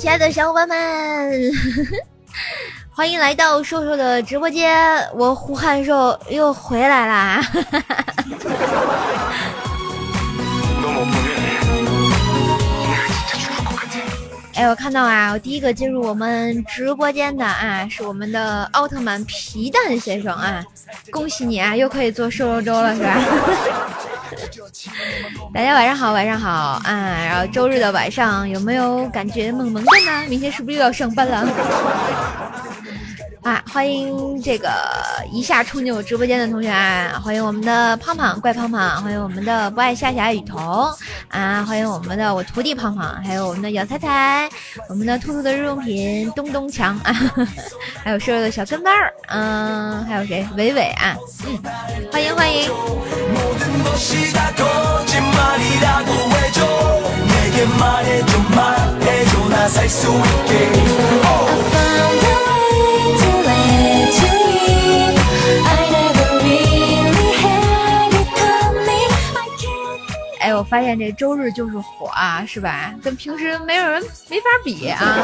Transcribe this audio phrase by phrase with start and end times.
[0.00, 1.52] 亲爱的小伙伴们，
[2.90, 7.40] 欢迎来到瘦瘦的直播间，我胡汉瘦又回来啦！
[14.62, 20.64] 哎，我看到啊，我第一个进入我们直播间的啊，是我们的奥特曼皮蛋先生啊，
[21.10, 23.18] 恭喜你啊，又可以做瘦肉粥了，是吧？
[25.52, 27.24] 大家晚上好，晚上好啊！
[27.24, 30.28] 然后周日的晚上有没有感觉萌萌的呢？
[30.28, 31.44] 明天是不是又要上班了？
[33.42, 34.70] 啊，欢迎这个
[35.32, 37.20] 一下冲进我直播间的同学啊！
[37.24, 40.60] 欢迎我们的胖胖怪胖胖，欢迎我们的不爱夏夏雨桐
[41.28, 41.64] 啊！
[41.66, 44.48] 欢迎我们的我徒弟胖胖，还有我们的姚彩彩，
[44.88, 47.12] 我们的兔兔的日用品咚咚强啊！
[48.04, 50.46] 还有瘦瘦的小跟班儿，嗯，还有谁？
[50.56, 51.58] 伟伟啊，嗯，
[52.12, 52.70] 欢迎欢迎。
[70.62, 72.94] 我发现这周日就是火啊，是吧？
[73.02, 75.18] 跟平时没有人没法比啊。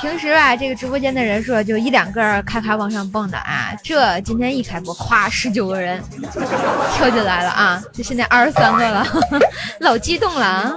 [0.00, 6.02] 平时吧，这个直播间的人数就一两个咔咔往上蹦的啊，这今天一开播，咵，十九个人
[6.96, 9.06] 跳进来了啊，就现在二十三个了，
[9.80, 10.74] 老激动了啊。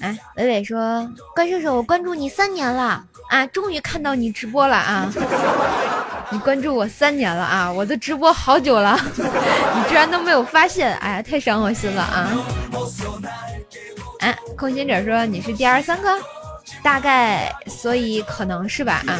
[0.00, 5.10] 哎，伟伟说：“关射手，我关注你三年了啊，终于看到你直播了啊！
[6.30, 12.30] 你关注我三年了啊，我都直播好久了， 你居然都没有发现，哎呀，太伤我心了啊！”
[14.20, 16.10] 哎，空心者说：“你是第二三个，
[16.82, 19.18] 大概，所以可能是吧啊。”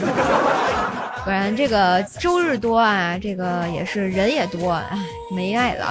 [1.27, 4.97] 果然这个周日多啊，这个也是人也多，哎，
[5.35, 5.85] 没爱了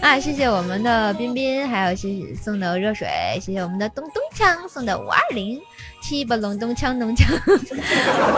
[0.00, 0.16] 啊！
[0.18, 3.06] 谢谢我们的彬彬，还有谢谢送的热水，
[3.38, 5.60] 谢谢我们的咚咚锵送的五二零
[6.00, 7.26] 七八隆咚锵咚锵，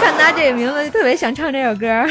[0.01, 2.05] 看他这个名字就特别想唱这首歌。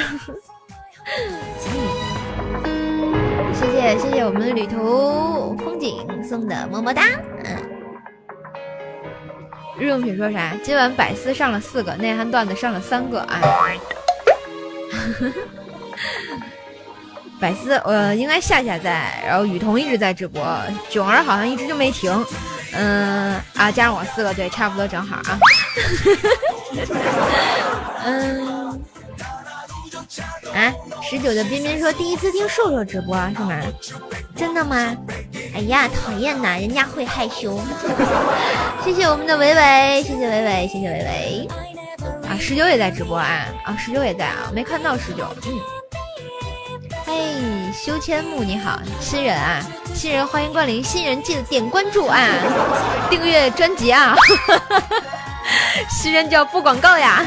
[3.53, 7.03] 谢谢谢谢我们旅途风景送的么么哒，
[7.43, 7.68] 嗯。
[9.79, 10.53] 日用品说啥？
[10.61, 13.41] 今晚百思上了四个，内涵段子上了三个啊！
[17.39, 20.45] 百思，呃，应该夏夏在，然后雨桐一直在直播，
[20.89, 22.11] 囧儿好像一直就没停，
[22.73, 25.39] 嗯啊，加上我四个，对，差不多正好啊。
[28.03, 28.81] 嗯，
[30.53, 33.61] 啊，十九的彬彬说第一次听瘦瘦直播是吗？
[34.35, 34.95] 真的吗？
[35.53, 37.59] 哎呀，讨厌呐，人家会害羞。
[38.83, 41.47] 谢谢我们的伟伟，谢谢伟伟，谢谢伟伟。
[42.27, 45.27] 啊，十九也在直播啊，啊，十九也在啊，没看到十九。
[45.45, 45.59] 嗯。
[47.05, 49.61] 嘿，修千木你好，新人啊，
[49.93, 52.19] 新人欢迎光临，新人记得点关注啊，
[53.09, 54.15] 订阅专辑啊。
[55.89, 57.25] 新人叫不广告呀。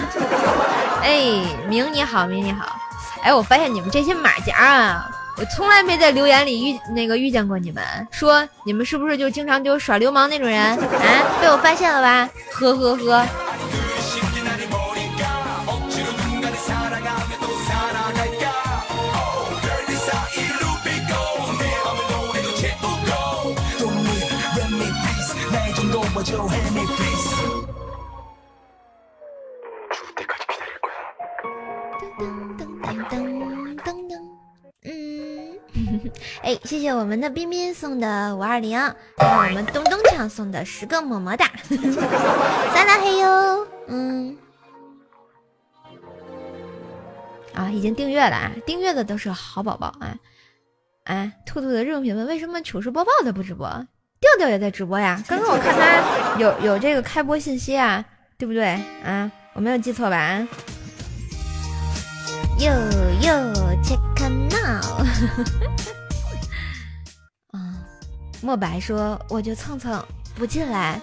[1.03, 2.77] 哎，明你好，明你好。
[3.23, 5.11] 哎，我发现你们这些马甲啊。
[5.39, 10.77] 我从来没在留言里遇那个遇见过你们，说你们是不是就经常就耍流氓那种人啊？
[11.41, 12.29] 被我发现了吧？
[12.53, 13.27] 呵呵呵。
[36.43, 38.77] 哎，谢谢我们的彬彬送的五二零，
[39.17, 41.49] 还有我们东东强送的十个么么哒，
[42.75, 44.37] 撒拉嘿哟，嗯，
[47.55, 50.17] 啊，已经订阅了啊，订阅的都是好宝宝啊，
[51.05, 58.05] 哎，兔兔的日用品问为什么糗事播报的不直播，调调也在直播呀，刚刚我看他有有这个开播信息啊，
[58.37, 59.31] 对不对啊？
[59.55, 60.45] 我没有记错吧？
[62.59, 62.73] 哟
[63.21, 63.53] 哟
[63.85, 64.01] ，check
[64.51, 64.83] now。
[68.43, 70.05] 啊，莫白说我就蹭蹭
[70.35, 71.01] 不进来，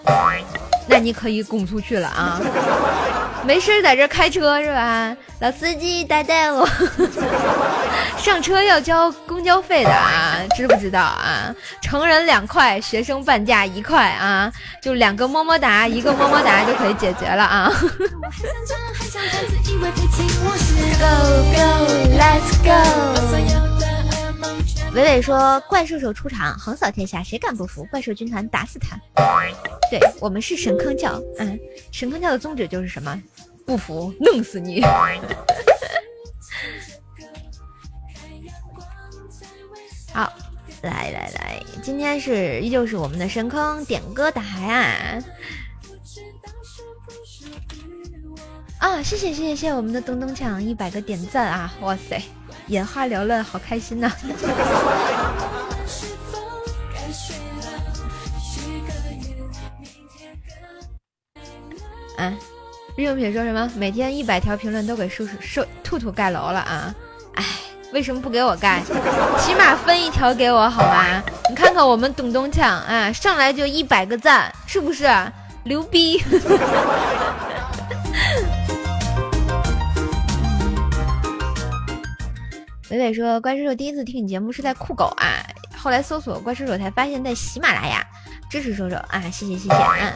[0.88, 2.40] 那你可以拱出去了啊。
[3.46, 5.16] 没事在这开车是吧？
[5.40, 6.68] 老司机带带我，
[8.20, 11.56] 上车要交公交费的啊，知不知道啊？
[11.82, 14.52] 成人两块，学生半价一块啊，
[14.82, 17.72] 就两个么么哒，一个么么哒就可以解决了啊。
[21.00, 21.06] Go
[21.56, 21.88] go
[22.18, 23.69] let's go。
[24.94, 27.86] 伟伟说：“怪兽兽出场，横扫天下，谁敢不服？
[27.86, 28.98] 怪兽军团打死他！
[29.90, 31.60] 对我们是神坑教，嗯，
[31.92, 33.22] 神坑教的宗旨就是什么？
[33.66, 34.82] 不服弄死你！
[40.12, 40.34] 好，
[40.82, 45.24] 来来来，今天是依旧是我们的神坑点歌台啊！
[48.80, 51.72] 啊，谢谢谢谢谢谢我们的东东强一百个点赞啊！
[51.82, 52.20] 哇塞！”
[52.70, 54.12] 眼花缭乱，好开心呐！
[62.18, 62.34] 啊，
[62.96, 63.72] 日用品说什么？
[63.76, 66.94] 每天一百条评论都给叔叔、叔兔兔盖楼了啊！
[67.36, 67.44] 哎，
[67.92, 68.82] 为什么不给我盖？
[69.40, 71.24] 起码分一条给我好吗？
[71.50, 75.10] 你看看我们董东强啊，上来就一百个赞，是不是
[75.64, 76.24] 牛逼？
[82.92, 85.46] 伟伟说：“怪叔叔第一次听你节目是在酷狗啊，
[85.78, 88.04] 后来搜索怪叔叔才发现，在喜马拉雅
[88.50, 90.14] 支持叔叔啊，谢谢谢谢啊，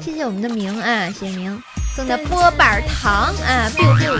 [0.02, 1.62] 谢谢我们的明啊，谢谢明。”
[1.94, 4.12] 送的波板糖啊，biu biu。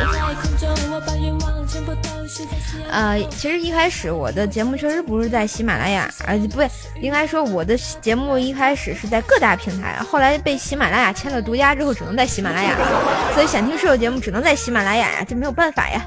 [2.91, 6.69] 呃，其实一开始我的节目确实不是在喜马拉雅，呃，不对，
[7.01, 13.33] 应该说我的节目一开始是在各大平台，后来被喜马拉雅签了独家之后，只能在喜马拉雅了。
[13.33, 16.05] 所以想听室友节目只能在喜马拉雅呀，这没有办法呀。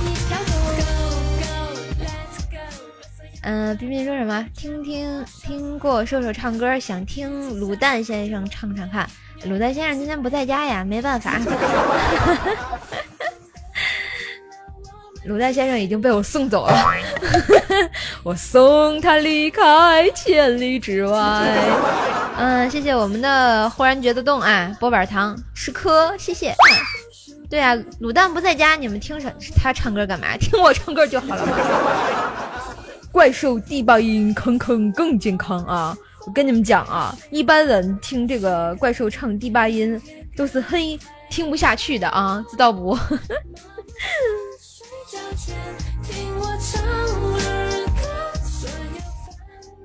[3.44, 4.44] 嗯，冰冰说什么？
[4.56, 9.06] 听听听过瘦瘦唱歌，想听卤蛋先生唱唱看。
[9.46, 11.38] 卤蛋先生今天不在家呀，没办法。
[15.28, 16.74] 卤蛋先生已经被我送走了，
[18.24, 21.46] 我送他离开千里之外。
[22.38, 26.54] 嗯，谢谢我们的忽然觉得动啊，波板糖十颗，谢谢。
[27.50, 30.36] 对啊，卤蛋不在家，你们听什他唱歌干嘛？
[30.40, 31.56] 听我唱歌就好了嘛。
[33.14, 35.96] 怪兽低八音，坑坑更健康啊！
[36.26, 40.02] 我跟你们讲啊，一般人听这个怪兽唱低八音
[40.36, 40.98] 都是嘿
[41.30, 42.98] 听不下去的啊，知道不？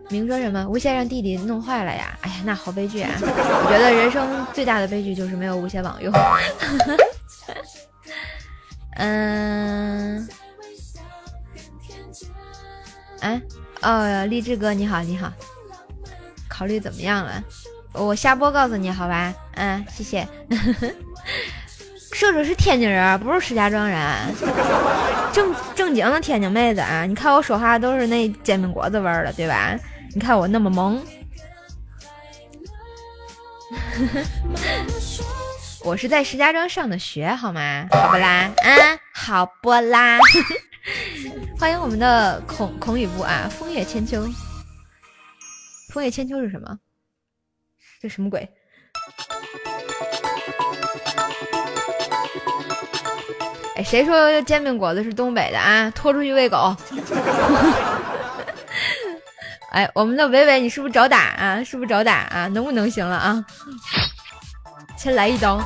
[0.09, 0.67] 明说什么？
[0.67, 2.17] 无邪让弟弟弄坏了呀！
[2.21, 3.11] 哎呀，那好悲剧啊！
[3.21, 6.11] 我觉得人生最大的悲剧就是没有无邪网用。
[8.97, 10.27] 嗯。
[13.21, 13.41] 哎，
[13.81, 15.31] 哦，励志哥你好，你好，
[16.47, 17.43] 考虑怎么样了？
[17.93, 19.33] 我下播告诉你好吧？
[19.55, 20.27] 嗯，谢谢。
[22.13, 24.01] 射手是天津人，不是石家庄人，
[25.31, 27.05] 正正经的天津妹子啊！
[27.05, 29.77] 你看我说话都是那煎饼果子味儿的，对吧？
[30.13, 31.01] 你看我那么萌，
[35.85, 37.85] 我是在石家庄上的学，好吗？
[37.91, 38.51] 好不啦？
[38.57, 40.17] 啊，好不啦？
[41.59, 43.49] 欢迎我们的孔孔雨布啊！
[43.49, 44.25] 枫叶千秋，
[45.91, 46.77] 枫叶千秋是什么？
[48.01, 48.47] 这什么鬼？
[53.75, 55.89] 哎，谁说煎饼果子是东北的啊？
[55.91, 56.75] 拖出去喂狗！
[59.71, 61.63] 哎，我们的伟伟，你是不是找打啊？
[61.63, 62.47] 是不是找打啊？
[62.47, 63.45] 能不能行了啊？
[64.97, 65.61] 先来一刀。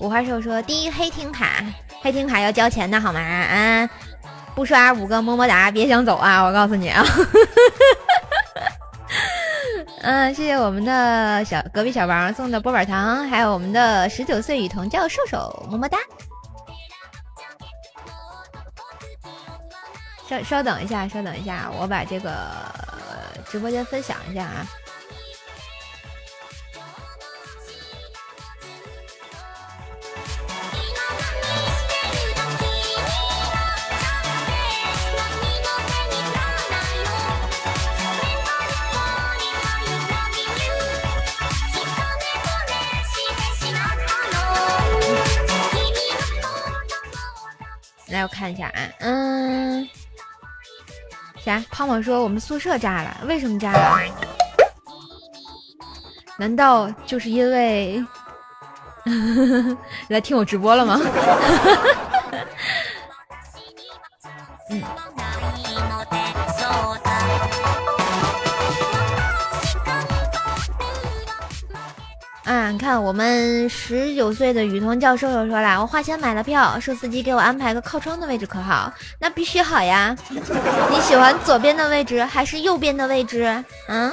[0.00, 1.62] 五花兽说：“第一黑厅卡，
[2.00, 3.20] 黑厅卡要交钱的好吗？
[3.20, 3.88] 啊，
[4.54, 6.42] 不刷五个么么哒，别想走啊！
[6.42, 7.04] 我告诉你啊，
[10.00, 15.98] 嗯，谢谢我们的小隔壁小王送的波板糖，还有我们的十九岁雨桐叫兽兽，么么哒。
[20.26, 22.32] 稍稍等一下，稍等一下，我把这个
[23.50, 24.66] 直播间分享一下啊。”
[48.10, 49.88] 来，我看一下啊，嗯，
[51.44, 51.62] 啥？
[51.70, 53.98] 胖胖说我们宿舍炸了，为什么炸了？
[56.36, 58.02] 难道就是因为
[60.08, 61.00] 来听我直播了吗？
[64.70, 64.82] 嗯。
[72.50, 78.92] 啊，看我们十九岁的雨桐教授又说了，我花钱买了票，说司机给我安排个靠窗的位置可好？
[79.20, 80.16] 那必须好呀！
[80.90, 83.62] 你喜欢左边的位置还是右边的位置？
[83.86, 84.12] 嗯？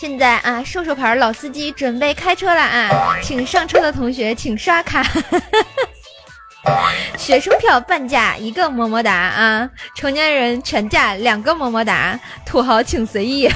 [0.00, 5.04] 现在啊，瘦瘦牌老司机准备开车了啊，请上车的同学请刷卡。
[7.18, 13.50] 学生票半价一个么么哒啊，成年人全价两个么么哒，土豪请随意。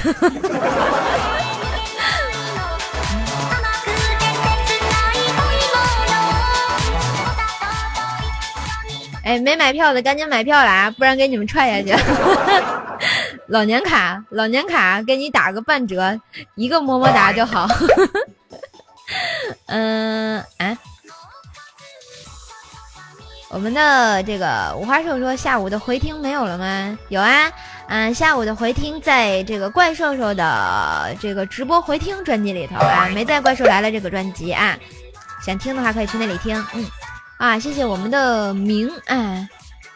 [9.29, 12.03] 哎，没买票的赶紧买票来，不然给你们踹下去。
[13.45, 16.19] 老年卡，老年卡，给你打个半折，
[16.55, 17.67] 一个么么哒就好。
[19.69, 20.75] 嗯，哎，
[23.51, 26.97] 我们的这个五花兽说下午的回听没有了吗？
[27.09, 27.51] 有啊，
[27.87, 34.75] 嗯，下午的回听在这个怪兽兽的这个直播回听专辑里头啊，没在怪兽来了这个专辑啊，
[35.45, 36.83] 想听的话可以去那里听，嗯。
[37.39, 39.47] 啊，谢谢我们的明，哎，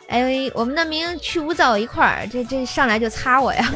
[0.07, 3.69] 哎，我们的明去污皂一块儿，这这上来就擦我呀！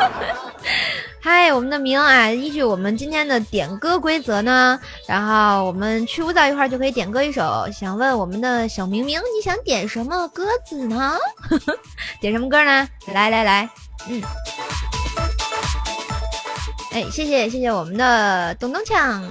[1.22, 4.78] 嗨，我们的明啊，依据我们今天的点歌规则呢，
[5.08, 7.66] 然后我们去污皂一块儿就可以点歌一首。
[7.72, 11.14] 想问我们的小明明，你想点什么歌子呢？
[12.20, 12.86] 点什么歌呢？
[13.14, 13.70] 来来来，
[14.06, 14.22] 嗯，
[16.92, 19.22] 哎，谢谢谢谢我们的咚咚锵。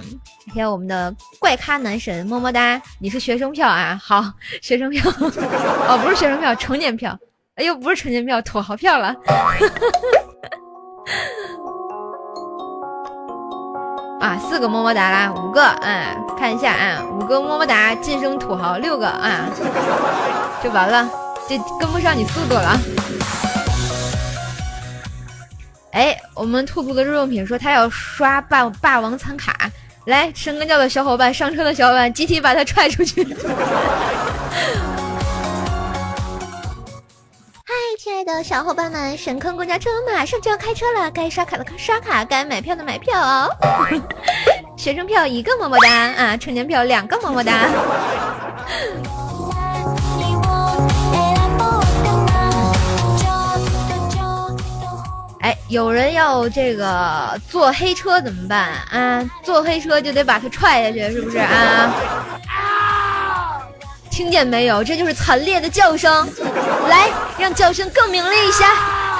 [0.48, 2.82] 谢谢我们的怪咖男神么么哒！
[3.00, 4.00] 你是学生票啊？
[4.02, 4.24] 好，
[4.62, 5.04] 学生票
[5.90, 7.18] 哦，不是学生票，成年票。
[7.56, 9.14] 哎呦，不是成年票，土豪票了。
[14.22, 19.50] 啊，四个么么哒啦，五个啊，看一下啊，五个么么哒晋升土豪，六个啊，
[20.64, 21.10] 就完了，
[21.50, 22.80] 这跟不上你速度了。
[25.92, 29.70] 哎，我们兔兔的日用品说他要刷霸霸王餐卡。
[30.06, 33.24] 来，神根教的小伙伴，上车的小伙伴，集体把他踹出去！
[37.64, 43.50] 嗨，亲爱的小伙伴们，神坑公交车马上就要开车了，该刷卡的刷卡，该买票的买票哦。
[44.78, 47.68] 学生票一个么么哒啊，成年票两个么么哒。
[55.46, 59.24] 哎，有人要这个坐黑车怎么办啊？
[59.44, 61.94] 坐黑车就得把他踹下去，是不是啊？
[64.10, 64.84] 听见没有？
[64.84, 66.28] 这就是惨烈的叫声，
[66.90, 68.66] 来，让叫声更明丽一下。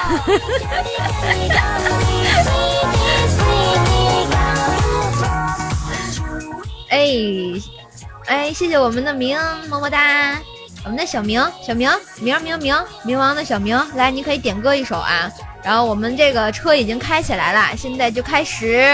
[6.88, 7.06] 哎，
[8.26, 10.36] 哎，谢谢我们的明，么么哒。
[10.82, 15.30] 我们的小明，小明，明明明，冥王的小明，来，你可以点歌一首啊。
[15.66, 18.88] 然后我们这个车已经开起来了，现在就开始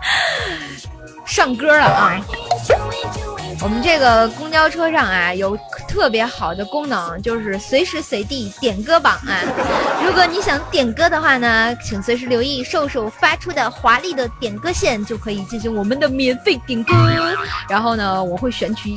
[1.24, 2.20] 上歌了啊！
[3.62, 5.58] 我们这个公交车上啊，有
[5.88, 9.40] 特别好的功能，就是随时随地点歌榜啊。
[10.04, 16.92] 如果你想点歌的话呢，请随时留意瘦瘦发出的华丽的点歌线，就可以进行我们的免费点歌。
[17.66, 18.94] 然后呢，我会选取。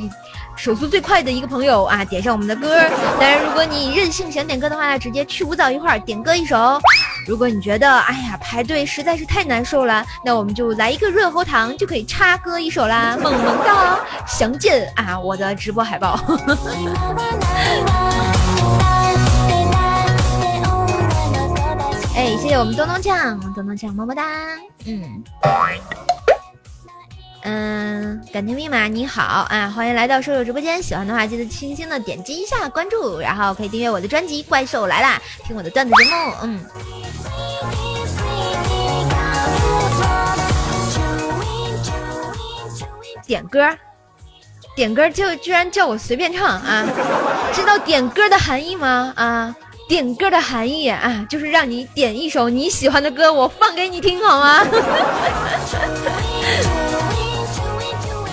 [0.60, 2.78] 手速最快的一个朋友啊，点上我们的歌。
[3.18, 6.78] 当然，如果你任性想点歌的话，直接去舞蹈一块儿点歌一首。
[7.26, 14.00] 如果你觉得哎呀排队实在是太难受了，那我们就来一个润喉糖，就可以插歌一首啦，萌萌哒！
[14.26, 16.20] 详见啊我的直播海报。
[22.14, 24.22] 哎，谢谢我们东东酱，东东酱么么哒，
[24.84, 25.24] 嗯。
[27.42, 30.82] 嗯，感情密码你好啊，欢迎来到瘦瘦直播间。
[30.82, 36.10] 喜欢的话，记得轻轻的点击一下关注，然后可以订阅我的专辑《怪兽来啦》，听我的段子节目。
[36.42, 36.60] 嗯，
[43.26, 43.74] 点歌，
[44.76, 46.86] 点歌就居然叫我随便唱啊？
[47.54, 49.14] 知道点歌的含义吗？
[49.16, 49.56] 啊，
[49.88, 54.62] 点歌的含义啊，就是让你点一首你喜欢的歌，我放给你听，好吗？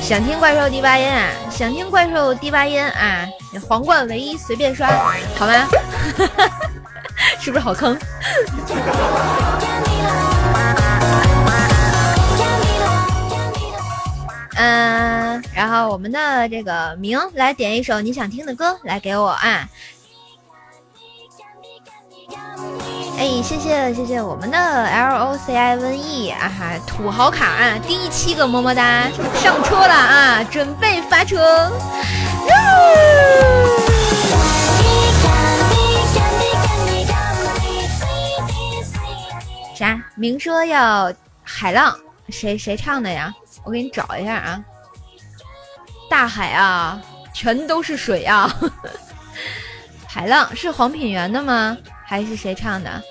[0.07, 1.27] 想听怪兽第八音啊！
[1.51, 3.27] 想听怪兽第八音啊！
[3.67, 4.87] 皇冠唯一随便刷，
[5.35, 5.67] 好吗？
[7.41, 7.99] 是不是好坑？
[14.55, 19.67] 嗯，然后我们的这个明来点一首你想听的歌，来给我啊！
[23.17, 31.71] 哎，谢谢谢谢我们的 L O C I N E 啊哈，土豪卡啊，第七个么么哒上车了啊，准备发车。
[39.75, 39.99] 啥？
[40.15, 41.95] 明说要海浪，
[42.29, 43.33] 谁谁唱的呀？
[43.63, 44.63] 我给你找一下啊。
[46.09, 46.99] 大海啊，
[47.33, 48.51] 全都是水啊。
[50.07, 51.77] 海浪是黄品源的吗？
[52.07, 53.03] 还是谁唱的？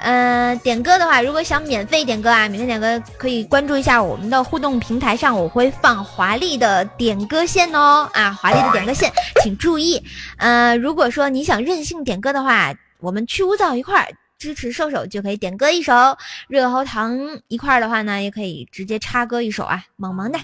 [0.00, 8.08] 嗯，点歌的话，如果想免费点歌啊，免费点歌可以关注一下我们的互动平台上，我会放华丽的点歌线哦。
[8.12, 9.10] 啊，华丽的点歌线，
[9.42, 10.00] 请注意。
[10.36, 14.06] 呃，如果说你想任性点歌的话，我们去污皂一块
[14.38, 15.92] 支持瘦瘦就可以点歌一首，
[16.46, 20.38] 热喉糖一块的话呢，也可以直接插歌一首啊，萌萌的。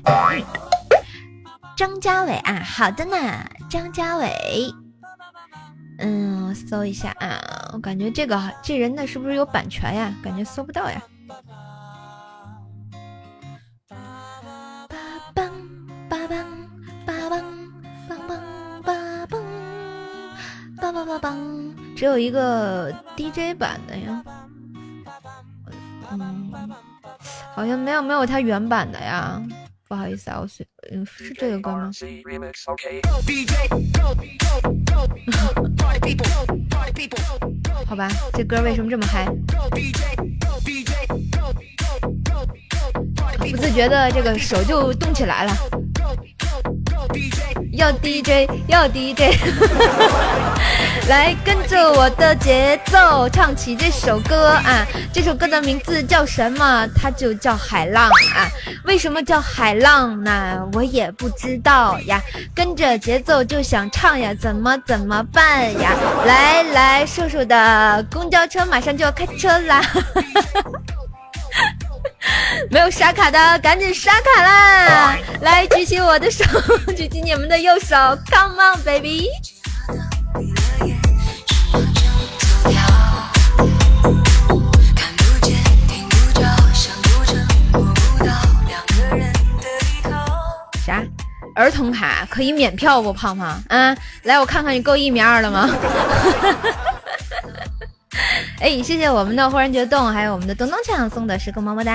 [1.76, 4.74] 张家伟啊，好的呢，张家伟。
[6.02, 10.12] 嗯，搜一下啊，我感觉这个这人的是不是有版权呀？
[10.22, 11.00] 感觉搜不到呀。
[21.94, 24.24] 只有一个 DJ 版的呀。
[26.10, 26.50] 嗯，
[27.54, 29.40] 好像没有没有他原版的呀。
[29.92, 31.90] 不好意思啊，我随嗯是这个歌吗？
[37.86, 39.26] 好吧，这歌为什么这么嗨？
[43.38, 45.52] 不自觉的这个手就动起来了。
[47.72, 49.34] 要 DJ，要 DJ，
[51.08, 54.86] 来跟着我的节奏唱起这首歌啊！
[55.12, 56.86] 这首歌的名字叫什么？
[56.94, 58.46] 它就叫海浪啊！
[58.84, 60.62] 为什么叫海浪呢？
[60.74, 62.20] 我也不知道呀。
[62.54, 65.94] 跟着节奏就想唱呀，怎么怎么办呀？
[66.26, 69.82] 来来，瘦瘦的公交车马上就要开车啦！
[72.70, 75.16] 没有刷卡的，赶紧刷卡啦！
[75.42, 76.44] 来，举起我的手，
[76.96, 77.96] 举起你们的右手
[78.30, 79.28] ，Come on baby！
[90.86, 91.02] 啥？
[91.54, 93.62] 儿童卡可以免票不，胖胖？
[93.68, 95.68] 嗯，来，我看看你够一米二了吗？
[98.62, 101.92] 哎，谢谢我们的忽然觉动，还有我们的咚咚锵送的十个么么哒。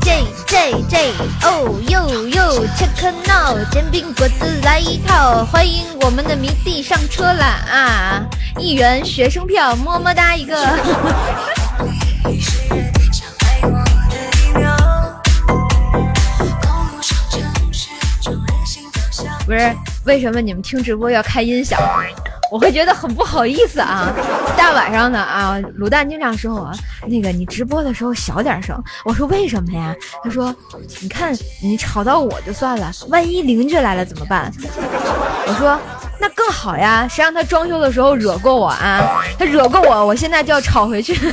[0.00, 8.24] J J J，哦呦呦，check now，煎饼果子来一套，欢迎我们的迷弟上车了啊！
[8.58, 10.56] 一元学生票，么么哒一个。
[19.44, 21.78] 不是，为什么你们听直播要开音响？
[22.50, 24.12] 我会觉得很不好意思啊！
[24.56, 26.72] 大晚上的啊，卤蛋经常说我
[27.06, 28.76] 那个你直播的时候小点声。
[29.04, 29.94] 我说为什么呀？
[30.24, 30.54] 他说
[31.00, 31.32] 你看
[31.62, 34.52] 你吵到我就算了，万一邻居来了怎么办？
[35.46, 35.78] 我说
[36.18, 39.22] 那更好呀，谁让他装修的时候惹过我啊？
[39.38, 41.32] 他惹过我，我现在就要吵回去。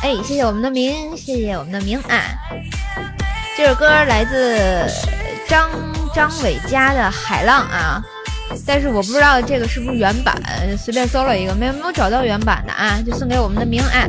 [0.00, 2.22] 哎，谢谢我们的明，谢谢我们的明啊！
[3.56, 5.21] 这首歌来自。
[5.52, 5.68] 张
[6.14, 8.02] 张伟家的《海浪》啊，
[8.66, 10.34] 但是我不知道这个是不是原版，
[10.78, 14.08] 随便搜了一个，没有没有找到原版的啊，就送给我们的明啊。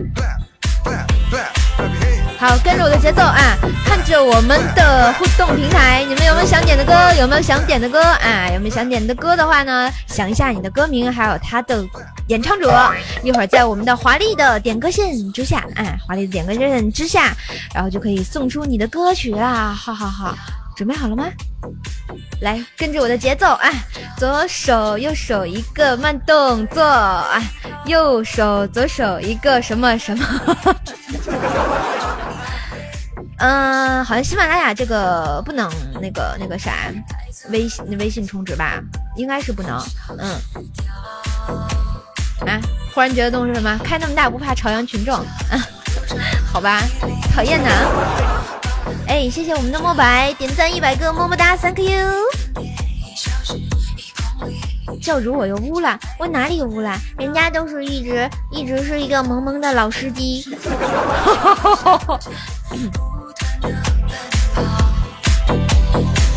[2.40, 6.94] 好，跟着我的节奏啊，看着我们的互动平台，你们有没有想点的歌？
[7.20, 8.50] 有没有想点的歌啊？
[8.54, 9.92] 有没有想点的歌的话呢？
[10.08, 11.86] 想一下你的歌名，还有他的
[12.28, 12.74] 演唱者，
[13.22, 17.36] 一会儿在我们的华丽的点歌线之下，哎，华丽的点歌线之下，
[17.76, 19.76] 然后就可以送出你的歌曲啦！
[19.78, 20.38] 哈哈哈。
[20.76, 21.26] 准备好了吗？
[22.42, 23.70] 来，跟着我的节奏啊！
[24.18, 27.42] 左手右手一个慢动作啊，
[27.86, 30.26] 右手左手一个什么什么？
[33.38, 35.70] 嗯，好像喜马拉雅这个不能
[36.02, 36.92] 那个那个啥，
[37.50, 38.82] 微信微信充值吧？
[39.16, 39.82] 应该是不能。
[40.18, 40.30] 嗯。
[42.48, 42.60] 啊！
[42.94, 43.78] 忽然觉得动是什么？
[43.84, 45.16] 开那么大不怕朝阳群众？
[45.16, 45.26] 啊？
[46.52, 46.82] 好吧，
[47.34, 47.70] 讨厌呢。
[49.08, 51.90] 哎，谢谢我们的墨白点赞一百个，么么哒，Thank you。
[55.02, 56.98] 教主我又污了，我哪里污了？
[57.18, 60.46] 人家都是一直一直是一个萌萌的老司机。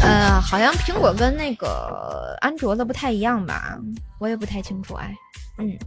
[0.03, 3.79] 呃，好像苹果跟那个安卓的不太一样吧？
[4.19, 5.15] 我也不太清楚哎。
[5.59, 5.79] 嗯。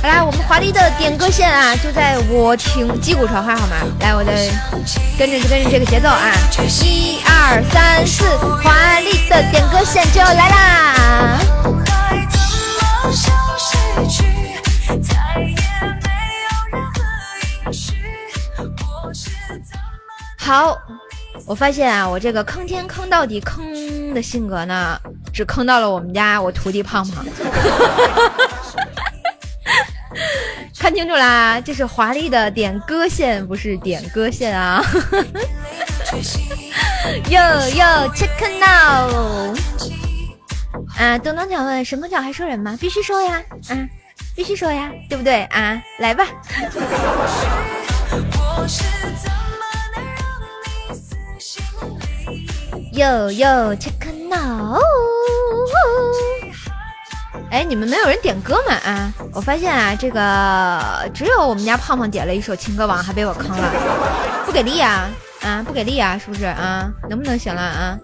[0.00, 3.76] 好啦，我们华丽的点歌线啊，就在我听击鼓传花，好吗？
[4.00, 4.48] 来，我再
[5.18, 6.30] 跟着就跟着这个节奏啊，
[6.84, 8.24] 一二三四，
[8.62, 11.40] 华丽的点歌线就要来啦！
[20.36, 20.78] 好，
[21.44, 24.96] 我发现啊，我这个坑天坑到底坑的性格呢，
[25.32, 27.26] 只坑到了我们家我徒弟胖胖。
[30.78, 34.82] 看清楚啦，这是华丽的点歌线，不是点歌线啊！
[37.30, 38.28] 哟哟，check
[38.58, 39.54] now！
[40.98, 42.76] 啊，东东想问，什么叫还说人吗？
[42.80, 43.88] 必须说呀，啊，
[44.34, 45.80] 必须说呀，对不对啊？
[45.98, 46.24] 来吧。
[52.92, 54.80] 哟哟，check now！
[57.50, 58.74] 哎，你们没有人点歌吗？
[58.84, 65.08] 啊，我发现啊，这个只有我们家胖胖点了一首情歌王，还被我坑了，不给力啊！
[65.42, 66.90] 啊，不给力啊，是不是啊？
[67.08, 67.98] 能不能行了啊？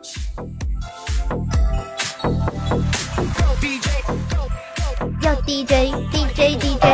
[5.21, 6.85] 要 DJ DJ DJ！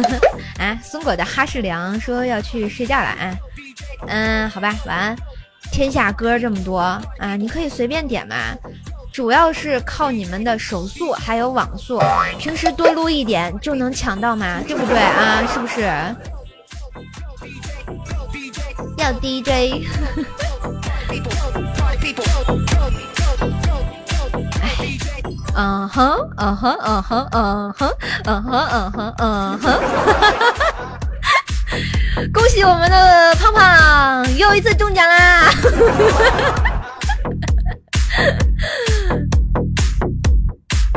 [0.58, 3.34] 啊，松果的哈士良说要去睡觉了啊。
[4.08, 5.16] 嗯，好吧，晚安。
[5.70, 8.34] 天下歌这么多啊，你可以随便点嘛。
[9.12, 12.00] 主要是靠你们的手速还有网速，
[12.38, 15.42] 平时多撸一点就能抢到嘛，对不对啊？
[15.52, 15.82] 是不是？
[18.96, 19.86] 要 DJ。
[25.54, 27.92] 嗯哼，嗯哼，嗯哼，嗯哼，
[28.24, 29.80] 嗯哼，嗯哼，嗯哼。
[32.32, 35.50] 恭喜我们的胖胖又一次中奖啦！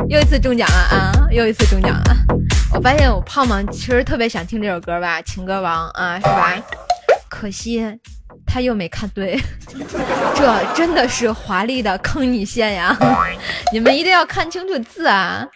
[0.08, 1.12] 又一次中奖了啊！
[1.30, 2.16] 又一次中奖了。
[2.74, 6.52] 我发现我胖胖其实特别想听这首歌吧，《情歌王》啊，是吧？
[7.28, 7.84] 可惜
[8.46, 9.40] 他又没看对，
[10.36, 12.96] 这真的是华丽的坑你线呀！
[13.72, 15.46] 你们一定要看清楚字啊，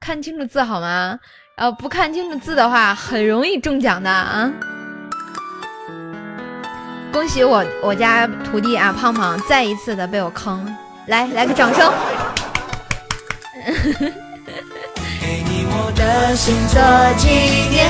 [0.00, 1.18] 看清楚字好吗？
[1.56, 4.50] 呃不看清楚字的话，很容易中奖的啊！
[7.12, 10.64] 恭喜我我家徒弟啊，胖胖再一次的被我坑，
[11.08, 11.92] 来来个掌声。
[13.68, 16.80] 给你我的心做
[17.18, 17.28] 纪
[17.68, 17.84] 念，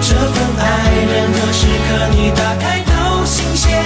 [0.00, 0.62] 这份爱
[1.10, 3.82] 任何时刻你打开都新鲜，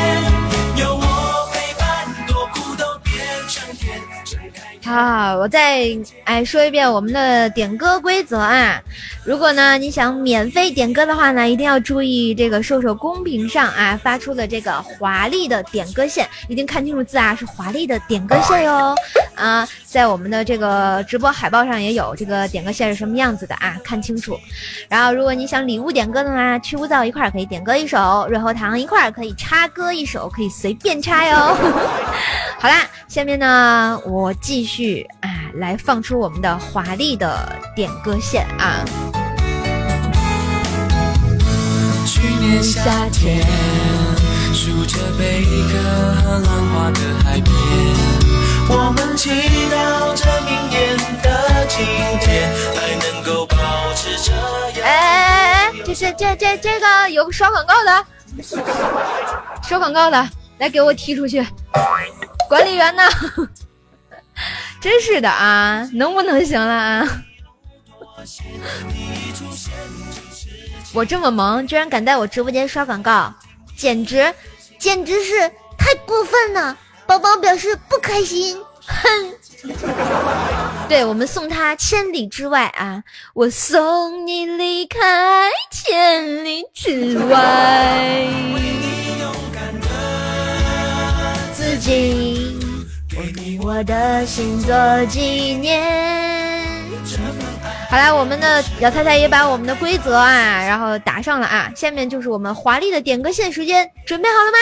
[0.77, 3.17] 有我陪伴，多苦都变
[3.49, 3.99] 成甜。
[4.85, 5.87] 好，我再
[6.25, 8.79] 哎说一遍我们的点歌规则啊。
[9.29, 18.95] 如果呢你想免费点歌的话呢，一定要注意这个瘦瘦公屏上啊发出的这个华丽的点歌线，一定看清楚字啊，是华丽的点歌线哟
[19.35, 24.35] 啊，在我们的这个直播海报上也有这个点歌线是什么样子的啊，看清楚。
[24.89, 31.37] 然后如果你想礼物点歌的话，去污皂一块可以点歌一首，润喉糖一块可以插歌一首，可以随便插哟。
[32.59, 38.83] 好啦，下面呢我继续啊来放出我们的华丽的点歌线啊。
[42.49, 43.47] 年夏天，
[44.55, 45.79] 数着贝壳
[46.23, 47.55] 和浪花的海边，
[48.71, 49.29] 我们祈
[49.71, 51.85] 祷着明年的今
[52.21, 54.43] 天还能够保持这样。
[54.83, 58.07] 哎哎哎哎，这是这这这个有个刷广告的，
[59.63, 61.47] 刷广告的，来给我踢出去！
[62.49, 63.03] 管理员呢？
[64.81, 67.07] 真是的啊，能不能行了啊？
[70.95, 73.33] 我这么萌，居然敢在我直播间刷广告，
[73.77, 74.35] 简直，
[74.79, 76.77] 简直是太过分了！
[77.07, 79.33] 宝宝表示不开心，哼！
[80.89, 83.03] 对我们送他千里之外啊，
[83.35, 88.27] 我送你离开千里之外。
[91.53, 92.59] 自己，
[93.11, 94.75] 给你我的心做
[95.07, 96.58] 纪念。
[97.91, 101.73] 好啦，我们的姚太太也把我们的规则啊，然后打上了啊。
[101.75, 104.59] 下面就是我们华丽的点歌线时间，准备好了吗？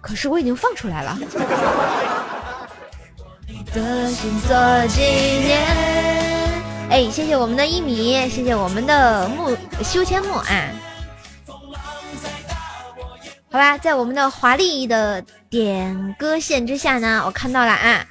[0.00, 1.16] 可是我已经放出来了。
[6.90, 10.68] 哎，谢谢我们的一米，谢谢我们的木修千木啊。
[13.50, 18.04] 好吧，在我们的华丽的点歌线之下呢，我看到了啊。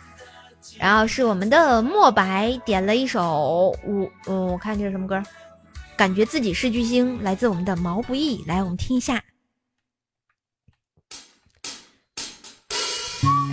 [0.84, 5.24] 然后是我们的墨白点了一首我嗯，我看这是什么歌？
[5.96, 8.44] 感觉自己是巨星，来自我们的毛不易。
[8.48, 9.24] 来，我们听一下。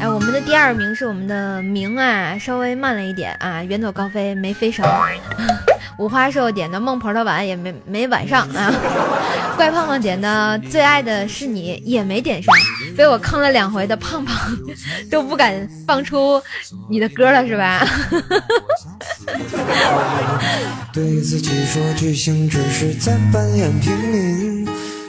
[0.00, 4.84] 哎，我们的第二名是我们的明啊，稍微慢了一点啊，远走高飞没飞成。
[6.00, 8.74] 五花兽点的孟婆的碗也没没晚上啊，
[9.56, 12.52] 怪胖胖点的最爱的是你也没点上，
[13.00, 14.54] 被我坑了两回的胖胖
[15.10, 16.38] 都不敢放出
[16.90, 17.82] 你的歌了是吧？
[20.92, 24.68] 对自己说巨星只是在扮演平民。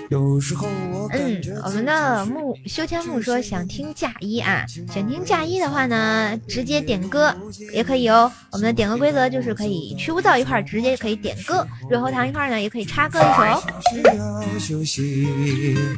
[0.10, 7.36] 有时候我嗯，我们的木修千木说想听嫁衣啊，想听嫁衣的话呢，直接点歌
[7.73, 8.32] 也可以哦。
[8.54, 13.63] 我们的点歌规则就是可以去污皂一块直接可以点歌，润喉糖一块呢也可以插歌一首。
[14.06, 15.97] 嗯，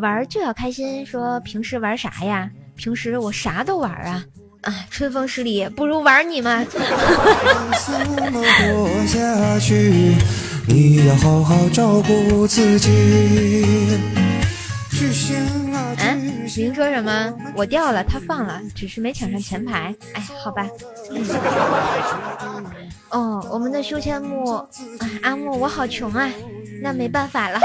[0.00, 1.04] 玩就要开心。
[1.04, 2.48] 说平时玩啥呀？
[2.76, 4.24] 平时我啥都玩啊。
[4.62, 6.66] 啊，春风十里不如玩你们。
[10.70, 13.98] 你要好好照顾自己。
[15.96, 17.32] 嗯，您说什么？
[17.54, 19.94] 我掉了，他放了，只是没抢上前排。
[20.14, 20.66] 哎，好吧。
[23.10, 24.66] 哦，我们的修千木，
[25.22, 26.28] 阿木，我好穷啊，
[26.82, 27.58] 那没办法了。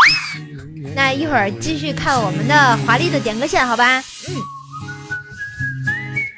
[0.95, 3.99] 那一会儿继续看我们的华丽的点歌线，好吧？
[4.29, 4.36] 嗯。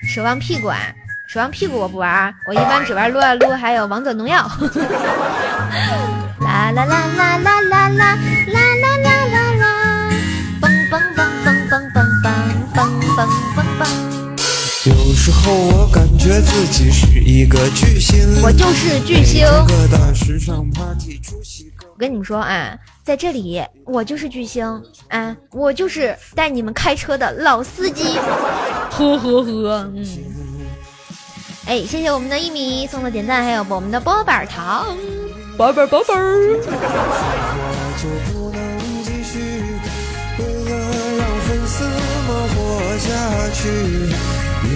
[0.07, 0.79] 守望屁股啊，
[1.27, 4.49] 守望屁股我不玩，我一般只玩撸啊撸，还有王者荣耀。
[6.39, 8.15] 啦啦啦啦啦啦啦啦啦
[8.47, 9.24] 啦啦啦，
[14.86, 19.47] 有时候我感觉自己是一个巨星，我就是巨星。
[19.47, 19.65] 我
[21.97, 24.65] 跟你们说啊，在这里我就是巨星
[25.08, 28.17] 啊，我就是带你们开车的老司机。
[28.91, 30.06] 呵呵呵，嗯。
[31.67, 34.86] 哎，谢谢我们的一米送的点赞，还有我们的波板糖。
[42.95, 44.71] 宝贝儿，宝贝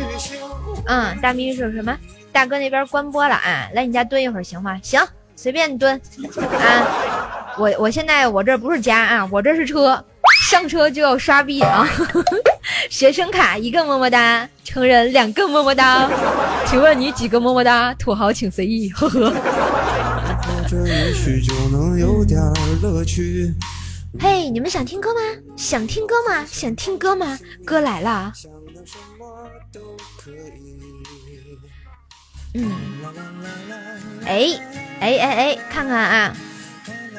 [0.00, 0.82] 儿。
[0.86, 1.94] 嗯，大咪说什么？
[2.32, 4.80] 大哥那边关播了啊，来你家蹲一会儿行吗？
[4.82, 4.98] 行，
[5.36, 6.00] 随便你蹲
[6.34, 7.54] 啊。
[7.58, 10.02] 我我现在我这不是家啊，我这是车。
[10.50, 11.86] 上车就要刷币啊！
[12.88, 16.08] 学生卡一个么么哒，成人两个么么哒。
[16.66, 17.92] 请问你几个么么哒？
[17.94, 19.32] 土豪请随意，呵呵。
[24.18, 25.20] 嘿，你们想听歌吗？
[25.54, 26.46] 想听歌吗？
[26.50, 27.38] 想听歌吗？
[27.62, 28.32] 歌来了。
[32.54, 32.72] 嗯。
[34.24, 34.58] 哎
[35.00, 36.34] 哎哎哎，看看啊，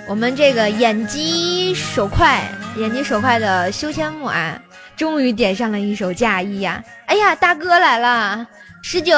[0.07, 2.49] 我们这个眼疾手快。
[2.77, 4.59] 眼疾手快的修仙木啊，
[4.97, 6.83] 终于点上了一首嫁衣呀！
[7.05, 8.47] 哎呀，大哥来了，
[8.81, 9.15] 十九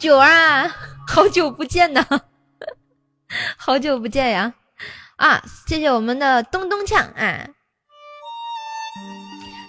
[0.00, 0.68] 九啊，
[1.06, 2.04] 好久不见呐，
[3.56, 4.52] 好久不见呀！
[5.16, 7.46] 啊，谢谢我们的咚咚锵啊，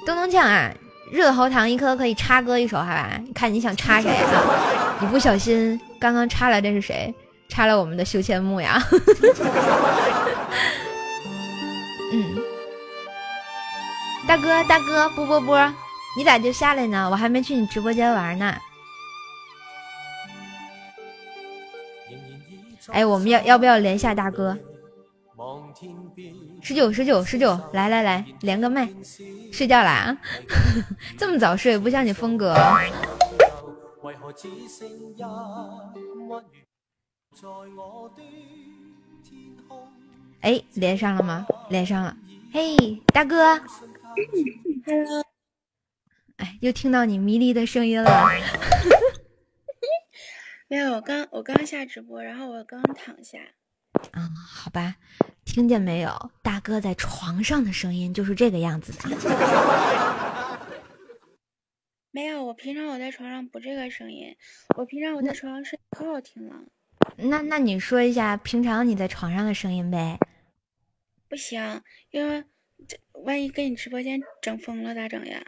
[0.06, 0.71] 咚咚锵啊，
[1.12, 3.21] 热喉糖一颗可以插歌一首，好吧？
[3.36, 4.95] 看你想插谁啊？
[5.00, 7.13] 你不小心刚刚插了，这是谁？
[7.50, 8.82] 插了我们的修仙木呀！
[12.13, 12.41] 嗯。
[14.28, 15.74] 大哥，大哥，波波波，
[16.15, 17.10] 你咋就下来呢？
[17.12, 18.56] 我还没去你直播间玩呢。
[22.91, 24.58] 哎，我们要要不要连下大哥？
[26.62, 28.88] 十九，十九，十九，来来来，连个麦。
[29.51, 30.15] 睡觉啦？
[31.17, 32.54] 这么早睡，不像你风格。
[40.41, 41.47] 哎，连上了吗？
[41.69, 42.15] 连上了。
[42.54, 43.60] 嘿，大哥。
[44.86, 45.23] Hello，
[46.38, 48.30] 哎，又听到你迷离的声音了。
[50.72, 53.40] 没有，我刚我刚下直播，然后我刚躺下。
[54.14, 54.96] 嗯，好吧，
[55.44, 56.32] 听见没有？
[56.42, 59.10] 大哥在床上的声音就是这个样子的。
[62.12, 64.34] 没有，我平常我在床上不这个声音，
[64.78, 66.56] 我平常我在床上睡可好听了。
[67.18, 70.18] 那那你说一下平常你在床上的声音呗？
[71.28, 71.82] 不行，
[72.12, 72.46] 因为
[72.88, 72.98] 这。
[73.26, 75.44] 万一给你直播间整疯了咋整呀？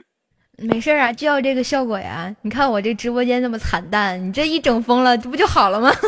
[0.58, 2.34] 没事啊，就要这个效果呀！
[2.42, 5.92] 你看我这直播间那么惨淡，你这一整疯了，这不就好了吗？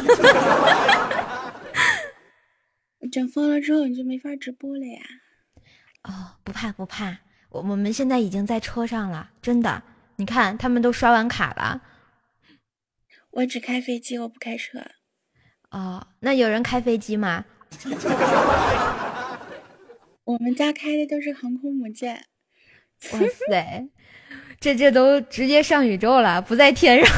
[3.12, 5.01] 整疯了之后你就没法直播了呀！
[6.03, 7.17] 哦，不怕不怕，
[7.49, 9.81] 我我们现在已经在车上了，真的。
[10.17, 11.81] 你看他们都刷完卡了。
[13.31, 14.79] 我只开飞机，我不开车。
[15.71, 17.45] 哦，那有人开飞机吗？
[20.23, 22.25] 我们家开的都是航空母舰，
[23.12, 23.89] 哇塞，
[24.65, 27.15] 这这都直接上宇宙了，不在天上。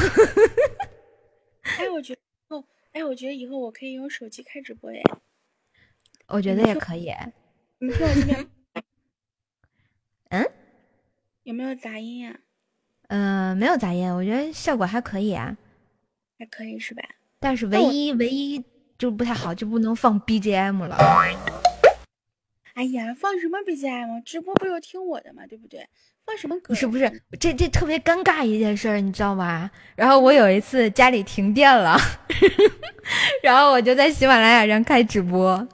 [1.78, 5.02] 哎，我觉得哦，哎，我觉得以后我可以用手机开直播耶。
[6.26, 7.10] 我觉得也可以。
[7.78, 8.46] 你说我这边，
[10.28, 10.46] 嗯，
[11.44, 12.38] 有没有杂音呀？
[13.06, 15.56] 嗯，没有杂音，我觉得效果还可以啊，
[16.38, 17.02] 还可以是吧？
[17.40, 18.62] 但是唯一唯一
[18.98, 20.98] 就不太好，就不能放 BGM 了。
[22.78, 24.22] 哎呀，放什么 BGM？
[24.22, 25.44] 直播不就听我的吗？
[25.48, 25.84] 对不对？
[26.24, 26.68] 放什么歌？
[26.68, 27.10] 不是不是，
[27.40, 29.68] 这这特别尴尬一件事，你知道吗？
[29.96, 31.98] 然后我有一次家里停电了，
[33.42, 35.66] 然后我就在喜马拉雅上开直播，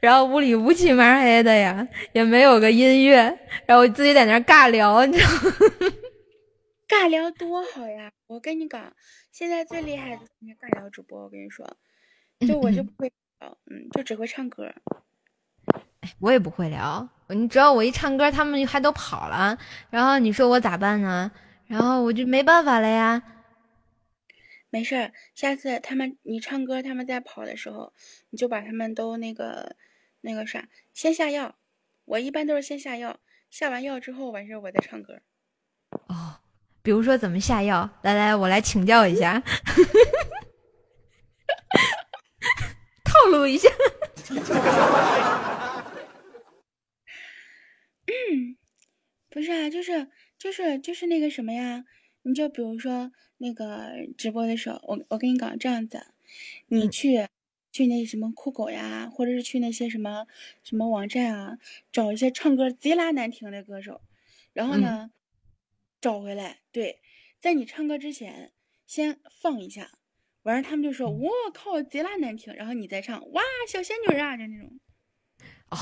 [0.00, 3.22] 然后屋里乌漆麻黑的呀，也没有个音乐，
[3.64, 5.94] 然后我自己在那尬聊，你知道吗？
[6.86, 8.12] 尬聊多好呀！
[8.28, 8.94] 我跟你讲，
[9.32, 11.22] 现在最厉害的是尬聊主播。
[11.22, 11.66] 我跟你说，
[12.46, 14.70] 就我就不会聊，嗯，就只会唱歌。
[16.20, 19.58] 我也不会聊，你只要我一唱歌，他们还都跑了，
[19.90, 21.30] 然后你说我咋办呢？
[21.66, 23.22] 然后我就没办法了呀。
[24.70, 27.92] 没事儿，下次他们你唱歌，他们在跑的时候，
[28.30, 29.76] 你就把他们都那个
[30.20, 31.54] 那个啥，先下药。
[32.06, 33.18] 我一般都是先下药，
[33.50, 35.20] 下完药之后完事儿我再唱歌。
[36.08, 36.36] 哦，
[36.82, 37.88] 比如说怎么下药？
[38.02, 39.40] 来来，我来请教一下，
[43.04, 43.70] 套路一下。
[48.34, 48.56] 嗯，
[49.30, 51.84] 不是啊，就是就是就是那个什么呀？
[52.22, 56.06] 你就比如说那个直播的时候，我我跟你讲这样子，
[56.68, 57.28] 你去
[57.70, 60.26] 去那什么酷狗呀，或者是去那些什么
[60.62, 61.58] 什么网站啊，
[61.92, 64.00] 找一些唱歌贼拉难听的歌手，
[64.52, 65.10] 然后呢
[66.00, 67.00] 找回来，对，
[67.40, 68.52] 在你唱歌之前
[68.86, 69.98] 先放一下，
[70.42, 74.80] 完事他们就说我靠贼拉难听，然后你再唱哇小仙女啊，就那种。
[75.74, 75.78] 哦，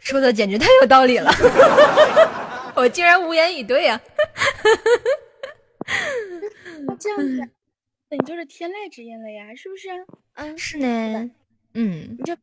[0.00, 1.30] 说的简直太有道理了，
[2.74, 4.00] 我竟然无言以对呀！
[6.98, 7.48] 这样子，
[8.10, 9.88] 那你就是天籁之音了呀，是不是？
[10.34, 11.30] 嗯，是呢。
[11.74, 12.36] 嗯，你就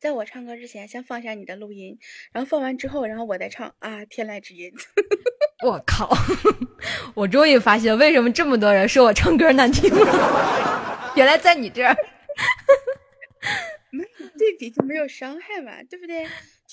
[0.00, 1.98] 在我唱歌之前先放下你的录音，
[2.32, 4.72] 然后放完之后，然后我再唱啊，天籁之音。
[5.64, 6.10] 我靠！
[7.14, 11.96] 我终于发现为什么这么多人说我唱歌难听了，原来在你这儿。
[14.38, 16.24] 对比就没有伤害嘛，对不对？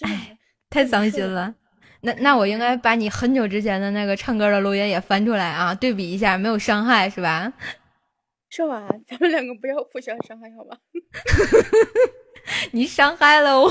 [0.02, 0.38] 哎，
[0.70, 1.56] 太伤心了。
[2.02, 7.54] 那那我应该把你很久之前的那个唱歌的录音也翻出来啊，对比一下，没有伤害是吧？
[8.50, 8.88] 说吧？
[9.08, 10.78] 咱们两个不要互相伤害，好吧？
[12.72, 13.70] 你伤害了我，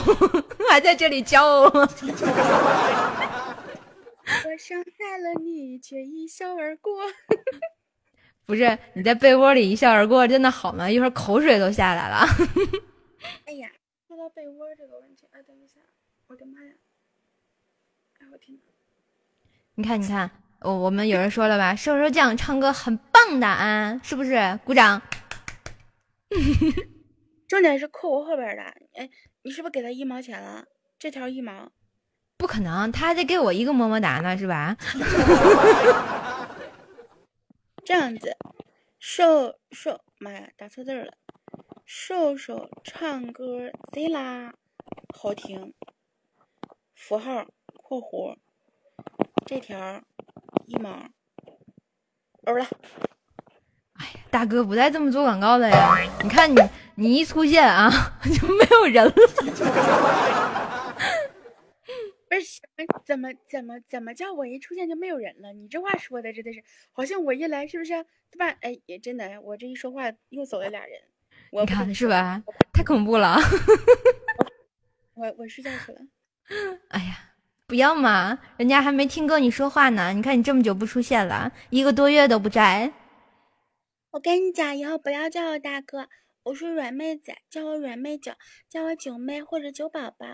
[0.70, 1.86] 还在这里骄傲吗？
[4.44, 6.92] 我伤害了你，却一笑而过。
[8.46, 10.90] 不是你在被窝里一笑而过，真的好吗？
[10.90, 12.26] 一会儿口水都下来了。
[13.46, 13.70] 哎呀。
[14.08, 15.80] 说到被窝这个问题，哎，等一下，
[16.26, 16.74] 我的妈呀！
[18.18, 18.58] 哎，我天
[19.74, 20.30] 你看，你看，
[20.60, 21.74] 我我们有人说了吧？
[21.74, 24.60] 瘦瘦酱唱歌很棒的啊，是不是？
[24.66, 25.00] 鼓掌。
[27.48, 29.08] 重点是扣我后边的，哎，
[29.44, 30.66] 你是不是给他一毛钱了？
[30.98, 31.72] 这条一毛？
[32.36, 34.76] 不可能，他还得给我一个么么哒呢，是吧？
[37.82, 38.36] 这样子，
[38.98, 41.14] 瘦瘦，妈呀，打错字了。
[41.84, 44.54] 瘦瘦唱歌贼拉
[45.14, 45.74] 好听，
[46.94, 48.36] 符号括弧
[49.44, 50.02] 这条
[50.66, 51.10] 一毛，
[52.44, 52.66] 欧了。
[53.94, 55.98] 哎呀，大哥不带这么做广告的呀！
[56.22, 56.56] 你看你
[56.94, 57.90] 你一出现啊，
[58.24, 59.12] 就没有人了。
[62.28, 62.62] 不是
[63.04, 65.52] 怎么怎么怎么叫我一出现就没有人了？
[65.52, 67.92] 你这话说的真的是，好像我一来是不是
[68.30, 68.48] 对吧？
[68.62, 71.02] 哎，也真的，我这一说话又走了俩人。
[71.60, 72.42] 你看是吧？
[72.72, 73.36] 太恐怖了！
[75.14, 76.00] 我我睡觉去了。
[76.88, 77.34] 哎呀，
[77.66, 78.38] 不要嘛！
[78.56, 80.12] 人家还没听够你说话呢。
[80.14, 82.92] 你看你这么久不出现了，一个多月都不在。
[84.12, 86.08] 我跟你讲，以后不要叫我大哥，
[86.44, 88.32] 我是软妹子，叫我软妹九，
[88.68, 90.26] 叫我九妹或者九宝宝。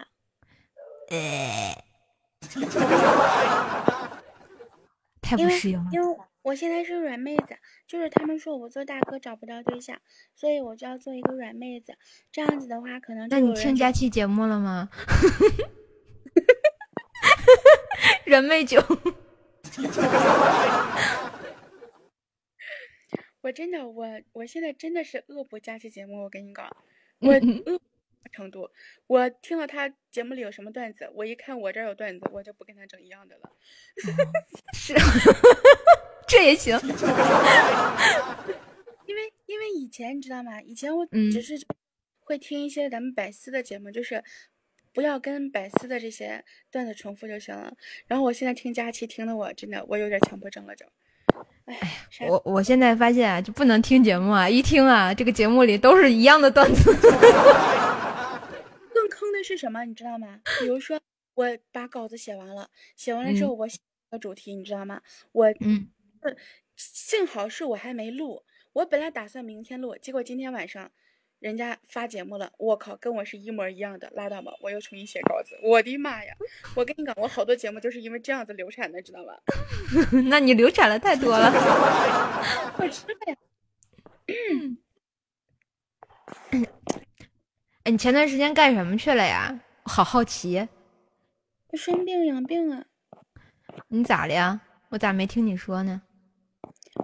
[1.11, 1.85] 呃，
[5.21, 5.91] 太不适应了。
[6.49, 10.01] 我现在是软妹子，就是他们说我做大哥找不到对象，
[10.35, 11.95] 所以我就要做一个软妹子。
[12.33, 14.89] 这样子的话，可能那你听佳期节目了吗？
[18.25, 18.81] 软妹酒，
[23.43, 26.23] 我真的，我我现在真的是恶补佳期节目。
[26.23, 26.75] 我跟你讲，
[27.19, 27.79] 我恶
[28.33, 28.71] 程度，
[29.07, 33.53] 我听了他节目里有什么段子，我一看我这儿有段子，我就不跟他整一样的了。
[34.73, 34.95] 是。
[36.29, 36.79] 这也行，
[39.07, 40.61] 因为因为以前你知道吗？
[40.61, 41.59] 以前我只是
[42.21, 44.23] 会听一些咱们百思的节目，就是
[44.93, 47.73] 不要跟百思的这些段子重复就行了。
[48.07, 50.85] 然后我现在听佳琪听的，我真的我有点强迫症了，就。
[51.65, 51.81] 哎呀，
[52.29, 54.47] 我我现在发现啊就不能听节目啊！
[54.49, 56.93] 一听啊，这个节目里都是一样的段子。
[58.93, 59.87] 更坑的是什么？
[59.87, 60.41] 你知道吗？
[60.61, 61.01] 比如说
[61.35, 63.79] 我把稿子写完了，写完了之后我写。
[64.11, 65.03] 个主题，你知道吗？
[65.33, 65.87] 我嗯，
[66.77, 70.91] 幸好是我还没录，我本来打算明天录，结果今天晚上
[71.41, 76.33] 人家发节目了，我靠，跟我是一模一样的，拉倒吧，我又重新写稿子，我的妈呀！
[76.77, 79.33] 我跟你讲，我好多节目就是因为这样子流产的，知道吧？
[80.29, 81.51] 那你流产了太多了。
[82.79, 83.37] 我知道呀。
[87.85, 89.59] 哎，你前段时间干什么去了呀？
[89.85, 90.69] 我好好奇。
[91.69, 92.85] 我生病养病啊。
[93.89, 94.61] 你咋了呀？
[94.91, 96.03] 我咋没听你说呢？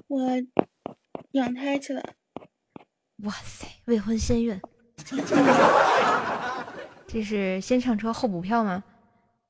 [0.09, 0.20] 我
[1.32, 2.03] 养胎去了。
[3.24, 4.61] 哇塞，未婚先孕。
[7.07, 8.82] 这是先上车后补票吗？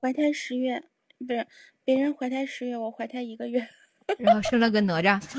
[0.01, 0.83] 怀胎十月，
[1.27, 1.47] 不是
[1.85, 3.67] 别人怀胎十月，我怀胎一个月。
[4.19, 5.19] 然后生了个哪吒。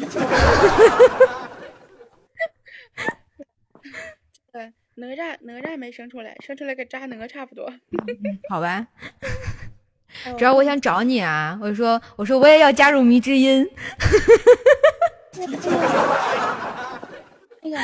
[4.52, 7.72] 对，哪吒哪吒没生出来，生出来个渣哪差不多。
[8.50, 8.88] 好吧。
[10.38, 11.60] 主要我想找你啊！
[11.62, 13.70] 我说我说我也要加入迷之音。
[17.62, 17.78] 那个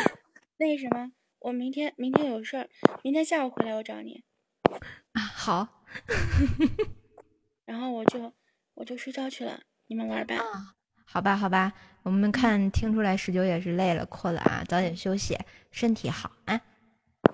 [0.57, 2.69] 那个什么，我明天明天有事儿，
[3.03, 4.23] 明天下午回来我找你。
[5.13, 5.83] 啊，好。
[7.65, 8.33] 然后我就
[8.75, 10.37] 我就睡觉去了，你们玩吧。
[11.05, 11.73] 好吧，好吧，
[12.03, 15.37] 我们看听出来十九也是累了、困了啊，早点休息，
[15.71, 16.61] 身体好啊。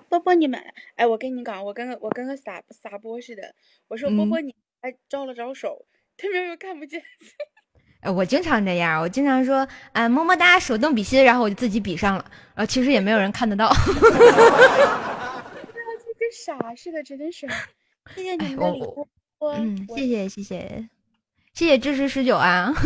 [0.08, 0.60] 波波，你们，
[0.96, 3.54] 哎，我跟你讲，我跟个我跟个撒撒播似的，
[3.88, 7.02] 我说波波，你还招了招手，对面又看不见。
[8.00, 12.24] 哎，我经常这样，我经常说，啊，么么哒，手动比心，然后我就自己比上了，
[12.54, 13.70] 然后其实也没有人看得到。
[16.18, 17.46] 跟傻似的，真的是。
[18.14, 19.08] 谢谢你们的礼物，
[19.40, 20.88] 嗯，谢谢谢谢，
[21.54, 22.72] 谢谢支持十九啊。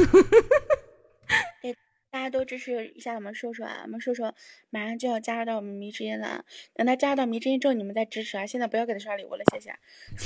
[2.12, 3.80] 大家都支持一下我们瘦瘦啊！
[3.84, 4.34] 我们瘦瘦
[4.68, 6.44] 马上就要加入到我们迷之音了，
[6.74, 8.44] 等他加入到迷之音之后，你们再支持啊！
[8.44, 9.74] 现在不要给他刷礼物了，谢谢。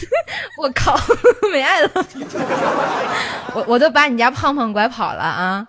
[0.61, 0.97] 我靠，
[1.53, 1.91] 没爱了！
[3.55, 5.69] 我我都把你家胖胖拐跑了啊！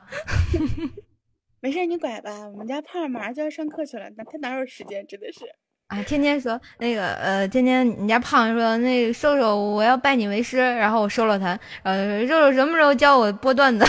[1.59, 2.31] 没事，你拐吧。
[2.49, 5.05] 我们家胖马上就要上课去了，那他哪有时间？
[5.05, 5.41] 真的是
[5.85, 6.01] 啊！
[6.01, 11.59] 天天说那个呃，天天你家胖说那个瘦瘦，我要拜你为师，然后我收了他。
[11.83, 13.85] 呃，瘦瘦什么时候教我播段子？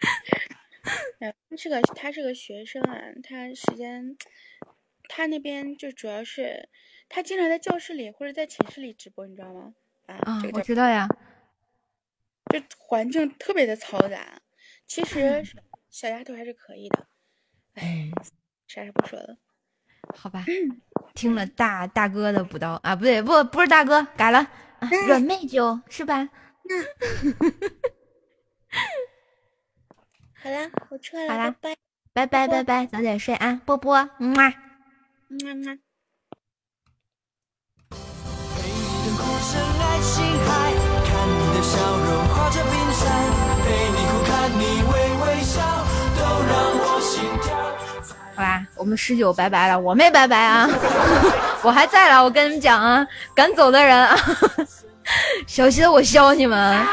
[1.20, 4.16] 他是个他是个学生啊，他时间
[5.08, 6.68] 他那边就主要是
[7.08, 9.74] 他经常在教室里或者在寝室里直播，你知道吗？
[10.06, 11.06] 啊，我知道呀。
[12.46, 14.40] 这环境特别的嘈杂，
[14.86, 15.44] 其实
[15.88, 17.06] 小丫头还是可以的。
[17.74, 18.10] 哎，
[18.66, 19.36] 啥也不说了。
[20.16, 20.44] 好吧，
[21.14, 24.50] 听了大大哥的补刀啊，不对，不不是大哥，改了，
[25.06, 26.28] 软妹酒是吧？
[30.42, 31.74] 好了，我出来了，好啦，拜
[32.12, 34.52] 拜拜拜拜，早点睡啊，波波，嗯嘛，
[35.28, 35.76] 嗯嘛。
[48.34, 50.68] 好吧，我们十九拜拜了，我没拜拜啊，
[51.62, 54.16] 我还在了，我跟你们讲啊，赶走的人啊，
[55.46, 56.86] 小心我削你们。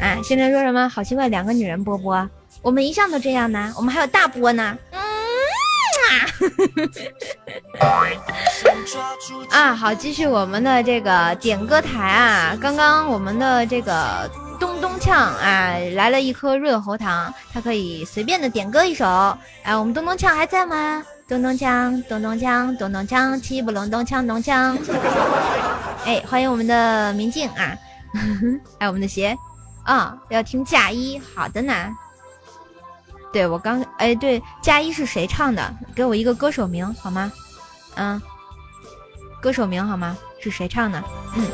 [0.00, 0.88] 啊，现在说什么？
[0.88, 2.28] 好奇怪，两个女人波波，
[2.62, 3.72] 我们一向都这样呢。
[3.76, 4.76] 我们还有大波呢。
[9.50, 12.56] 啊，好，继续我们的这个点歌台啊。
[12.60, 19.06] 刚刚我们的这个东东呛啊，来了一颗润喉糖，它可以随便的点歌一首。
[19.62, 21.02] 哎，我们东东呛还在吗？
[21.30, 24.76] 咚咚锵，咚咚锵，咚咚锵，七不隆咚锵咚锵。
[26.04, 27.78] 哎，欢迎我们的明镜啊，
[28.80, 29.38] 还有我们的鞋
[29.84, 31.72] 啊，要听嫁衣，好的呢。
[33.32, 35.72] 对我刚哎，对，嫁衣是谁唱的？
[35.94, 37.30] 给我一个歌手名好吗？
[37.94, 38.20] 嗯，
[39.40, 40.18] 歌手名好吗？
[40.40, 41.00] 是谁唱的？
[41.36, 41.46] 嗯。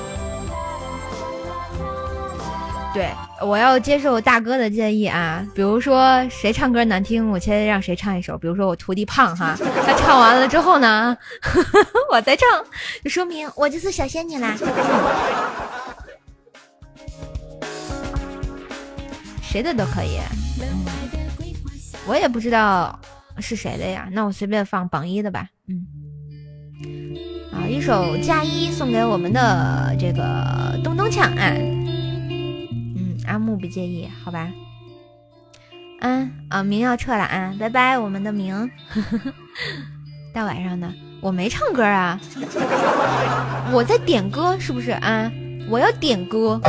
[2.96, 3.10] 对，
[3.42, 5.46] 我要接受大哥的建议啊。
[5.54, 8.38] 比如说谁唱歌难听，我先让谁唱一首。
[8.38, 11.14] 比如说我徒弟胖哈，他唱完了之后呢，
[12.10, 12.48] 我再唱，
[13.04, 14.56] 就说明我就是小仙女啦。
[19.42, 20.18] 谁的都可以，
[22.06, 22.98] 我也不知道
[23.40, 24.08] 是谁的呀。
[24.10, 25.46] 那我随便放榜一的吧。
[25.68, 25.86] 嗯，
[27.52, 31.52] 好，一首嫁衣送给我们的这个咚咚锵啊。
[33.26, 34.50] 阿木不介意好吧？
[36.00, 38.70] 嗯啊明要撤了啊拜拜我们的明。
[40.32, 42.20] 大晚上的我没唱歌啊
[43.72, 45.30] 我在点歌是不是啊？
[45.68, 46.60] 我要点歌。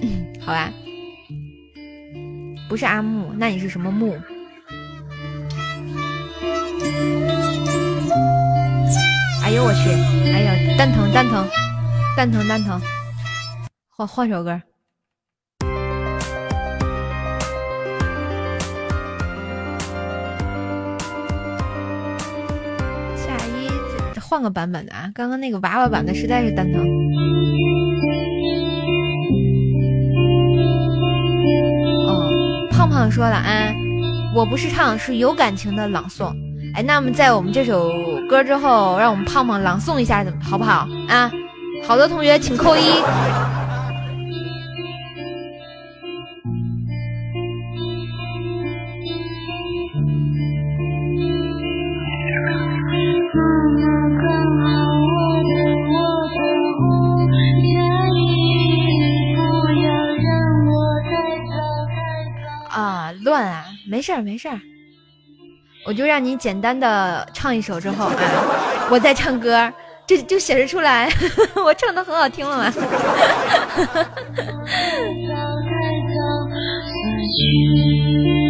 [0.00, 0.70] 嗯 好吧。
[2.68, 4.16] 不是阿木那你是什么木？
[9.42, 9.90] 哎呦我去
[10.30, 11.46] 哎呦蛋疼蛋疼
[12.16, 12.80] 蛋疼蛋疼。
[13.94, 14.58] 换换首歌。
[23.14, 25.10] 夏一，换个版本的啊！
[25.14, 26.82] 刚刚那个娃娃版的实在是蛋疼。
[32.06, 32.32] 哦，
[32.70, 33.74] 胖胖说了啊，
[34.34, 36.32] 我不是唱，是有感情的朗诵。
[36.74, 37.92] 哎，那么在我们这首
[38.26, 41.30] 歌之后，让我们胖胖朗诵一下，好不好啊？
[41.86, 42.80] 好的同学请扣一。
[64.02, 64.58] 没事儿没事儿。
[65.86, 68.26] 我就让你简单的唱一首之后哎，
[68.90, 69.72] 我再唱歌，
[70.04, 71.08] 这就显示出来
[71.64, 72.72] 我唱的很好听了嘛。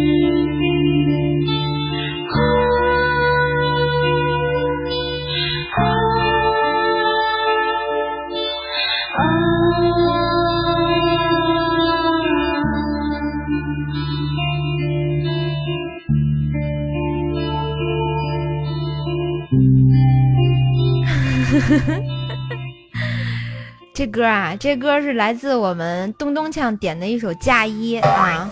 [23.93, 28.49] 这歌啊，这歌是来自我们咚咚锵点的一首《嫁衣》啊，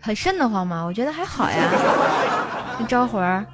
[0.00, 0.84] 很瘆得慌吗？
[0.84, 1.70] 我觉得还好呀。
[2.88, 3.46] 招魂儿，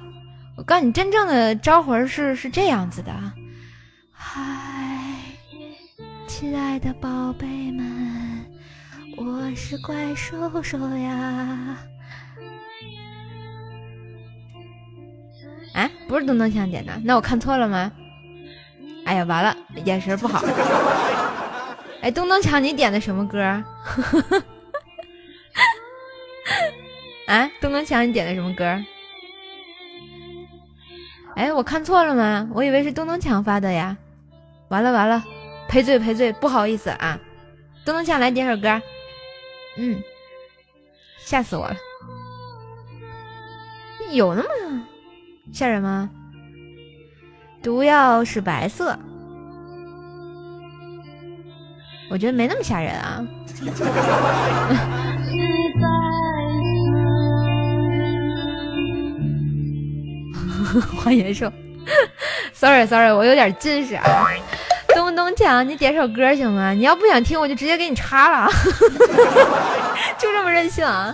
[0.55, 3.11] 我告诉你，真正的招魂是是这样子的。
[4.11, 4.41] 嗨，
[6.27, 8.45] 亲爱的宝贝们，
[9.17, 11.77] 我是怪兽兽呀。
[15.77, 17.91] 哎，不是东东强点的，那我看错了吗？
[19.05, 19.55] 哎呀，完了，
[19.85, 20.43] 眼神不好。
[22.01, 23.39] 哎，东东强，你点的什么歌？
[27.27, 28.83] 啊，东东强，你点的什么歌？
[31.35, 32.49] 哎，我看错了吗？
[32.55, 33.95] 我以为是东东强发的呀。
[34.69, 35.23] 完了完了，
[35.67, 37.19] 赔罪赔罪，不好意思啊。
[37.85, 38.81] 东东强来点首歌。
[39.77, 40.01] 嗯，
[41.19, 41.75] 吓死我了。
[44.11, 44.86] 有那么？
[45.51, 46.09] 吓人吗？
[47.63, 48.97] 毒药是白色，
[52.09, 53.25] 我觉得没那么吓人啊。
[60.95, 61.51] 花元寿
[62.53, 64.27] ，sorry sorry，我有点近视啊。
[64.95, 66.71] 东东强，你点首歌行吗？
[66.71, 68.47] 你要不想听，我就直接给你插了，
[70.17, 71.13] 就这么任性啊。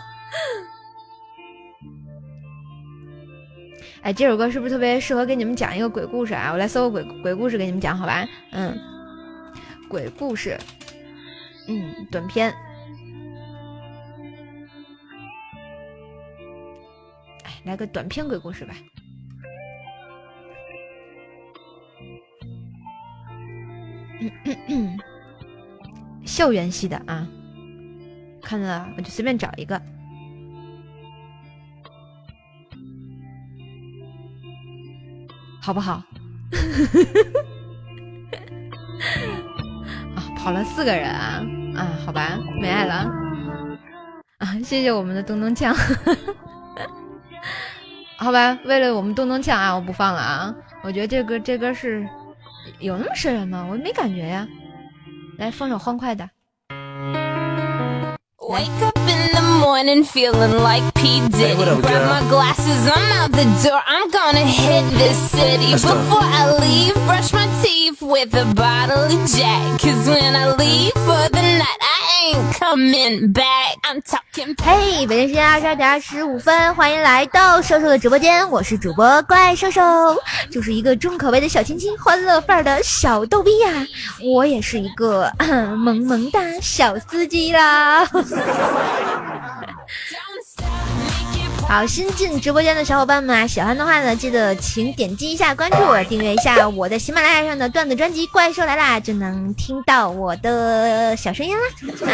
[4.03, 6.51] 哎，这首歌是不是特别适合给你们讲一个鬼故事啊？
[6.51, 8.27] 我来搜个鬼鬼故事给你们讲，好吧？
[8.51, 8.77] 嗯，
[9.87, 10.59] 鬼故事，
[11.69, 12.53] 嗯，短片。
[17.45, 18.75] 哎，来个短篇鬼故事吧。
[24.19, 24.99] 嗯嗯嗯，
[26.25, 27.25] 校园系的啊，
[28.41, 29.81] 看了我就随便找一个。
[35.63, 35.93] 好不好？
[40.13, 41.41] 啊，跑了四个人啊
[41.73, 43.09] 啊，好吧，没爱了
[44.39, 45.73] 啊，谢谢我们的东东强，
[48.19, 50.53] 好吧，为了我们咚咚锵啊，我不放了啊，
[50.83, 52.05] 我觉得这歌这歌是
[52.79, 53.65] 有那么瘆人吗？
[53.71, 54.45] 我没感觉呀，
[55.37, 56.29] 来放首欢快的。
[58.49, 61.21] Wake up in the morning feeling like P.
[61.29, 61.55] Diddy.
[61.55, 63.81] Hey, Grab my glasses, I'm out the door.
[63.87, 65.71] I'm gonna hit this city.
[65.71, 66.27] Let's Before go.
[66.27, 69.79] I leave, brush my teeth with a bottle of Jack.
[69.79, 73.77] Cause when I leave for the night, I ain't coming back.
[73.85, 74.55] I'm talking.
[74.61, 79.81] 嘿，北京时间二十二点二十五分，欢迎来到瘦瘦的直播间，我是主播怪兽兽，
[80.51, 83.69] 就是一个重口味的小清新、欢乐范儿的小逗逼呀。
[84.21, 85.31] 我也是一个
[85.77, 88.05] 萌萌哒小司机啦。
[91.65, 95.77] 好，新进直播间的小伙伴们啊，喜欢的话呢，记得请点击一下关注，
[96.07, 101.63] 订阅一下我在喜马拉雅上的段子专辑《怪兽来啦》，就能听到我的小声音啦。
[102.05, 102.13] 啊，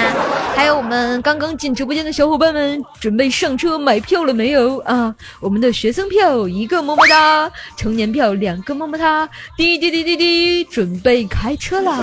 [0.56, 5.14] 还有我们刚刚进直播间的小伙伴们，准备上车买票了没有啊？
[5.42, 11.98] 我们的学生票一个么么哒，成年票两个么么哒，滴滴滴滴滴，准备开车啦！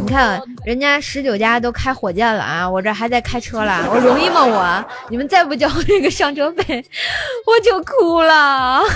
[0.00, 4.44] 你看，人家十九家都开火箭了啊，我这还在开车了， 我容易吗？
[4.44, 6.84] 我你们再不交这个上车费，
[7.46, 8.82] 我就哭了。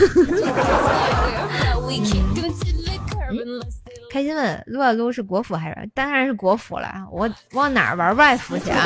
[4.10, 5.88] 开心问撸啊撸是国服还是？
[5.94, 8.78] 当然是国服了，我往哪儿玩外服去啊？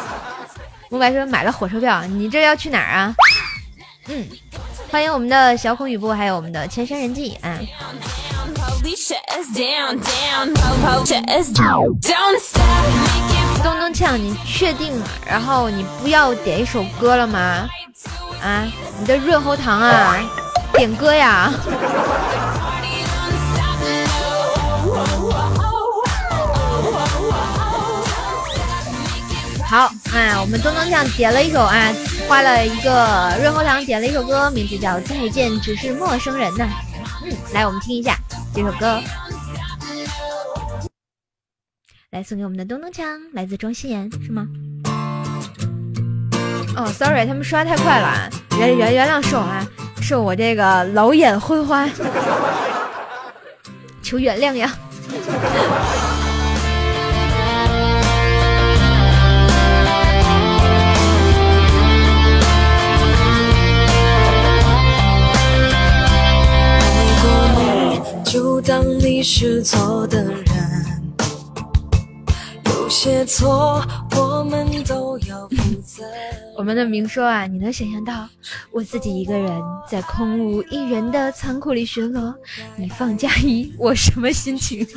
[0.90, 3.14] 木白说买了火车票，你这要去哪儿啊？
[4.08, 4.26] 嗯，
[4.90, 7.58] 欢迎我们的小孔雨布，还有我们的千山人迹啊。
[13.62, 14.92] 咚咚锵，你确定？
[15.24, 17.68] 然后你不要点一首歌了吗？
[18.42, 18.66] 啊，
[18.98, 20.16] 你的润喉糖啊，
[20.72, 21.52] 点歌呀。
[29.68, 31.92] 好，哎，我们东东酱点了一首啊，
[32.30, 36.64] 花了一个润喉糖点了一首歌，名字叫《听不见只是陌生人》呢。
[37.24, 38.16] 嗯，来，我们听一下
[38.54, 39.02] 这首歌，
[42.10, 44.46] 来送给我们的咚咚锵，来自庄心妍，是吗？
[46.76, 49.66] 哦，sorry，他们刷太快了，原原原谅是我啊，
[50.00, 51.90] 是我这个老眼昏花，
[54.04, 54.72] 求原谅呀。
[68.62, 70.36] 当你是错的人，
[72.66, 73.82] 有些错
[74.16, 76.04] 我们都要负责。
[76.58, 78.28] 我们的明说啊，你能想象到
[78.70, 79.50] 我自己一个人
[79.88, 82.34] 在空无一人的仓库里巡逻，
[82.76, 84.86] 你放假一，我什么心情？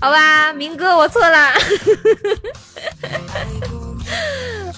[0.00, 1.52] 好吧，明哥，我错了。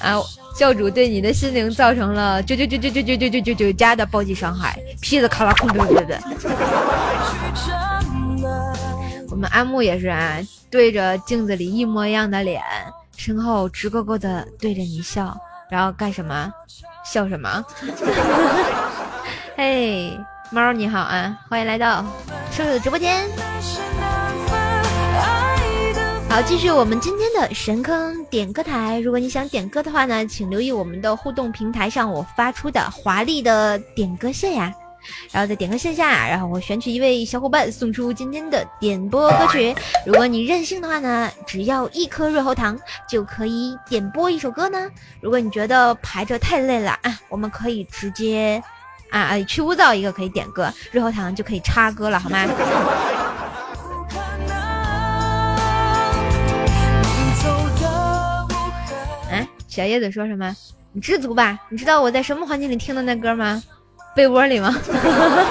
[0.00, 0.20] 啊。
[0.56, 6.18] 教主对你的心灵造成了九九九九九九九九九九加的暴击伤害，噼里咔啦，空对对对。
[9.30, 10.36] 我们阿木也是啊，
[10.68, 12.60] 对着镜子里一模一样的脸，
[13.16, 15.32] 身后直勾勾的对着你笑，
[15.70, 16.52] 然后干什么？
[17.04, 17.64] 笑什么？
[19.54, 20.18] 嘿，
[20.50, 22.04] 猫你好啊，欢迎来到
[22.50, 23.28] 瘦瘦的直播间。
[26.30, 29.00] 好，继续我们今天的神坑点歌台。
[29.00, 34.72] 如果你想点歌的话呢，请留意我们的互动平台上我发出的华丽的点歌线呀。
[35.32, 39.74] 然后在点歌线下，然后我选取一位小伙伴送出今天的点播歌曲。
[40.04, 44.86] 如果你任性的话呢，只要一颗润喉糖就可以点播一首歌呢。
[45.22, 48.62] 如果你觉得排着太累了啊，我们可以直接
[49.10, 52.46] 啊去污皂一个可以点歌，润喉糖就可以插歌了，好吗？
[59.78, 60.52] 小叶子说什么？
[60.90, 61.56] 你知足吧？
[61.68, 63.62] 你知道我在什么环境里听的那歌吗？
[64.12, 64.76] 被窝里吗？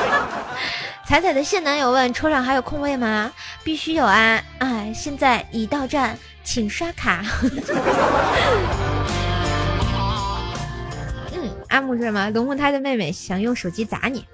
[1.07, 3.31] 彩彩的现男友问：车上还有空位吗？
[3.63, 4.43] 必须有啊！
[4.57, 7.23] 哎，现在已到站，请刷卡。
[11.31, 12.29] 嗯，阿木是什么？
[12.31, 14.25] 龙凤胎的妹妹想用手机砸你，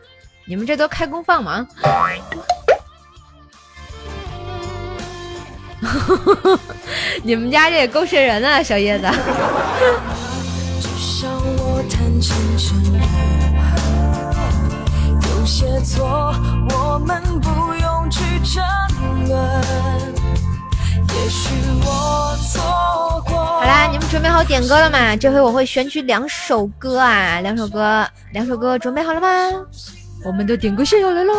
[0.47, 1.67] 你们这都开功放吗？
[7.23, 9.07] 你们家这也够瘆人的，小叶子。
[9.07, 9.13] 好
[23.65, 25.15] 啦，你们准备好点歌了吗？
[25.15, 29.27] 这回我会选取两首歌啊，两首歌，两首歌，准备好了吗？
[30.25, 31.33] 我们的点歌线要来喽！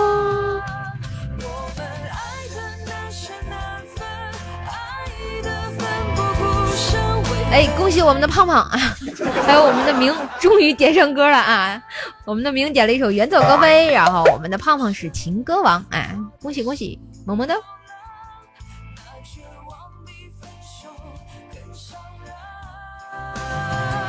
[7.55, 8.97] 哎，恭喜我们的胖胖啊！
[9.47, 11.81] 还有我们的明终于点上歌了啊！
[12.25, 16.09] 我们的明点了一首《远走高飞》，然后我们的胖胖是情歌王啊！
[16.43, 17.55] 恭喜恭喜，么么哒！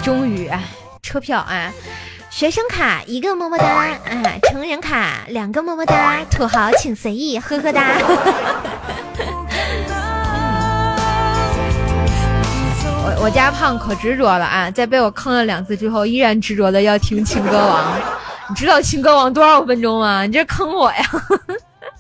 [0.04, 0.64] 终于啊，
[1.04, 1.72] 车票啊，
[2.32, 4.00] 学生卡一个么么哒啊，
[4.50, 7.92] 成人卡两个么么哒，土豪请随意，呵呵哒。
[13.26, 18.00] 我家胖可执着了啊，在被我坑了两次之后，依然执着的要听情歌王。
[18.48, 20.28] 你知道情歌王多少分钟吗？
[20.28, 21.04] 你这坑我呀！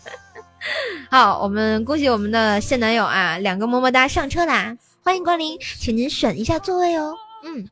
[1.09, 4.77] 好，我们恭喜我们的现男友啊，两个么么哒上车啦！
[5.01, 7.15] 欢迎光临，请您选一下座位哦。
[7.43, 7.67] 嗯，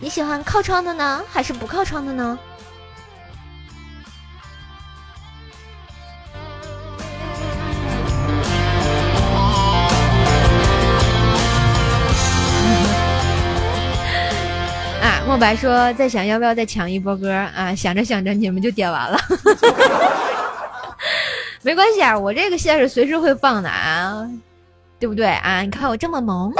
[0.00, 2.38] 你喜欢靠窗的呢，还是不靠窗的呢？
[15.00, 17.74] 啊，墨白说：“在想要不要再抢一波歌啊？
[17.74, 19.18] 想着想着，你们就点完了。
[21.62, 24.28] 没关系啊，我这个线是随时会放的啊，
[24.98, 25.62] 对不对啊？
[25.62, 26.52] 你看我这么萌，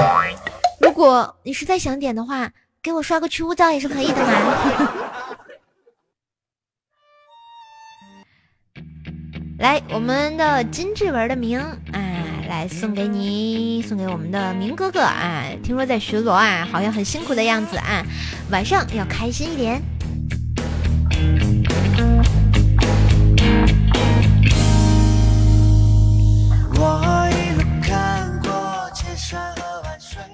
[0.79, 2.49] 如果你实在想点的话，
[2.81, 4.91] 给我刷个去污皂也是可以的嘛。
[9.61, 18.03] 来，我们的金志文的明，哎，来送给你，送给我们的明哥哥，哎，听说在巡逻啊，好像很辛苦的样子啊，
[18.49, 19.79] 晚上要开心一点。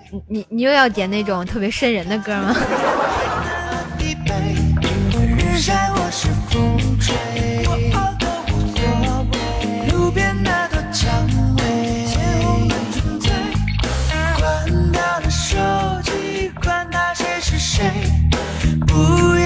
[0.10, 2.56] 你你你又要点那种特别瘆人的歌吗？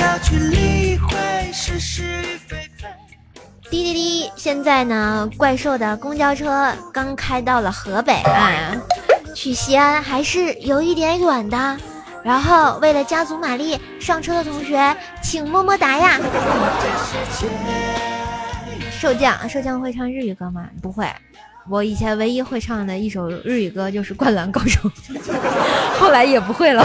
[0.01, 2.01] 要去理会是是
[2.47, 2.87] 非非
[3.69, 4.31] 滴滴滴！
[4.35, 8.75] 现在呢，怪兽的公交车刚开到了河北啊，
[9.35, 11.77] 去西安还是有一点远的。
[12.23, 16.19] 然后为了加足马力，上车的同学请么么哒呀！
[18.99, 20.67] 瘦酱，瘦酱会唱日语歌吗？
[20.81, 21.07] 不会。
[21.69, 24.89] 我以前唯一会唱的一首日语歌就是《灌篮高手》，
[25.99, 26.83] 后来也不会了。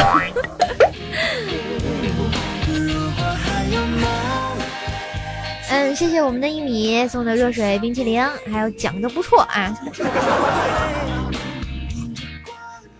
[5.77, 9.79] 嗯，谢谢我们的一米送的热水冰淇淋，还有讲的不错啊。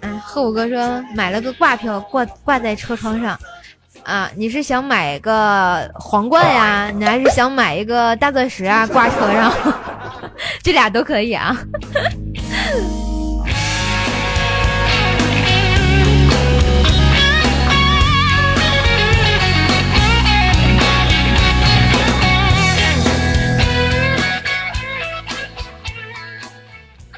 [0.03, 3.39] 嗯，贺五哥说买了个挂票挂挂在车窗上，
[4.03, 6.93] 啊，你是想买个皇冠呀？
[6.95, 8.87] 你还是想买一个大钻石啊？
[8.87, 9.51] 挂车上，
[10.63, 11.57] 这俩都可以啊。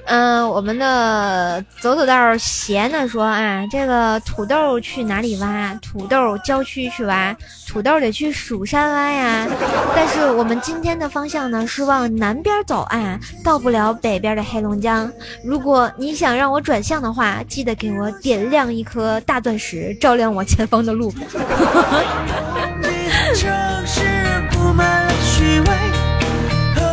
[0.09, 5.75] 嗯，我们的走走道闲的说啊，这个土豆去哪里挖？
[5.83, 7.37] 土豆郊区去挖，
[7.67, 9.47] 土豆得去蜀山挖呀。
[9.95, 15.13] 但是我们今天的方向呢是往南边走啊，到不了北边的黑龙江。
[15.45, 21.13] 如果你想让我转向的话，记得给我点亮一颗大钻石，照亮我前方的路。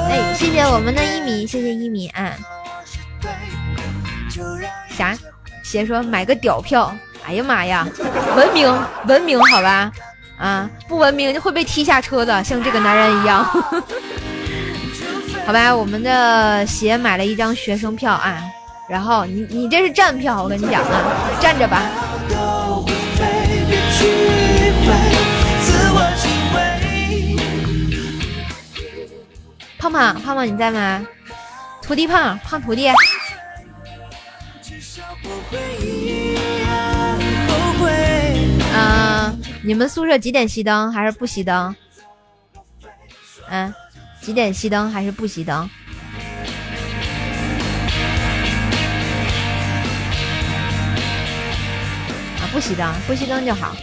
[0.09, 2.36] 哎，谢谢我们的一米，谢谢一米啊。
[4.90, 5.18] 啥？
[5.64, 6.96] 先说买个屌票？
[7.28, 7.88] 哎呀妈呀！
[8.36, 8.72] 文明
[9.08, 9.92] 文明好吧？
[10.38, 13.44] 啊，不文明就会被踢下车的，像这个男人一样。
[15.48, 18.44] 好吧，我们的鞋买了一张学生票啊，
[18.88, 21.02] 然后你你这是站票，我跟你讲啊，
[21.42, 21.82] 站着吧。
[29.80, 31.04] 胖胖胖胖你在吗？
[31.82, 32.88] 徒弟胖胖徒弟。
[38.98, 41.76] 嗯，你们宿舍几点熄灯还是不熄灯？
[43.50, 43.74] 嗯，
[44.22, 45.58] 几点熄灯还是不熄灯？
[45.58, 45.70] 啊，
[52.54, 53.76] 不熄灯，不熄灯就好。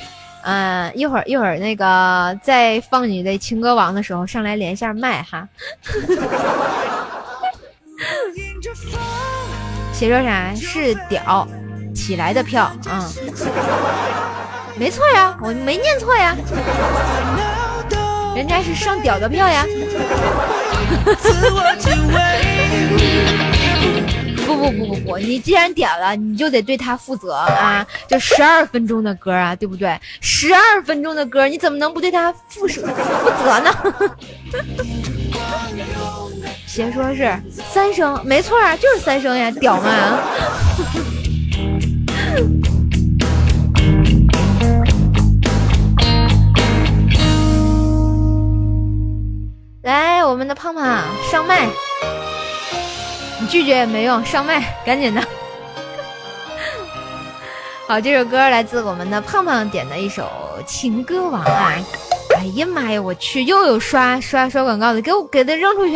[0.45, 5.47] 嗯，一会儿一会儿那个在放你的情歌王的时候，上来连一下麦哈。
[9.93, 10.55] 写说啥？
[10.57, 11.47] 是屌
[11.95, 13.09] 起来的票啊，
[14.77, 16.35] 没错呀，我没念错呀，
[18.35, 19.67] 人家是上屌的票呀。
[24.45, 27.87] 不不不不不，你既然点了，你就得对他负责啊！
[28.07, 29.99] 这十二分钟的歌啊，对不对？
[30.21, 33.73] 十二分钟的歌，你怎么能不对他负负负责呢？
[36.67, 37.35] 先说是
[37.73, 40.19] 三声，没错啊，就是三声呀，屌吗？
[49.83, 51.67] 来，我们的胖胖上麦，
[53.41, 55.21] 你拒绝也没用，上麦，赶紧的。
[57.89, 60.23] 好，这首歌来自我们的胖胖点的一首
[60.65, 61.73] 《情歌王》啊。
[62.37, 63.03] 哎呀妈呀！
[63.03, 65.95] 我去，又有刷刷刷广告的，给我给他扔出去，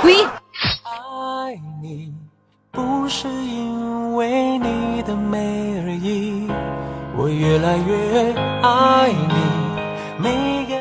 [0.00, 0.14] 滚！
[7.18, 8.32] 我越来越
[8.62, 9.65] 爱你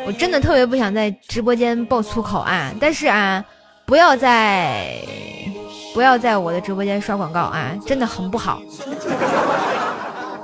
[0.06, 2.72] 我真的特别不想在直播间爆粗口啊！
[2.80, 3.44] 但是啊，
[3.86, 4.98] 不要在
[5.94, 8.62] 不要在我的直播间刷广告啊，真的很不好。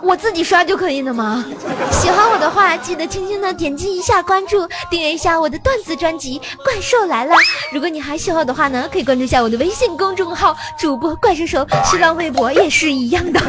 [0.03, 1.45] 我自己刷就可以了吗？
[1.91, 7.35] 喜欢我的话，记得轻轻的点击一下关注，订阅一下我的段子专辑《怪兽来了》。
[7.71, 13.39] 如果你还喜欢我的话呢，可以关注一下我的微信公众号“主播怪兽手”，新浪微博也是一样的。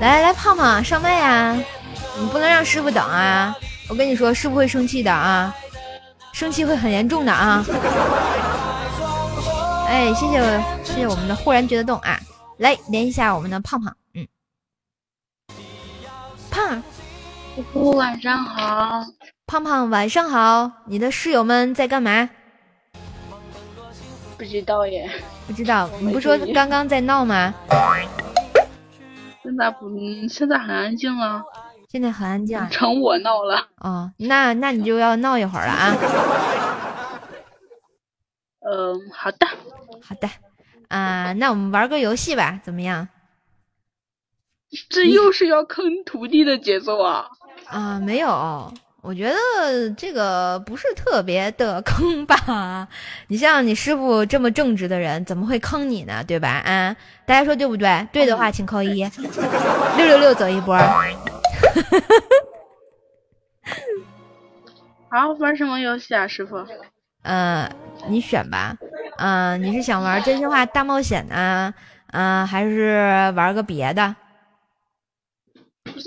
[0.00, 1.56] 来来来，胖胖上麦啊！
[2.18, 3.54] 你不能让师傅等啊！
[3.88, 5.52] 我跟你说，师傅会生气的啊，
[6.32, 7.64] 生气会很严重的啊！
[9.88, 10.40] 哎，谢谢
[10.84, 12.20] 谢谢我们的忽然觉得动啊！
[12.58, 14.26] 来连一下我们的胖胖，嗯，
[16.50, 16.82] 胖，
[17.96, 19.04] 晚上好，
[19.46, 22.28] 胖胖晚上好，你的室友们在干嘛？
[24.36, 25.10] 不知道耶，
[25.48, 27.52] 不知道，你不说刚刚在闹吗？
[29.42, 29.88] 现在不，
[30.28, 31.42] 现在很安静了。
[31.88, 33.66] 现在很安静，成我闹了。
[33.78, 35.96] 哦，那那你就要闹一会儿了啊。
[38.60, 39.46] 嗯，好的，
[40.06, 40.28] 好的。
[40.88, 43.08] 啊，那我们玩个游戏吧，怎么样？
[44.90, 47.26] 这又是要坑徒弟的节奏啊！
[47.68, 48.70] 啊，没有。
[49.00, 49.36] 我觉得
[49.96, 52.86] 这个不是特别的 坑吧？
[53.28, 56.22] 你像你师傅这么正直的人，怎么会坑你呢？
[56.26, 56.48] 对吧？
[56.48, 56.94] 啊，
[57.24, 58.06] 大家说对不对？
[58.12, 59.04] 对的话请扣一，
[59.96, 60.76] 六六六走一波。
[65.10, 66.66] 好，玩什么游戏啊，师傅？
[67.22, 67.70] 嗯，
[68.08, 68.76] 你选吧。
[69.16, 71.72] 嗯，你是想玩真心话大冒险呢？
[72.12, 74.14] 嗯，还是玩个别的？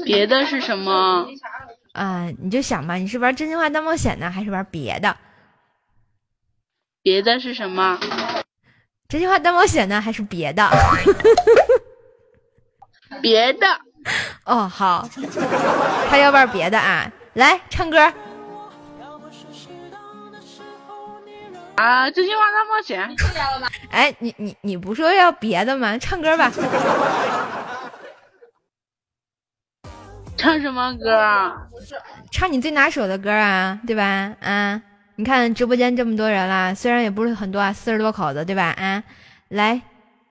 [0.05, 1.25] 别的是什么？
[1.93, 5.15] 啊，你就想吧，你是玩真心话大冒险呢，还是玩别的？
[7.03, 7.99] 别的是什么？
[9.09, 10.69] 真心话大冒险呢，还是别的？
[13.21, 13.67] 别的。
[14.45, 15.07] 哦，好，
[16.09, 17.99] 他要玩别的啊，来唱歌。
[21.75, 23.15] 啊，真心话大冒险。
[23.89, 25.97] 哎，你你你不说要别的吗？
[25.97, 26.51] 唱歌吧。
[30.37, 31.53] 唱什么歌啊？
[32.31, 34.33] 唱你最拿手的歌啊，对吧？
[34.41, 34.81] 啊，
[35.15, 38.73] 你看直播间这么多人啦，虽然也不是很多啊，四十多口子，对吧？
[38.77, 39.03] 啊，
[39.49, 39.79] 来，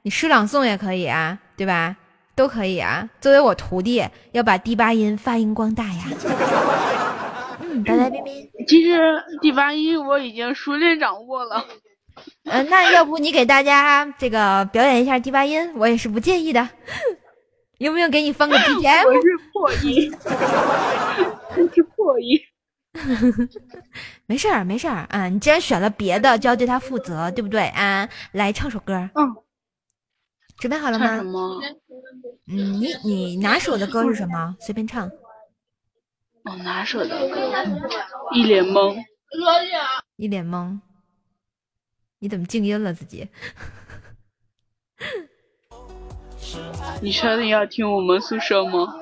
[0.03, 1.97] 你诗朗诵也可以啊，对吧？
[2.35, 3.09] 都可以啊。
[3.21, 6.05] 作为我徒弟，要把第八音发扬光大呀。
[7.61, 8.51] 嗯，拜拜，冰冰。
[8.67, 11.65] 其实第八音我已经熟练掌握了。
[12.45, 16.69] 嗯，那要不你给大家这个表演一下第八音，我也是不介意的。
[17.81, 19.07] 有没有给你放个 BGM？
[19.07, 20.13] 我是破音，
[21.75, 22.39] 是破音。
[24.27, 25.29] 没事儿，没事儿啊！
[25.31, 28.07] 你既然选了别的，就要对他负责，对不对啊？
[28.33, 29.09] 来唱首歌。
[29.15, 29.35] 嗯。
[30.59, 31.17] 准备好了吗？
[31.17, 31.59] 什么？
[32.49, 34.55] 嗯，你你拿手的歌是什么？
[34.61, 35.11] 随便唱。
[36.45, 37.51] 我拿手的歌，
[38.35, 38.95] 一脸懵。
[40.17, 40.79] 一脸懵。
[42.19, 43.27] 你怎么静音了自己？
[47.01, 48.95] 你确定要听我们宿舍吗？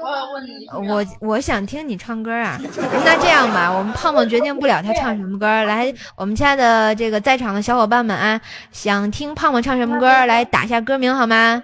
[0.89, 2.59] 我我想听你唱歌啊。
[3.05, 5.47] 那这样吧，我们胖胖决定不了他唱什么歌。
[5.65, 8.41] 来，我们亲爱的这个在场的小伙伴们啊，
[8.73, 11.63] 想听胖胖唱什么歌，来打下歌名好吗？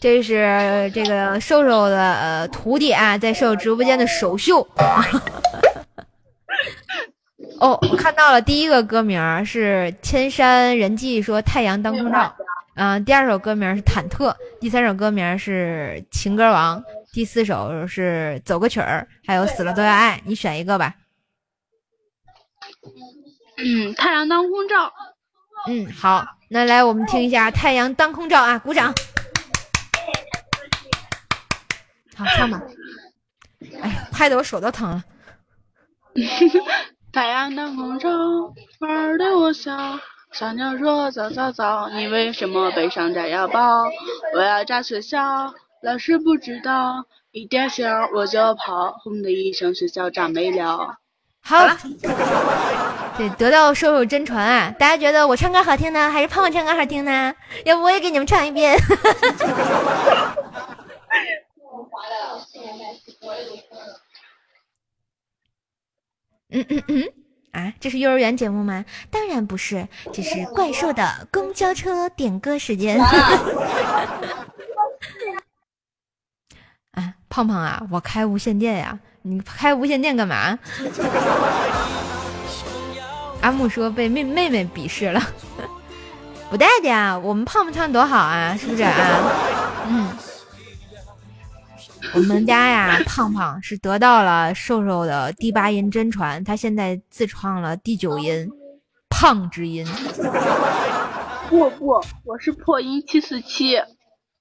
[0.00, 4.66] 这是这个瘦瘦的呃徒弟啊，在瘦瘦直播间的首秀。
[7.62, 12.34] 哦，我看到了，第一个歌名是《千山人迹》，说太阳当空照。
[12.74, 16.80] 嗯，第二首歌名是《忐忑》，第三首歌名是《情歌王》，
[17.12, 20.92] 第四首是《走个曲儿》，还有《死了都要爱》，你选一个吧。
[23.58, 24.92] 嗯，太阳当空照。
[25.68, 28.92] 嗯，好，那来我们听一下《太阳当空照》啊，鼓掌。
[32.16, 32.60] 好，唱吧。
[33.80, 35.04] 哎呀，拍的我手都疼了。
[37.12, 38.08] 太阳当空照，
[38.80, 39.98] 花儿对我笑。
[40.32, 43.84] 小鸟说早早早，你为什么背上炸药包？
[44.34, 45.52] 我要炸学校，
[45.82, 50.96] 老师不知道，一点响我就跑，轰的一声学校炸没了。
[51.42, 51.76] 好了，
[53.18, 54.74] 对，得到收入真传啊！
[54.78, 57.34] 大家觉得我唱歌好听呢，还是胖胖唱歌好听呢？
[57.66, 58.74] 要不我也给你们唱一遍。
[66.52, 67.04] 嗯嗯嗯，
[67.52, 68.84] 啊，这是幼儿园节目吗？
[69.10, 73.00] 当然不是，这是怪兽的公交车点歌时间。
[76.92, 80.58] 啊，胖胖啊，我开无线电呀，你开无线电干嘛？
[83.40, 85.20] 阿木说被妹妹妹鄙视了，
[86.50, 88.90] 不带的呀，我们胖胖唱多好啊，是不是啊？
[92.14, 92.20] 嗯。
[92.20, 98.48] 我们家呀，胖胖是得到了瘦瘦的第八音真传，他现在自创了第九音，
[99.08, 99.86] 胖之音。
[101.48, 103.76] 不不，我是破音七四七。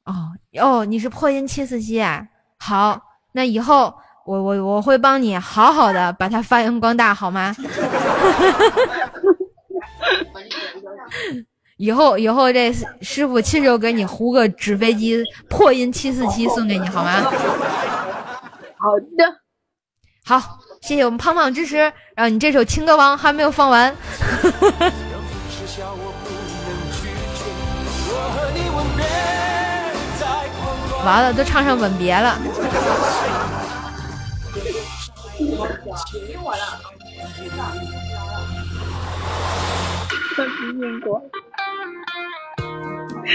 [0.06, 2.28] 哦哦，你是破音七四七啊？
[2.58, 3.02] 好，
[3.34, 3.94] 那以后
[4.26, 7.56] 我我我会帮你好好的把它发扬光大，好吗？
[11.82, 12.72] 以后以后这
[13.02, 15.20] 师傅亲手给你糊个纸飞机
[15.50, 17.24] 破音七四七送给你，好吗？
[18.78, 19.26] 好的，
[20.24, 21.78] 好，谢谢我们胖胖支持。
[21.78, 23.92] 然后你这首情歌王还没有放完。
[31.04, 32.38] 完了，都唱上吻别了。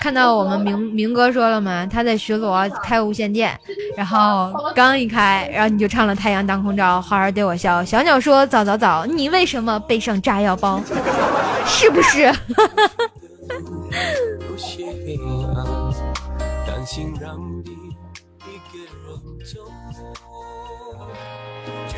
[0.00, 1.84] 看到我们明明哥说了吗？
[1.90, 3.58] 他在巡逻开无线电，
[3.96, 7.84] 然后刚一开，然后你就唱了《太阳当空照》，花儿对我笑。
[7.84, 10.80] 小鸟说：“早早早，你为什么背上炸药包？
[11.66, 12.32] 是不是？”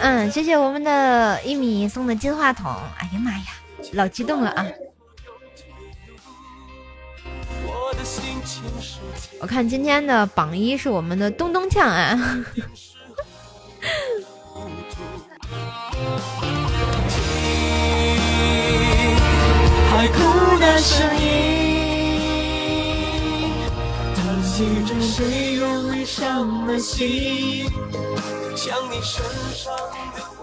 [0.00, 2.72] 嗯，谢谢我们的一米送的金话筒。
[2.98, 3.44] 哎呀妈呀，
[3.92, 4.66] 老激动了啊！
[9.40, 12.18] 我看今天的榜一是我们的咚咚锵啊！
[19.90, 21.60] 海哭的声音。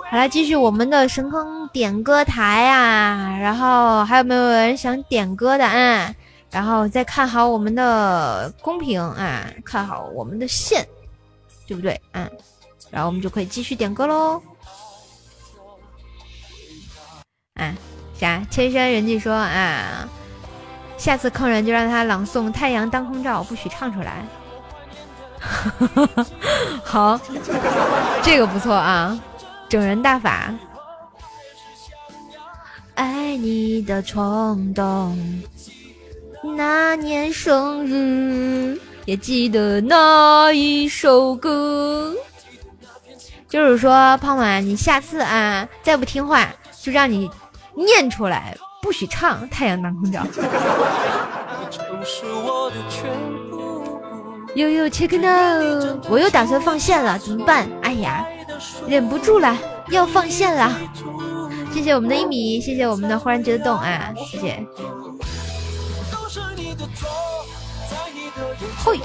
[0.10, 6.16] 好来继续我们的神坑点歌台啊，然后还有没有人想点歌的啊？
[6.52, 10.88] 然后再看好我们的公屏啊，看好我们的线，
[11.68, 12.00] 对不对？
[12.14, 12.30] 嗯，
[12.90, 14.42] 然后我们就可以继续点歌喽。
[17.56, 17.74] 啊，
[18.20, 18.46] 啥？
[18.50, 20.08] 千山人迹说啊。
[20.98, 24.26] 下次坑人就让他朗诵《太阳当空照》，不许唱出来。
[26.84, 27.20] 好，
[28.24, 29.16] 这个不错啊，
[29.70, 30.52] 整人大法。
[32.96, 35.16] 爱你的冲动，
[36.56, 42.14] 那年生日也记得那一首歌。
[43.50, 46.48] 就是说，胖胖，你下次啊再不听话，
[46.82, 47.30] 就让你
[47.76, 48.58] 念出来。
[48.82, 50.22] 不许唱《太阳当空照》。
[54.56, 57.70] 悠悠，check now，我又打算放线了，怎么办？
[57.82, 58.26] 哎呀，
[58.88, 59.58] 忍不住了，
[59.90, 60.78] 要放线了。
[61.74, 64.66] 谢谢我们的一米，谢谢我们的忽然觉得动啊，谢谢。
[68.84, 69.00] 会。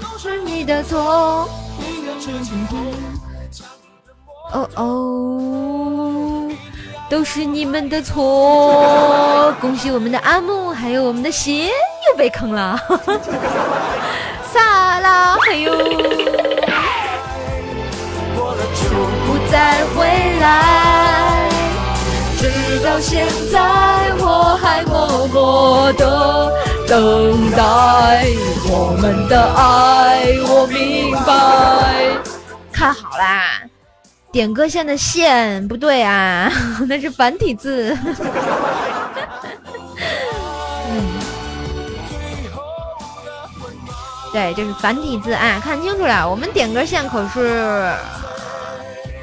[0.00, 1.48] 都是你的错。
[4.52, 6.50] 哦哦，
[7.08, 9.54] 都是你们的错！
[9.60, 11.68] 恭喜我们的阿木，还有我们的鞋
[12.08, 12.76] 又被坑了，
[14.52, 15.86] 撒拉嘿呦，就
[19.26, 20.04] 不再回
[20.40, 20.99] 来。
[23.00, 26.52] 现在，我还默默的
[26.86, 28.26] 等待
[28.68, 30.26] 我们的爱。
[30.46, 32.10] 我明白，
[32.70, 33.62] 看好啦。
[34.30, 36.52] 点歌线的线不对啊，
[36.86, 37.96] 那是繁体字。
[40.90, 41.02] 嗯，
[44.32, 47.92] 对，这是繁体字啊，看清楚了，我们点歌线可是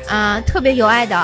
[0.09, 1.15] 啊特别有爱的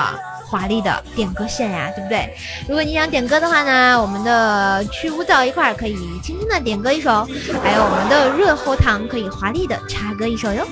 [0.54, 2.32] 华丽的点歌线呀，对不对？
[2.68, 7.26] 如果你想点歌的话呢，我们的去污皂一块可以轻轻的点歌一首，
[7.60, 10.64] 还有我们的热喉糖可以华丽的插歌一首哟。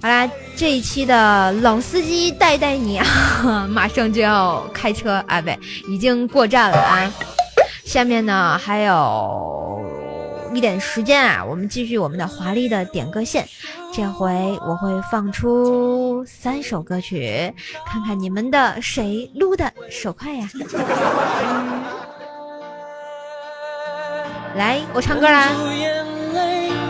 [0.00, 7.12] 好啦，这一期的老司机带带你啊， 马上就要开车啊，不对，已经过站了啊。
[7.84, 9.84] 下面呢还有
[10.54, 13.46] 一点时间啊，我们继续我们的华丽的点歌线。
[13.92, 17.52] 这回我会放出三首歌曲，
[17.86, 20.48] 看看你们的谁撸的手快呀？
[24.56, 25.48] 来，我唱歌啦。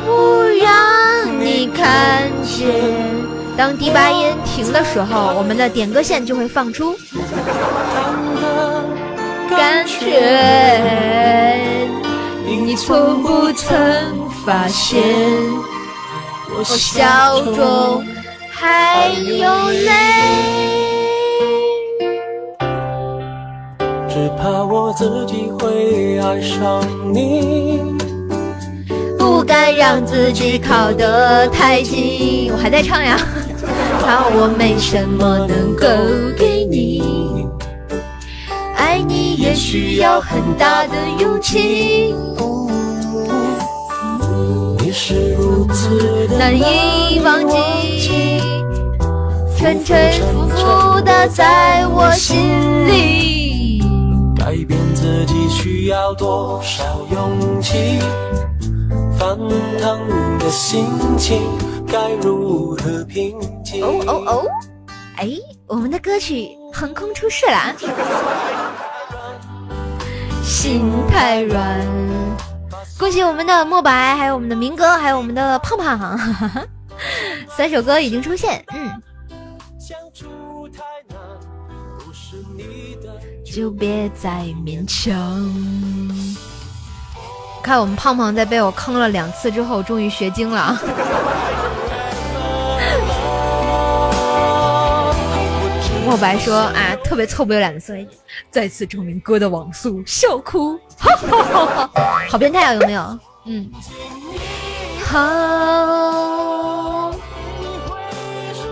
[0.04, 2.68] 不让你看见。
[3.56, 6.94] 当第八音停的时候，我们的点歌线就会放出。
[9.48, 11.60] 感觉
[12.56, 13.76] 你从不曾
[14.44, 15.02] 发现，
[16.56, 18.04] 我笑中
[18.50, 19.90] 还有泪。
[24.08, 26.80] 只怕我自己会爱上
[27.12, 27.82] 你，
[29.18, 32.52] 不敢让自己靠得太近。
[32.52, 33.18] 我还在唱呀，
[34.00, 35.86] 怕我没什么能够
[36.38, 36.53] 给。
[39.54, 42.12] 也需要很大的勇气。
[44.80, 48.42] 你是如此的难以忘记，
[49.56, 52.36] 沉沉浮浮的在我心
[52.88, 53.80] 里。
[54.36, 56.82] 改变自己需要多少
[57.12, 58.00] 勇气？
[59.16, 59.38] 翻
[59.78, 60.84] 腾的心
[61.16, 61.42] 情
[61.86, 63.84] 该如何平静？
[63.84, 64.46] 哦哦哦！
[65.18, 65.28] 哎，
[65.68, 67.72] 我们的歌曲横空出世了，
[70.44, 71.80] 心太软。
[72.98, 76.20] 恭喜我们的墨白，还有我们的明哥，还有我们的胖胖，
[77.48, 78.62] 三首歌已经出现。
[78.74, 78.90] 嗯，
[79.80, 81.18] 相处太难，
[81.98, 85.14] 不是你的就别再勉强。
[87.62, 90.78] 看我们胖胖在被我坑了两次之后，终于学精了。
[96.04, 98.10] 墨白说啊，特别臭不要脸的说一句，
[98.50, 101.90] 再次证明哥的网速，笑哭，哈哈哈哈
[102.28, 103.18] 好变态啊，有没有？
[103.46, 103.70] 嗯，
[105.02, 105.18] 好，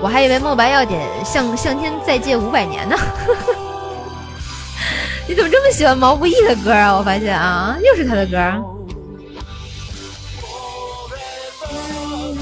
[0.01, 2.97] 我还以为墨白要点向向天再借五百年呢。
[5.27, 6.95] 你怎么这么喜欢毛不易的歌啊？
[6.97, 8.37] 我发现啊，又是他的歌。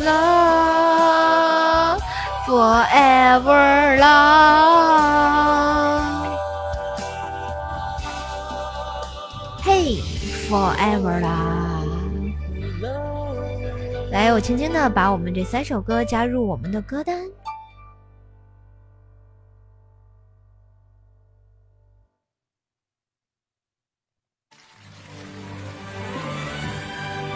[0.02, 2.00] Love
[2.46, 4.69] forever love，
[10.50, 11.88] ，forever love。
[14.10, 17.16] 来，我轻轻的把我们这三首歌加入我们的歌单。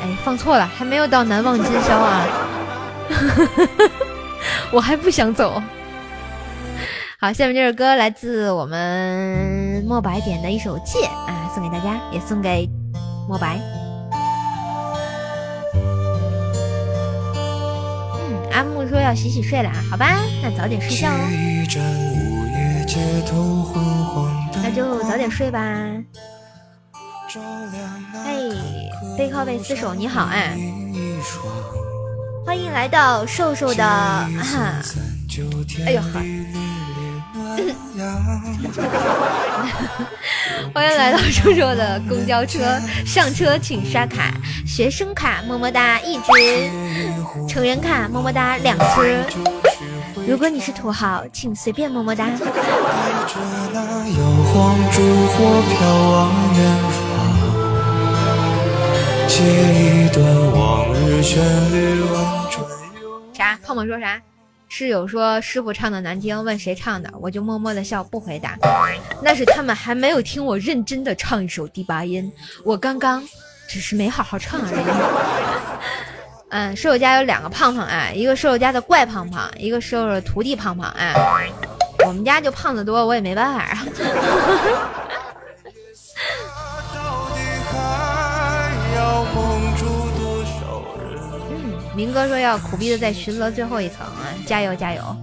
[0.02, 2.26] 哎，放错了，还没有到难忘今宵啊！
[4.72, 5.62] 我还不想走。
[7.20, 12.68] 好，下面这首歌来自我们墨白点的一首《借》啊，送给大家，也送给
[13.26, 13.58] 墨白。
[18.14, 21.28] 嗯，阿木说要洗洗睡了啊，好吧，那早点睡觉哦。
[24.62, 25.60] 那就早点睡吧。
[28.24, 28.52] 嘿，
[29.18, 30.36] 背靠背厮守，你好啊！
[32.46, 34.82] 欢迎来到瘦瘦的，哈，
[35.86, 36.20] 哎呦呵，
[40.74, 44.32] 欢迎来到叔叔的公交车，上车请刷卡，
[44.66, 46.24] 学生卡么么哒一只，
[47.48, 48.84] 成人卡么么哒两只。
[50.26, 52.26] 如果你是土豪，请随便么么哒。
[63.32, 63.56] 啥？
[63.64, 64.20] 胖胖说啥？
[64.68, 68.58] 室友说师傅唱的难听，问谁唱的，我就默默的笑不回答。
[69.22, 72.32] 那是他们还没有听我认真的唱一首第八音，
[72.64, 73.22] 我刚刚
[73.68, 74.84] 只是没好好唱而已。
[76.50, 81.14] 嗯，舍友家有两个胖胖啊，一个舍友家的怪胖胖，一个舍友的徒弟胖胖啊。
[82.06, 83.86] 我们家就胖子多，我也没办法啊。
[91.94, 95.16] 明哥说要苦逼的在巡逻最后一层啊，加油加油！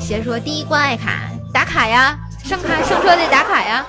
[0.00, 3.86] 邪说第一关爱卡打卡呀，上卡上车得打卡呀。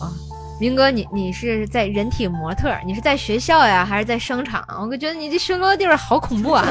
[0.00, 0.12] 啊，
[0.60, 4.64] 明哥你你是在人体模特，你是在学校呀，还是在商场？
[4.90, 6.66] 我觉得你这巡逻的地方好恐怖啊。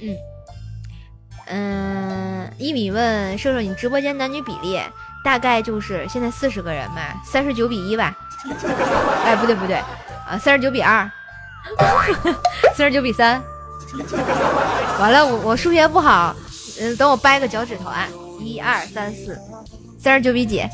[0.00, 0.16] 嗯
[1.48, 4.80] 嗯，一米问射手，你直播间男女比例
[5.24, 8.16] 大概就是现在四十个人吧，三十九比一吧？
[9.24, 9.82] 哎，不对不对，
[10.30, 11.10] 啊，三十九比二，
[12.76, 13.42] 三十九比三。
[15.00, 16.32] 完了，我我数学不好，
[16.78, 18.06] 嗯，等我掰个脚趾头啊，
[18.38, 19.36] 一二三四，
[19.98, 20.64] 三十九比几？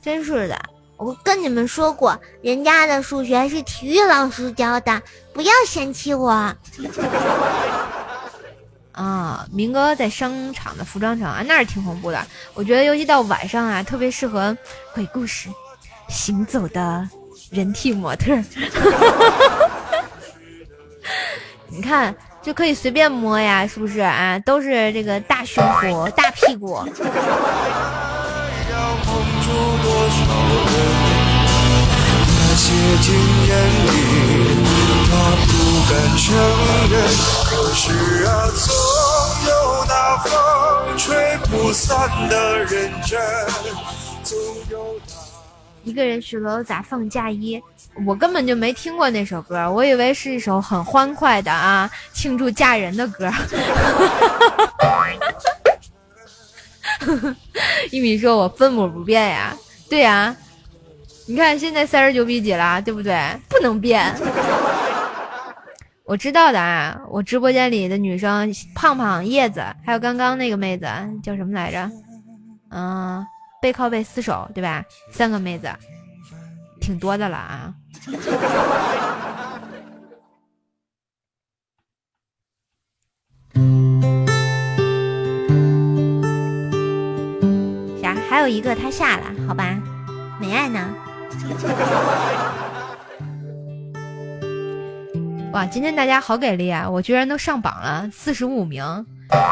[0.00, 0.58] 真是的。
[0.96, 5.02] 我跟你们说过，人家的数学是体育老师教的，
[5.34, 6.50] 不要嫌弃我。
[8.98, 12.20] 啊，明哥在商场的服装城啊，那是挺恐怖的。
[12.52, 14.56] 我觉得尤其到晚上啊，特别适合
[14.92, 15.48] 鬼故事。
[16.08, 17.08] 行走的
[17.50, 18.34] 人体模特，
[21.68, 22.12] 你看
[22.42, 24.38] 就可以随便摸呀，是不是啊？
[24.40, 26.82] 都是这个大胸脯、大屁股。
[35.50, 35.54] 不
[35.88, 36.26] 敢承
[36.90, 36.94] 认，
[37.74, 38.66] 是啊，总
[40.18, 43.20] 风吹不散的认真，
[44.22, 44.36] 总
[44.70, 44.94] 有。
[45.84, 47.62] 一个人许楼咋放嫁衣？
[48.06, 53.32] 我根本就没听过那首歌，我以为是一首很欢快的啊，庆祝嫁人的歌。
[57.90, 59.56] 一米说：“我分母不变呀，
[59.88, 60.36] 对呀，
[61.26, 63.16] 你看现在三十九比几了，对不对？
[63.48, 64.14] 不能变。
[66.08, 70.86] 我知道的啊，我直播间里的女生，胖胖、叶子，还有刚刚那个妹子
[71.22, 71.90] 叫什么来着？
[72.70, 73.22] 嗯，
[73.60, 74.82] 背靠背厮守，对吧？
[75.12, 75.68] 三个妹子，
[76.80, 77.74] 挺多的了啊。
[88.00, 88.14] 啥？
[88.30, 89.78] 还有一个他下了，好吧？
[90.40, 90.88] 没爱呢。
[95.58, 96.88] 哇，今天大家好给力啊！
[96.88, 99.04] 我居然都上榜了，四十五名。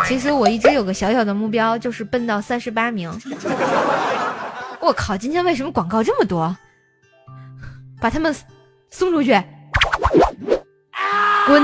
[0.07, 3.11] 其实我一直有个小小的目标，就是奔到三十八名。
[4.79, 6.57] 我靠，今天为什么广告这么多？
[8.01, 8.33] 把他们
[8.89, 9.33] 送出去，
[11.49, 11.61] 滚！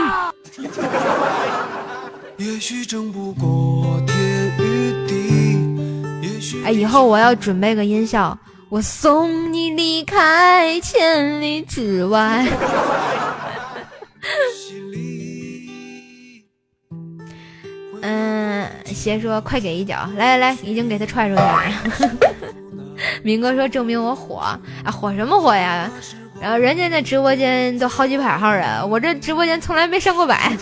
[2.37, 4.19] 也许争不过天
[4.59, 8.37] 与地，也许哎，以后我要准备个音效，
[8.71, 12.45] 我送你离开千里之外。
[18.03, 21.63] 嗯，邪说快给一脚，来来来，已经给他踹出去了。
[23.23, 24.39] 明哥说证明我火
[24.85, 25.91] 啊，火什么火呀？
[26.41, 30.51] 然后人家那直播间都好几百号人，我这直播间从来没上过百。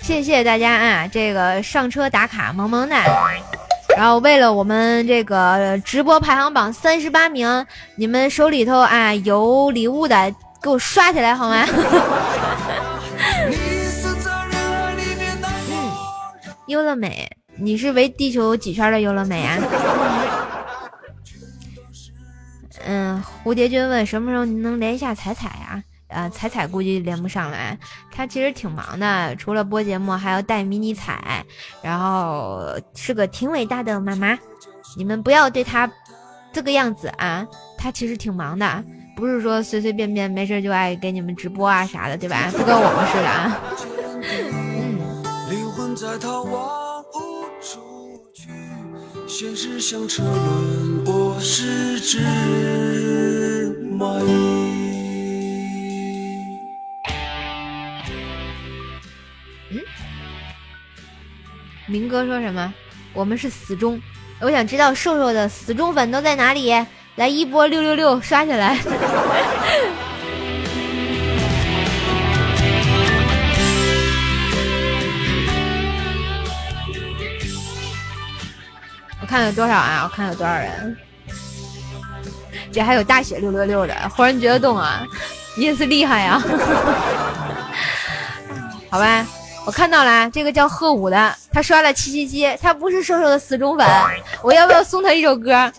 [0.00, 3.04] 谢谢大家啊，这个上车打卡萌萌哒。
[3.96, 7.66] 然后为了我们这个直播排行榜三十八名，
[7.96, 11.66] 你们手里头啊有礼物的，给我刷起来好吗？
[16.66, 19.58] 优乐美，你是围地球几圈的优乐美啊？
[22.84, 25.82] 嗯，蝴蝶君问什么时候能连一下彩彩呀、
[26.12, 27.78] 呃，彩彩估计连不上来，
[28.10, 31.44] 她其实挺忙的，除了播节目，还要带迷你彩，
[31.82, 34.38] 然后是个挺伟大的妈妈。
[34.96, 35.90] 你们不要对她
[36.52, 37.46] 这个样子啊，
[37.78, 38.84] 她其实挺忙的，
[39.16, 42.50] 不是说随随便便没事就爱给你们直播啊啥的，对吧？
[42.52, 43.58] 不跟我们似的啊。
[45.50, 47.80] 灵魂在逃亡无处
[48.34, 48.48] 去，
[49.26, 52.18] 现实像车轮，我是只
[53.98, 54.81] 蚂蚁。
[61.92, 62.72] 明哥说什么？
[63.12, 64.00] 我们是死忠，
[64.40, 66.72] 我想知道瘦瘦的死忠粉都在哪里？
[67.16, 68.78] 来一波六六六刷起来！
[79.20, 80.00] 我看有多少啊？
[80.04, 80.96] 我看有多少人？
[82.72, 85.06] 这还有大写六六六的，忽然觉得动啊！
[85.58, 86.40] 你也是厉害呀！
[88.88, 89.26] 好吧，
[89.64, 93.86] 我看到了，这个叫贺武的，他刷了七七七，他不是瘦瘦的死忠粉，
[94.42, 95.70] 我要不要送他一首歌？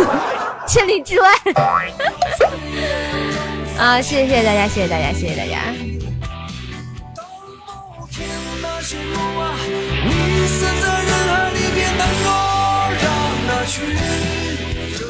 [0.66, 1.28] 千里之外。
[3.78, 5.58] 啊，谢谢大家，谢谢大家，谢谢大家。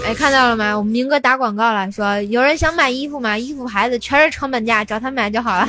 [0.05, 0.77] 哎，看到了吗？
[0.77, 3.39] 我们明哥打广告了，说有人想买衣服吗？
[3.39, 5.69] 衣服牌子全是成本价，找他买就好了。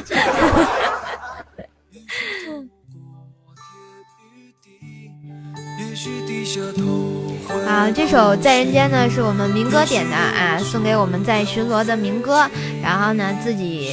[7.67, 12.49] 啊，这首《在人间》呢是我们明哥点的啊，送给我们在巡逻的明哥。
[12.81, 13.91] 然后呢，自己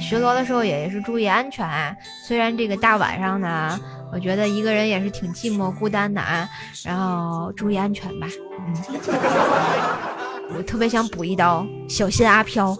[0.00, 1.94] 巡逻的时候也是注意安全啊。
[2.26, 3.78] 虽然这个大晚上呢，
[4.12, 6.48] 我觉得一个人也是挺寂寞孤单的啊。
[6.84, 8.26] 然后注意安全吧，
[8.66, 8.74] 嗯。
[10.56, 12.76] 我特别想补一刀，小心阿飘。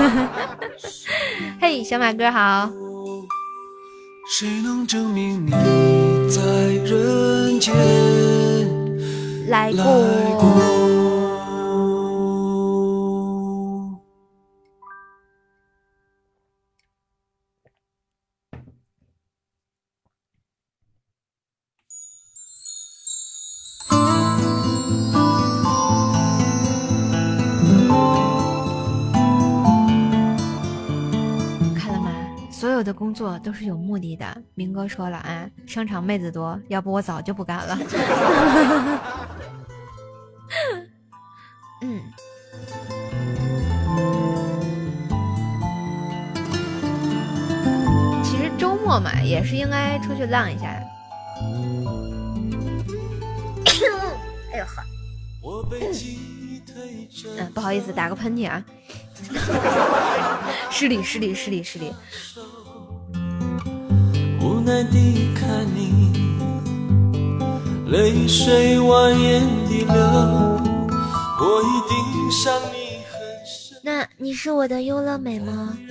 [1.60, 2.70] 嘿，小马哥好。
[4.30, 5.52] 谁能证明你
[6.28, 6.42] 在
[6.84, 7.74] 人间
[9.48, 9.84] 来来。
[10.38, 10.97] 过？
[32.78, 34.42] 有的工作都是有目的的。
[34.54, 37.76] 明哥说了啊，商场妹子多，要不我早就不干了。
[41.82, 42.00] 嗯。
[48.22, 50.66] 其实周末嘛，也是应该出去浪一下。
[54.52, 54.82] 哎呦呵，
[57.38, 58.64] 嗯，不好意思，打个喷嚏啊，
[60.70, 61.92] 失礼失礼失礼失礼。
[64.68, 66.12] 无奈地看你，
[67.86, 69.94] 泪水蜿蜒地流，
[71.40, 71.96] 我一定
[72.30, 73.80] 伤你很深。
[73.82, 75.74] 那你是我的优乐美吗？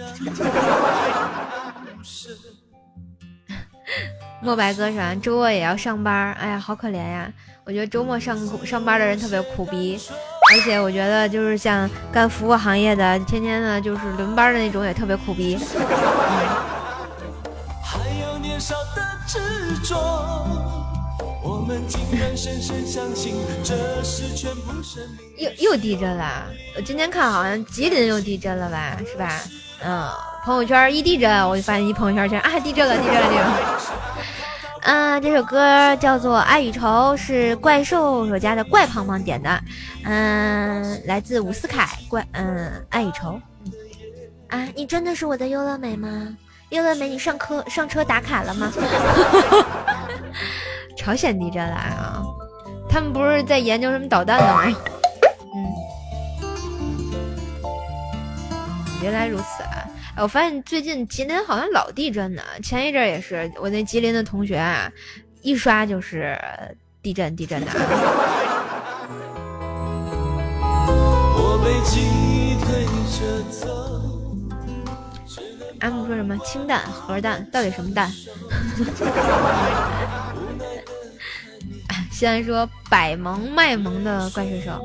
[4.43, 7.33] 墨白哥说周末也要上班，哎呀，好可怜呀！
[7.65, 9.99] 我觉得周末上上班的人特别苦逼，
[10.53, 15.57] 而且我觉得就是像干服务行业的，天天的就是轮班的那种也特别苦逼。
[18.57, 19.37] 年少的执
[19.87, 19.95] 着，
[21.43, 24.73] 我们竟然深深相信这是全部。
[25.37, 29.41] 又又地震了，我今天看好像吉林又地震了吧，是吧？
[29.85, 30.09] 嗯，
[30.43, 33.69] 朋友圈一地震，我就发现一朋友圈全啊地震了，地震了，地震了。
[34.81, 39.61] 嗯，这首歌叫做《爱与愁》，是怪兽手家的怪胖胖点的。
[40.03, 43.39] 嗯，来自伍思凯，怪嗯，《爱与愁》。
[44.47, 46.35] 啊，你真的是我的优乐美吗？
[46.69, 48.69] 优乐美，你上课上车打卡了吗？
[50.97, 52.21] 朝鲜地震来啊！
[52.89, 54.63] 他们不是在研究什么导弹呢吗？
[55.55, 55.65] 嗯，
[59.01, 59.87] 原来如此啊！
[60.15, 62.41] 哎，我发现最近吉林好像老地震呢。
[62.61, 64.91] 前一阵也是，我那吉林的同学啊，
[65.41, 66.37] 一刷就是
[67.01, 67.71] 地震地震的。
[71.39, 72.83] 我被击退
[73.17, 73.96] 着走。
[75.79, 78.11] M 说什么氢弹、核弹，到底什么弹？
[82.11, 84.83] 西安说百萌卖萌的怪兽兽，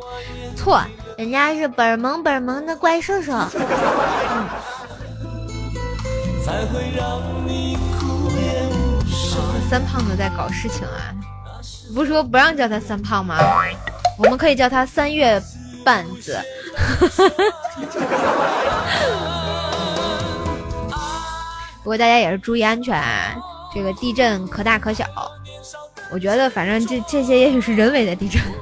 [0.55, 0.83] 错，
[1.17, 3.33] 人家是本萌本萌的怪兽兽。
[3.33, 3.49] 嗯
[6.45, 7.79] 才会让你。
[9.71, 11.15] 三胖子在搞事情啊！
[11.95, 13.39] 不是说不让叫他三胖吗？
[14.19, 15.43] 我们可以叫他三月
[15.83, 16.39] 半子。
[21.83, 23.35] 不过大家也是注意安全啊，
[23.75, 25.05] 这个地震可大可小。
[26.11, 28.41] 我觉得反正这这些也许是人为的地震。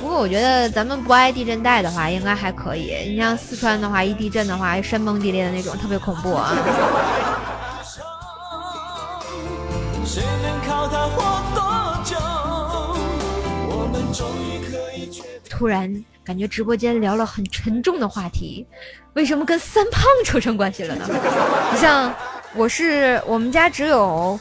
[0.00, 2.92] 不过我觉得咱们不挨地震带的话，应该还可以。
[3.08, 6.54] 你像四川的话，一地震的话，山崩地裂的那种，特别恐怖啊。
[15.48, 18.66] 突然感觉直播间聊了很沉重的话题，
[19.14, 21.08] 为什么跟三胖扯上关系了呢？
[21.72, 22.14] 你像
[22.54, 24.38] 我是我们家只有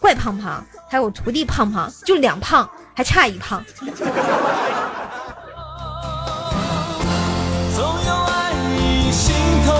[0.00, 3.64] 怪胖胖，还有徒弟胖胖，就两胖，还差一胖。
[3.76, 3.86] 总
[8.04, 9.32] 有爱已心
[9.64, 9.72] 头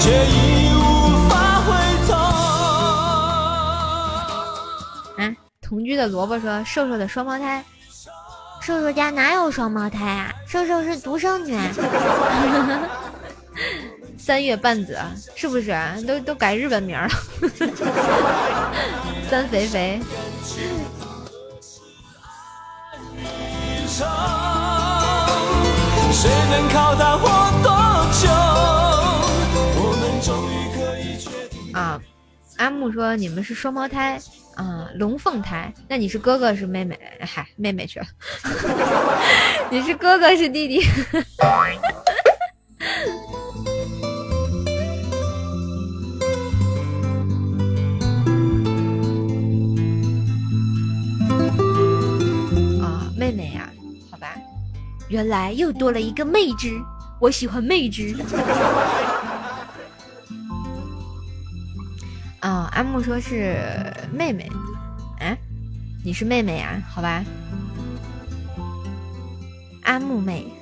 [0.00, 1.70] 却已无法回
[2.08, 2.14] 头。
[5.22, 5.24] 啊，
[5.62, 7.64] 同居的萝卜说瘦瘦的双胞胎，
[8.62, 10.32] 瘦瘦家哪有双胞胎啊？
[10.46, 11.58] 瘦瘦是独生女。
[14.16, 14.96] 三月半子
[15.34, 15.96] 是不是啊？
[16.06, 17.08] 都都改日本名了。
[19.28, 20.00] 三肥肥，
[26.12, 27.28] 谁能靠它活
[27.64, 27.72] 多
[28.22, 28.28] 久？
[29.74, 31.72] 我们终于可以确定。
[31.74, 32.00] 啊，
[32.58, 34.20] 阿木说你们是双胞胎
[34.54, 35.72] 啊，龙凤胎。
[35.88, 36.98] 那你是哥哥是妹妹？
[37.20, 38.06] 嗨，妹妹去了。
[39.70, 40.82] 你是哥哥是弟弟？
[52.82, 53.70] 啊，妹妹呀、
[54.10, 54.34] 好吧，
[55.08, 56.78] 原来又多了一个妹纸，
[57.20, 58.14] 我喜欢妹纸。
[62.42, 63.56] 啊、阿木说是
[64.12, 64.50] 妹妹，
[65.20, 65.30] 啊，
[66.04, 66.82] 你是妹妹呀？
[66.92, 67.24] 好吧，
[69.84, 70.52] 阿木妹。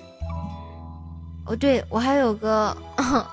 [1.47, 2.77] 哦，对我还有个、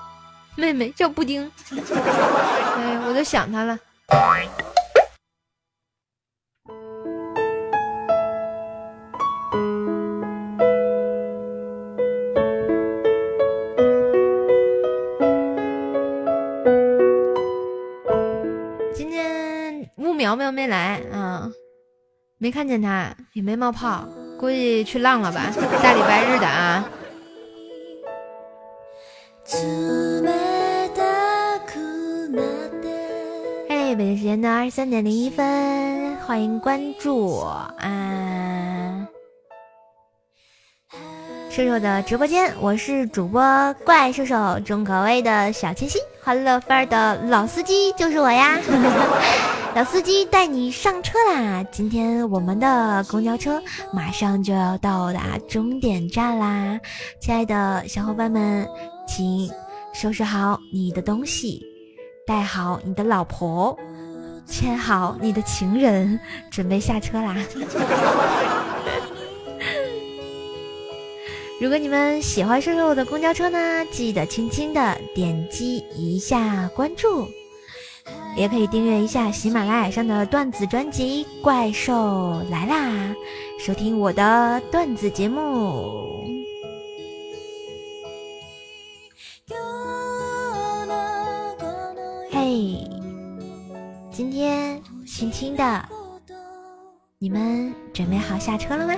[0.56, 3.78] 妹妹叫布丁， 哎，我都想她了。
[20.28, 21.50] 苗苗没来啊，
[22.36, 24.06] 没看见他，也没冒泡，
[24.38, 25.50] 估计去浪了吧？
[25.82, 26.84] 大礼拜日的啊。
[33.70, 37.74] 嘿，北京时间的二十三点零一分，欢迎关注啊！
[41.58, 43.42] 瘦瘦的直播间，我是主播
[43.84, 48.60] 怪兽兽，重口味的小清新，欢乐范儿的老司机 就是我呀！
[49.74, 51.64] 老司机带你上车啦！
[51.72, 53.60] 今天我们的公交车
[53.92, 56.78] 马上就要到达终点站啦，
[57.20, 58.64] 亲爱的小伙伴们，
[59.08, 59.50] 请
[59.92, 61.60] 收拾好你的东西，
[62.24, 63.76] 带好你的老婆，
[64.46, 66.20] 牵好你的情人，
[66.52, 67.34] 准备下车啦！
[71.60, 77.26] 如果你们喜欢瘦瘦的公交车呢，记得轻轻的点击一下关注，
[78.36, 83.12] 也可以订阅一下喜马拉雅上的段子专辑《怪兽来啦》，
[83.64, 86.24] 收听我的段子节目。
[92.30, 92.88] 嘿，
[94.12, 95.88] 今天轻轻的，
[97.18, 98.94] 你们准备好下车了吗？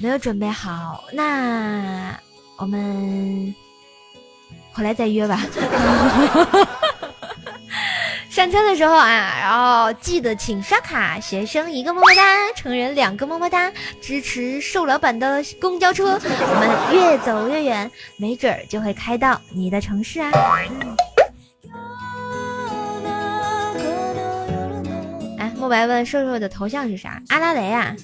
[0.00, 2.14] 没有准备好，那
[2.58, 3.54] 我们
[4.72, 5.40] 回来再约吧。
[8.44, 13.72] 上车的时候啊，然后记得请刷卡，学生一个么么哒，成人两个么么哒，
[14.02, 20.30] 支持瘦老板的公交车，我们越走越远，没准儿就会开到你的城市啊。
[25.38, 27.22] 哎，莫白问瘦瘦的头像是啥？
[27.30, 27.96] 阿拉蕾啊，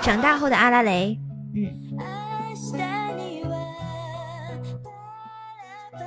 [0.00, 1.18] 长大后的阿拉蕾。
[1.54, 1.68] 嗯，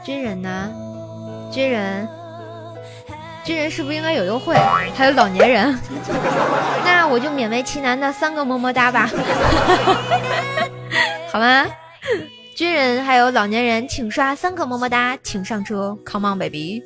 [0.03, 0.72] 军人呢？
[1.52, 2.10] 军人。
[3.44, 4.56] 军人是不是应该有优惠？
[4.95, 5.80] 还有老年人，
[6.86, 9.10] 那我就勉为其难的三个么么哒吧，
[11.32, 11.65] 好吗？
[12.56, 16.82] 军人还有老年人，请刷三个么么哒，请上车，Come on baby！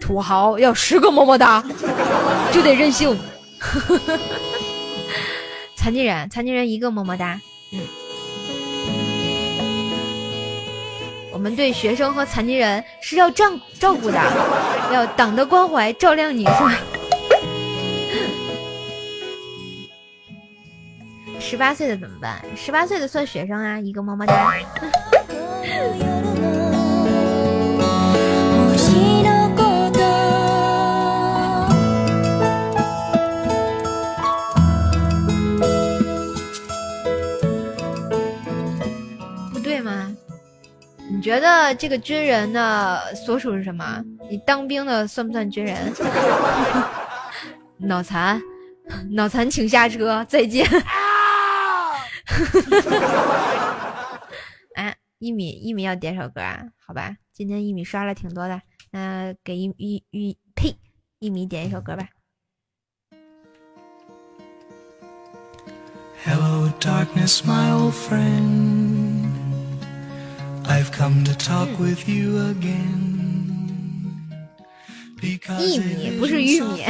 [0.00, 1.62] 土豪要十个么么哒，
[2.52, 3.18] 就得任性。
[5.76, 7.38] 残疾人，残疾人一个么么哒，
[7.72, 7.80] 嗯。
[11.40, 13.46] 我们对学生和残疾人是要照
[13.78, 14.20] 照顾的，
[14.92, 16.74] 要党的关怀照亮你，是吧？
[21.40, 22.44] 十八岁的怎么办？
[22.54, 24.52] 十八岁的算学生啊，一个么么哒。
[41.20, 44.02] 你觉得这个军人的所属是什么？
[44.30, 45.76] 你当兵的算不算军人？
[47.76, 48.40] 脑残，
[49.10, 50.64] 脑残，请下车，再见。
[54.76, 56.62] 哎，一米一米要点首歌啊？
[56.86, 60.74] 好吧，今天一米刷了挺多的，那给一一一呸，
[61.18, 62.08] 一米点一首歌吧。
[66.24, 68.79] Hello, darkness, my old friend.
[70.70, 74.28] I've come to talk with you again.
[75.20, 76.84] Because 一米不是玉米。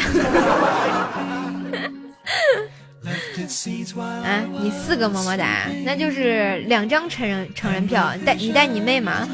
[4.22, 9.26] 啊，你四个么么哒，那就是两张成人成人票，你带你带你妹吗？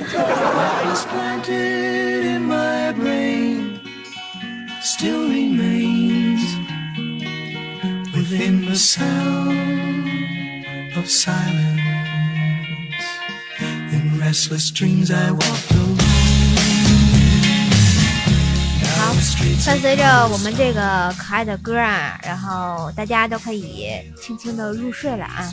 [14.27, 15.97] Restless dreams, I walked alone.
[18.99, 23.89] 好 Now the streets 伴随着我们这个可爱的歌啊，然后大家都可以
[24.21, 25.49] 轻轻的入睡了啊。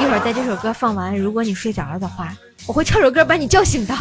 [0.00, 2.34] 一会儿在这首歌放完，如果你睡着了的话，
[2.66, 3.94] 我会唱首歌把你叫醒的。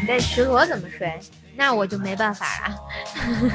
[0.00, 1.18] 你在石螺怎么睡？
[1.56, 2.76] 那我就没办法了。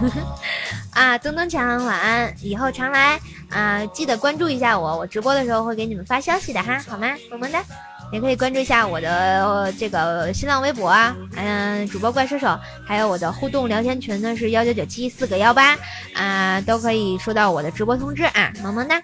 [0.91, 3.19] 啊，东东强晚安，以后常来
[3.49, 7.07] 啊，记得关注一下我，我直播的时候会给你们发消息的哈，好吗？
[7.29, 7.63] 么么哒。
[8.11, 15.77] 也可以关注一下我的、这个新浪微博啊，嗯、主播怪兽手，还有我的互动聊天群呢是幺九九七四个幺八
[16.15, 18.99] 啊，都可以收到我的直播通知啊，么么哒。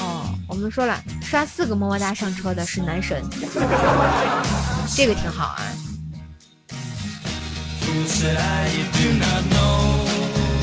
[0.00, 3.22] 哦，我们说了，刷四个么么哒上车的是男神，
[4.96, 5.62] 这个挺好啊。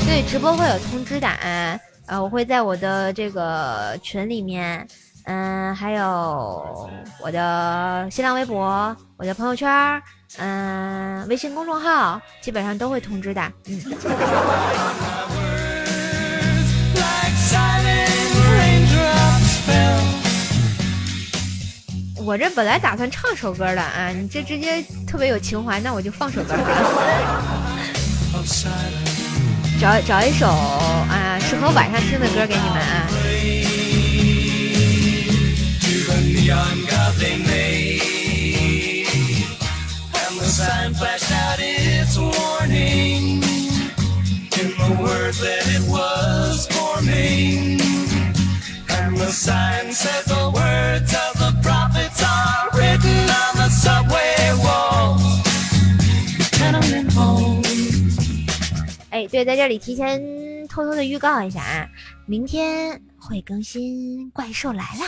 [0.06, 4.86] 对，直播会有通知的啊，呃，我会在我的这个群里面，
[5.24, 10.02] 嗯、还有我的新浪微博、我的朋友圈，
[10.36, 13.52] 嗯、微信公众号，基本上都会通知的。
[13.66, 13.80] 嗯，
[22.24, 27.72] 我这本来打算唱首歌的啊，你这直接特别有情怀，那我就放首歌好了。
[28.34, 29.80] Of silence.
[29.80, 33.08] 找找一首啊适合晚上听的歌给你们啊。
[59.28, 60.20] 对，在这里提前
[60.68, 61.86] 偷偷的预告一下啊，
[62.26, 65.04] 明天会更新《怪兽来了》。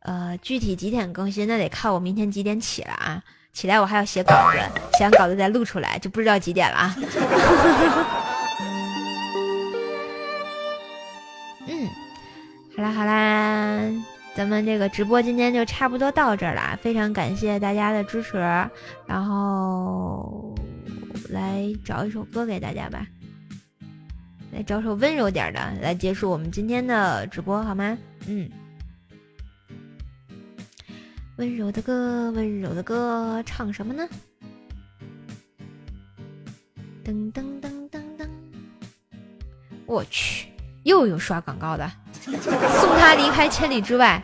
[0.00, 3.22] 呃，具体几点更新，那得看我明天几点起了啊。
[3.52, 4.58] 起来我还要写稿子，
[4.96, 6.96] 写完稿子再录出来，就不知道几点了啊。
[11.66, 11.88] 嗯，
[12.76, 13.80] 好啦好啦，
[14.34, 18.38] 咱们这个直播今天就差不多到这儿了，非常感谢大家的支持，
[19.06, 20.54] 然后
[21.30, 23.06] 来找一首歌给大家吧，
[24.52, 27.96] 来找首温柔点儿的来结束我们今天的直播好吗？
[28.26, 28.50] 嗯，
[31.36, 34.08] 温柔的歌，温柔的歌，唱什么呢？
[37.04, 38.28] 噔噔噔噔噔，
[39.86, 40.48] 我去，
[40.82, 41.90] 又有刷广告的，
[42.22, 44.22] 送他离开千里之外，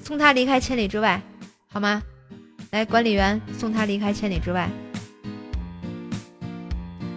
[0.00, 1.20] 送他离开千里之外，
[1.68, 2.02] 好吗？
[2.70, 4.68] 来，管理员，送他离开千里之外。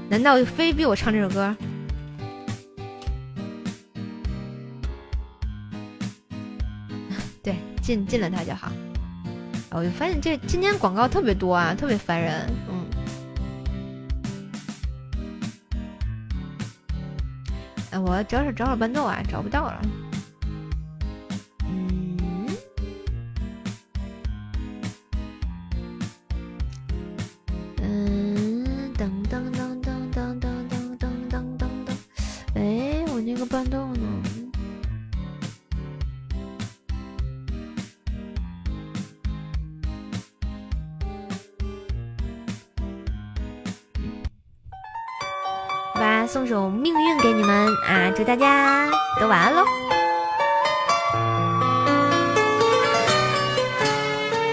[0.10, 1.56] 难道非逼我唱这首歌？
[7.44, 8.72] 对，进进了他就好。
[9.72, 12.52] 我就发现这今天广告特别多啊，特别烦人。
[12.70, 12.86] 嗯。
[17.92, 19.80] 哎，我找找找找伴奏啊，找不到了。
[33.32, 34.02] 那个伴奏呢？
[45.94, 48.12] 好吧，送首《命运》给你们啊！
[48.16, 48.90] 祝大家
[49.20, 49.64] 都晚安喽。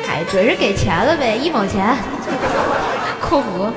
[0.07, 1.97] 嗨，准是给钱了呗，一毛钱，
[3.23, 3.73] 括弧。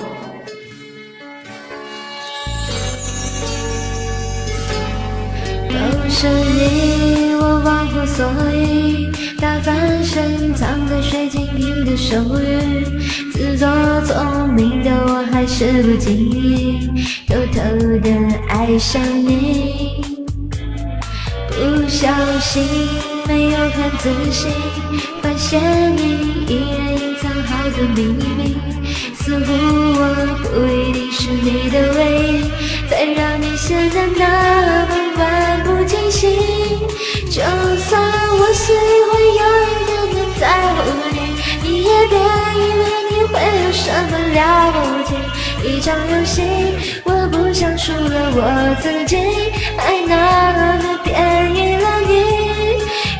[6.21, 9.09] 是你，我忘乎所以，
[9.39, 12.83] 大翻身藏在水晶瓶的手语，
[13.31, 13.65] 自作
[14.01, 16.89] 聪明的我还是不经意，
[17.25, 17.61] 偷偷
[18.01, 18.11] 的
[18.49, 20.03] 爱上你，
[21.47, 22.09] 不小
[22.41, 22.67] 心
[23.25, 24.47] 没有看仔细，
[25.21, 25.61] 发现
[25.95, 28.03] 你依然隐藏好多秘
[28.35, 28.57] 密，
[29.15, 30.01] 似乎我
[30.43, 35.78] 不一定是你的唯一，才让你现在那么漫不
[36.09, 36.39] 心。
[37.29, 38.01] 就算
[38.39, 40.77] 我心里会有一点点在乎
[41.11, 41.17] 你，
[41.61, 42.81] 你也别以为
[43.11, 43.33] 你会
[43.63, 44.77] 有什么了不
[45.07, 45.09] 起。
[45.61, 46.41] 一场游戏，
[47.03, 49.17] 我不想输了我自己，
[49.77, 50.11] 还那
[50.79, 52.11] 么便宜了你。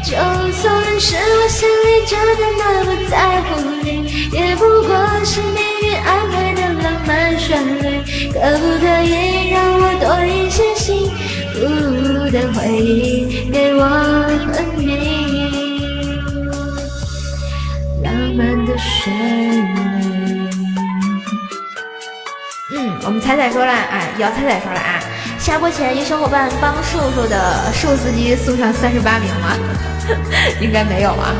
[0.04, 0.16] 就
[0.54, 3.14] 算是我心里真的那么在
[3.44, 3.48] 乎
[3.84, 3.88] 你，
[4.32, 4.90] 也不过
[5.24, 8.02] 是命运安排的浪漫旋律。
[8.34, 9.29] 可不可以
[12.32, 14.88] 的回忆给我和你？
[18.04, 19.12] 浪漫的旋
[19.76, 20.50] 律。
[22.76, 25.00] 嗯，我们彩彩说了啊，姚彩彩说了啊，
[25.40, 29.58] 下播前有小伙伴帮瘦瘦的瘦司机送上三十八名吗？
[30.62, 31.34] 应该没有啊。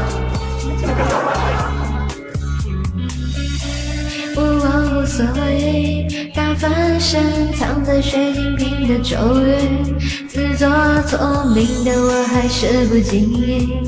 [4.36, 10.70] 我忘乎所以，大翻身藏在水晶瓶的咒语，自作
[11.06, 13.84] 聪明的我还是不经意，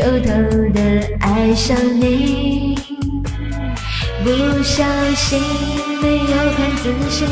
[0.00, 0.30] 偷偷
[0.72, 0.80] 的
[1.18, 2.78] 爱上你。
[4.22, 4.30] 不
[4.62, 4.84] 小
[5.16, 5.42] 心
[6.00, 7.24] 没有看仔细，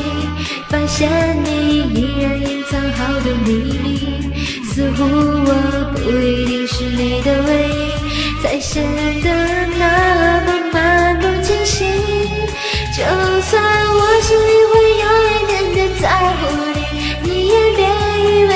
[0.68, 1.09] 发现
[1.44, 4.32] 你依然隐藏好多秘密，
[4.64, 8.82] 似乎我不一定是你的唯一，才显
[9.22, 9.30] 得
[9.78, 11.86] 那么漫不经心。
[12.92, 13.05] 就
[13.42, 16.42] 算我心里会有一点点在乎
[16.74, 18.52] 你，你也别以为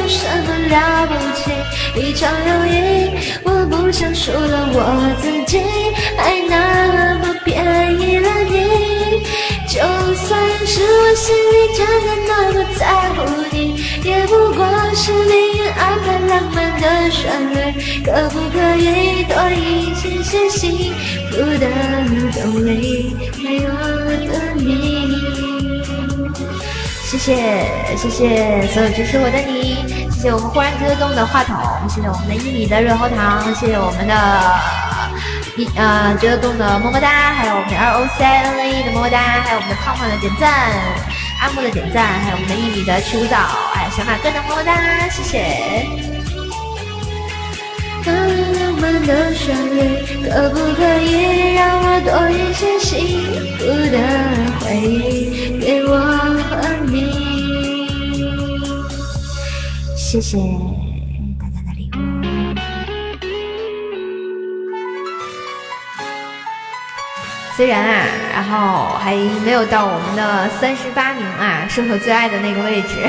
[0.00, 1.50] 有什么了不起。
[1.96, 2.74] 一场友谊，
[3.44, 4.78] 我不想输了我
[5.20, 5.60] 自己，
[6.16, 7.54] 还那么便
[8.00, 8.54] 宜了你。
[9.68, 9.80] 就
[10.14, 10.28] 算
[10.66, 13.16] 是我心里真的那么在乎
[13.52, 13.56] 你，
[14.04, 14.60] 也不过
[14.94, 17.54] 是命运安排浪漫的旋律。
[18.04, 20.92] 可不可以多一些些幸
[21.30, 21.66] 福的
[22.32, 23.70] 动力给我
[24.28, 25.03] 的你？
[27.24, 29.80] 谢谢谢所有支持我的你，
[30.12, 31.56] 谢谢我们忽然觉得动的话筒，
[31.88, 34.12] 谢谢我们的一米的润喉糖，谢谢我们的
[35.56, 40.52] 一呃觉得动的么么哒，还有我们的 L O C I N A E 的么么哒，还有我们的胖胖的点赞，
[41.40, 43.38] 阿木的点赞，还有我们的一米的去舞蹈，
[43.72, 46.12] 还有小马哥的么么哒，谢谢。
[48.04, 48.12] 浪
[48.82, 53.96] 漫的旋律，可不可以让我多一些幸福的
[54.60, 55.96] 回忆给我
[56.86, 57.24] 你？
[59.96, 60.36] 谢谢
[61.40, 61.98] 大家的礼物。
[67.56, 69.14] 虽然啊，然后还
[69.44, 73.08] 没有到我们的三十八名啊，是我最爱的那个位置。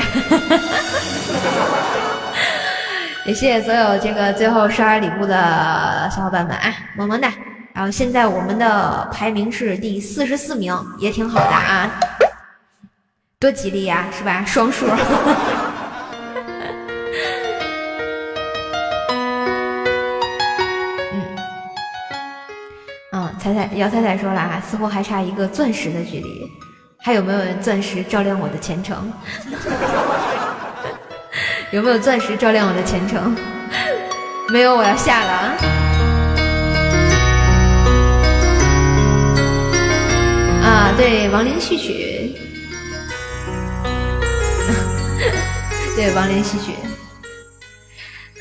[3.26, 7.32] 也谢谢所有这个最后刷礼物的小伙伴们啊，萌萌哒！
[7.72, 11.90] 然后现在我们的排名是第四十四名，也挺好的啊，
[13.38, 14.42] 多吉利呀、是吧？
[14.46, 14.86] 双数。
[23.12, 26.50] 嗯，彩彩姚彩彩说了啊，似乎还差一个钻石的距离，
[26.96, 29.12] 还有没有钻石照亮我的前程？
[31.72, 33.36] 有没有钻石照亮我的前程？
[34.48, 35.32] 没有，我要下了
[40.62, 40.64] 啊！
[40.64, 42.15] 啊，对，亡灵序曲，
[45.96, 46.72] 对，亡灵序曲。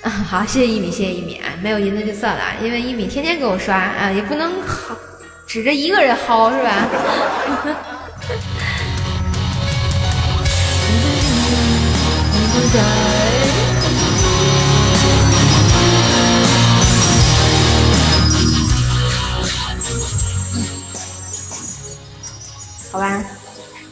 [0.01, 1.53] 啊，好，谢谢一米，谢谢一米啊！
[1.63, 4.93] 没有银子就算了，因为一米天天给我刷啊，也不能薅
[5.47, 6.69] 指着一个人薅是吧？
[22.91, 23.23] 好吧，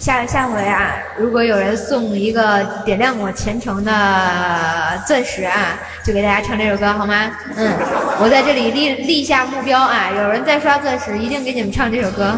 [0.03, 3.91] 下下回啊，如果有人送一个点亮我前程的
[5.07, 7.31] 钻石啊，就给大家唱这首歌好吗？
[7.55, 7.71] 嗯，
[8.19, 12.37] 我在这里立立下目标啊，有人再刷钻石，一定给你们唱这首歌。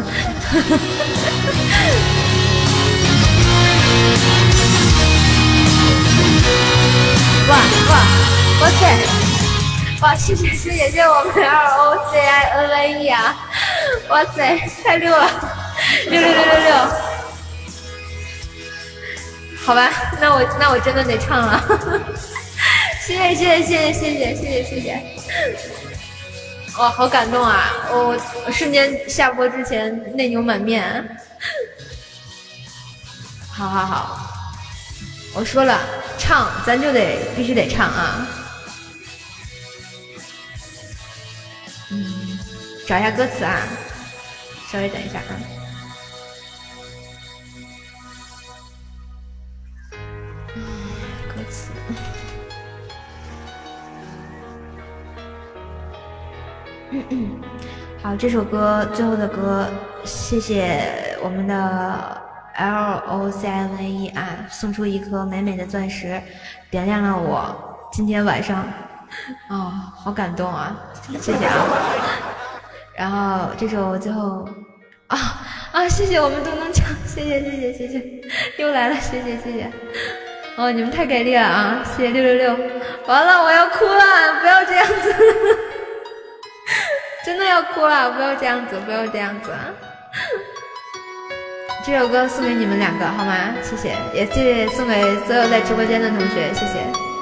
[7.48, 7.96] 哇哇
[8.60, 8.96] 哇塞！
[10.02, 13.34] 哇，谢谢谢谢谢谢我们 R O C I N A E 啊！
[14.08, 15.28] 哇塞，太溜了，
[16.08, 17.15] 六六六六六！
[19.66, 19.90] 好吧，
[20.20, 21.60] 那我那我真的得唱了。
[23.04, 26.78] 谢谢谢谢谢谢谢谢谢谢谢谢！
[26.78, 27.72] 哇，好感动啊！
[27.90, 28.16] 我
[28.46, 31.18] 我瞬间下播之前内牛满面。
[33.50, 34.30] 好好好，
[35.34, 35.80] 我说了，
[36.16, 38.28] 唱咱就得必须得唱啊。
[41.90, 42.38] 嗯，
[42.86, 43.62] 找一下歌词啊，
[44.70, 45.55] 稍微等一下啊。
[56.90, 57.40] 嗯嗯
[58.02, 59.66] 好，这首歌最后的歌，
[60.04, 62.22] 谢谢我们的
[62.54, 66.20] L O C N A E 啊，送出一颗美美的钻石，
[66.70, 68.64] 点亮了我今天晚上，
[69.48, 70.76] 哦，好感动啊，
[71.20, 71.54] 谢谢啊。
[72.94, 74.48] 然后这首最后，
[75.08, 75.18] 啊
[75.72, 78.02] 啊，谢谢我们东东强，谢谢谢谢谢谢，
[78.58, 79.70] 又来了，谢谢谢谢。
[80.56, 81.84] 哦，你们太给力了啊！
[81.84, 82.56] 谢谢六六六，
[83.06, 85.14] 完了我要哭了，不要这样子，
[87.26, 89.50] 真的要哭了，不要这样子，不要这样子！
[91.84, 93.52] 这首歌送给你们两个好吗？
[93.64, 97.15] 谢谢，也谢谢送给所有在直播间的同学，谢谢。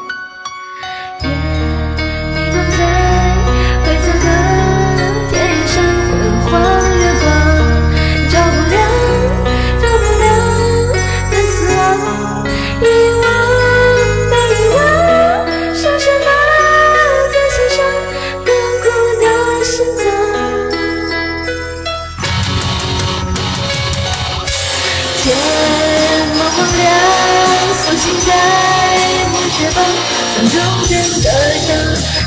[30.49, 30.57] 中
[30.87, 30.91] 间
[31.23, 31.27] 的
[31.67, 31.69] 着，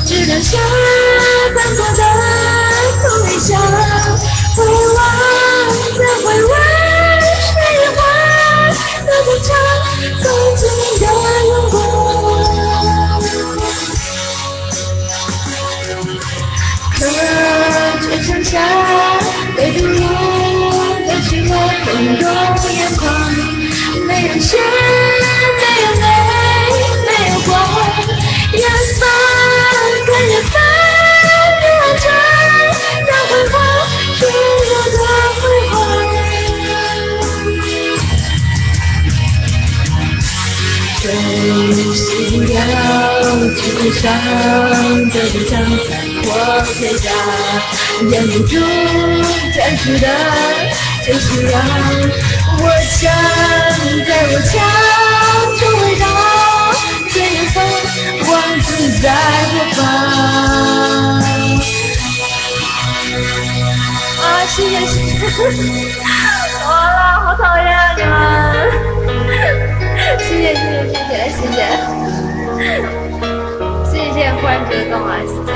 [0.04, 0.58] 只能下
[1.54, 2.00] 残破的
[3.02, 3.48] 回忆墙，
[4.56, 4.96] 回望
[5.96, 6.50] 再回望，
[7.20, 7.98] 谁还敢
[9.24, 9.48] 不尝
[10.22, 10.24] 曾
[10.56, 10.60] 经
[11.00, 11.02] 的
[11.46, 11.74] 勇敢？
[16.98, 17.00] 可
[18.00, 18.52] 只剩下
[19.56, 19.96] 被独留
[21.06, 21.50] 的寂寞，
[22.72, 23.06] 眼眶，
[24.06, 24.77] 没人。
[43.98, 44.06] 上
[45.10, 45.90] 的一张残
[46.22, 46.26] 破
[46.72, 47.10] 铁甲，
[48.08, 48.54] 掩不住
[49.56, 50.06] 战士的
[51.04, 51.52] 真实让
[52.60, 52.96] 我想
[54.06, 54.50] 在我枪
[55.58, 56.04] 中回到
[57.10, 57.56] 最远方，
[58.30, 58.30] 王
[58.60, 58.68] 子
[59.02, 59.04] 在
[59.50, 59.78] 何方？
[64.22, 65.34] 啊，谢谢谢谢，
[66.64, 68.14] 完了，好讨厌啊你们！
[70.20, 71.58] 谢谢谢谢，谢谢谢谢
[74.40, 75.50] 忽然觉得动啊，谢谢，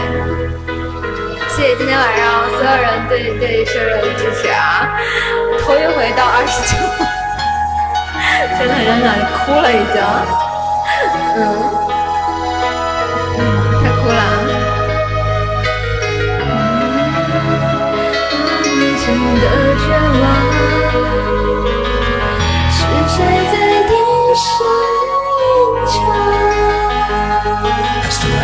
[1.48, 4.98] 谢谢今天晚上所有人对对瘦肉的支持啊！
[5.60, 6.76] 头一回到二十九，
[8.58, 9.06] 真的真的
[9.38, 10.02] 哭了已经，
[11.36, 11.40] 嗯，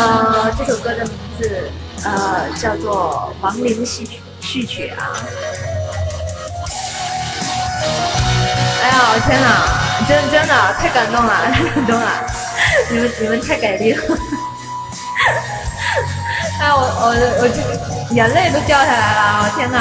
[0.00, 1.70] 呃，这首歌的名字
[2.04, 5.12] 呃叫做《亡灵序曲序曲》啊。
[8.82, 8.94] 哎呀，
[9.26, 12.06] 天哪，真真的太感动了，太 感动了，
[12.88, 14.02] 你们你们太给力了。
[16.60, 17.06] 哎，我我
[17.42, 19.78] 我这眼泪都掉下来了，我天哪！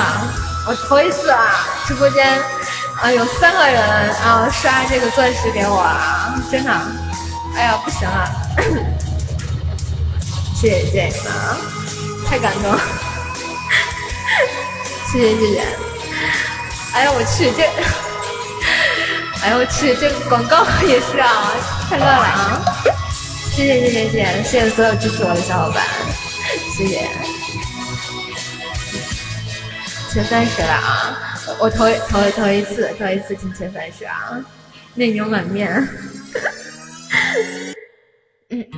[0.67, 2.37] 我头一次啊，直播间
[3.01, 3.81] 啊有三个人
[4.21, 6.71] 啊刷这个钻石给我啊，真的，
[7.55, 8.29] 哎呀不行了，
[10.59, 11.31] 谢谢你们，
[12.27, 12.77] 太感动了，
[15.09, 15.55] 谢谢谢谢。
[16.93, 17.63] 哎呀我去这。
[19.41, 21.53] 哎呀我去，这广告也是啊，
[21.89, 22.59] 太乱了啊！
[23.53, 25.81] 谢谢谢谢谢谢谢谢所有支持我的小伙伴，
[26.75, 27.07] 谢谢。
[30.11, 31.17] 前三十了啊！
[31.57, 34.43] 我头头头一次头一次进前三十啊，
[34.95, 35.87] 泪流满面。
[38.49, 38.65] 嗯，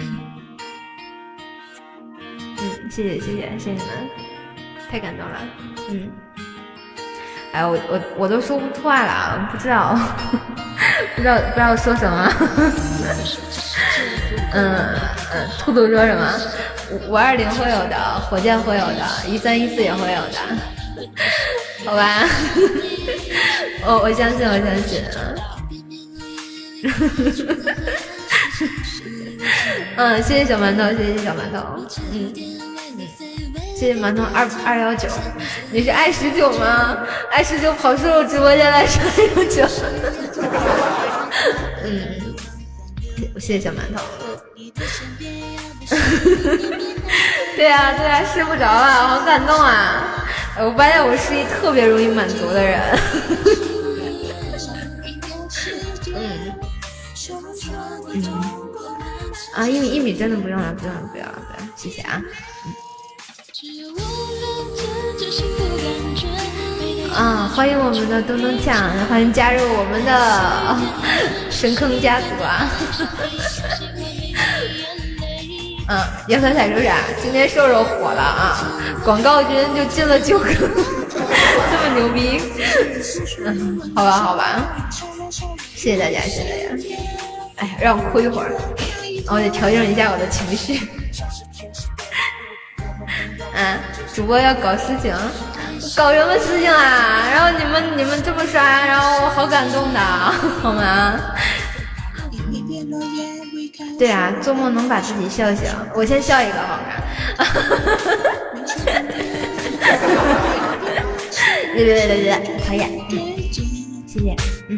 [2.91, 3.87] 谢谢谢谢谢谢你们，
[4.91, 5.37] 太感动了。
[5.89, 6.11] 嗯。
[7.53, 9.97] 哎，我我我都说不出话了， 不知道，
[11.15, 12.31] 不知道不知道说什么。
[14.53, 14.85] 嗯
[15.33, 16.39] 嗯，兔兔说什么？
[16.91, 20.37] 五五二零会有的，火箭会有的，一三一四也会有的，
[21.85, 22.25] 好吧？
[23.85, 25.01] 我我相信，我相信。
[29.95, 31.57] 嗯，谢谢小馒头，谢谢小馒头。
[32.11, 32.33] 嗯。
[33.81, 35.09] 谢谢馒头二二幺九，
[35.71, 36.99] 你是爱十九吗？
[37.31, 39.01] 爱十九跑瘦直播间来刷
[39.35, 39.67] 幺九。
[41.83, 42.21] 嗯，
[43.39, 44.03] 谢谢小馒头。
[47.57, 50.27] 对呀、对呀、睡不着了，好感动啊！
[50.59, 52.79] 我发现我是一特别容易满足的人。
[56.13, 56.53] 嗯
[58.13, 58.23] 嗯
[59.55, 62.21] 啊，一米一米真的不用了，不用了，不用了，不用了，谢谢啊。
[67.13, 68.75] 啊，欢迎我们的东东酱，
[69.09, 70.77] 欢迎加入我们的
[71.51, 72.69] 神坑家族啊！
[75.89, 76.95] 嗯，杨彩彩说啥？
[77.21, 78.71] 今天瘦瘦火了啊，
[79.03, 82.41] 广告君就进了九个， 这么牛逼？
[83.45, 84.89] 嗯，好吧，好吧，
[85.75, 86.85] 谢谢大家，谢谢大家。
[87.57, 88.53] 哎呀，让我哭一会儿，
[89.27, 90.79] 我得调整一下我的情绪。
[93.55, 93.77] 啊，
[94.13, 95.13] 主播要搞事情，
[95.95, 97.23] 搞什么事情啊？
[97.31, 99.99] 然后你们你们这么刷，然后我好感动的，
[100.61, 101.13] 好吗？
[103.97, 106.83] 对啊，做梦能把自己笑醒，我先笑一个好吗？
[111.73, 112.33] 对对对对，
[112.67, 113.13] 可以，嗯，
[114.07, 114.35] 谢谢，
[114.69, 114.77] 嗯，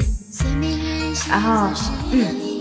[1.30, 1.70] 然后，
[2.12, 2.53] 嗯，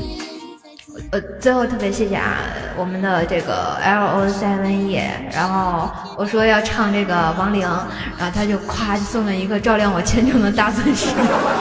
[1.12, 2.38] 呃，最后特别谢谢啊，
[2.74, 4.98] 我们的这个 L O Seven E，
[5.30, 7.68] 然后我说要唱这个亡灵，
[8.16, 11.08] 然后他就夸送了一个照亮我前程的大钻石，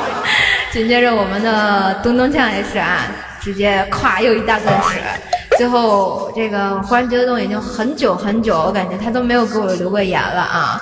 [0.71, 2.99] 紧接着我们的东东酱也是啊，
[3.41, 5.01] 直接咵又一大钻石。
[5.57, 10.81] 最后，这个忽然觉得已经很久很久，我感觉他都没有给我留过言了啊。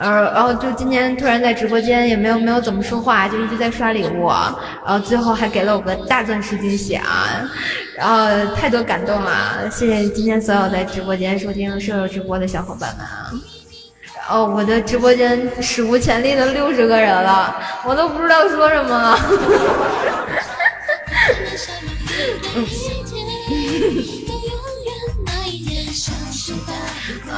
[0.00, 4.28] 呃，然后就今天突然在直播间也没有没有怎么说话，就一直在刷礼物，
[4.82, 7.28] 然后最后还给了我个大钻石惊喜啊，
[7.98, 13.30] 然后太多感动了，谢谢今天所有在直播间收听射手直播的小伙伴们啊。
[14.14, 17.54] 然后我的直播间史无前例的六十个人了，
[17.84, 19.18] 我都不知道说什么。
[22.56, 22.64] 嗯。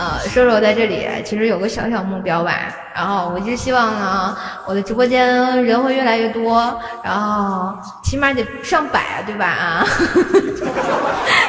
[0.02, 4.36] 呃，瘦瘦在这里其实有个小小目标吧，然后我就希望呢，
[4.66, 9.46] 我的直播间人会越来越多，然后起码得上百啊，对吧？
[9.46, 9.84] 啊，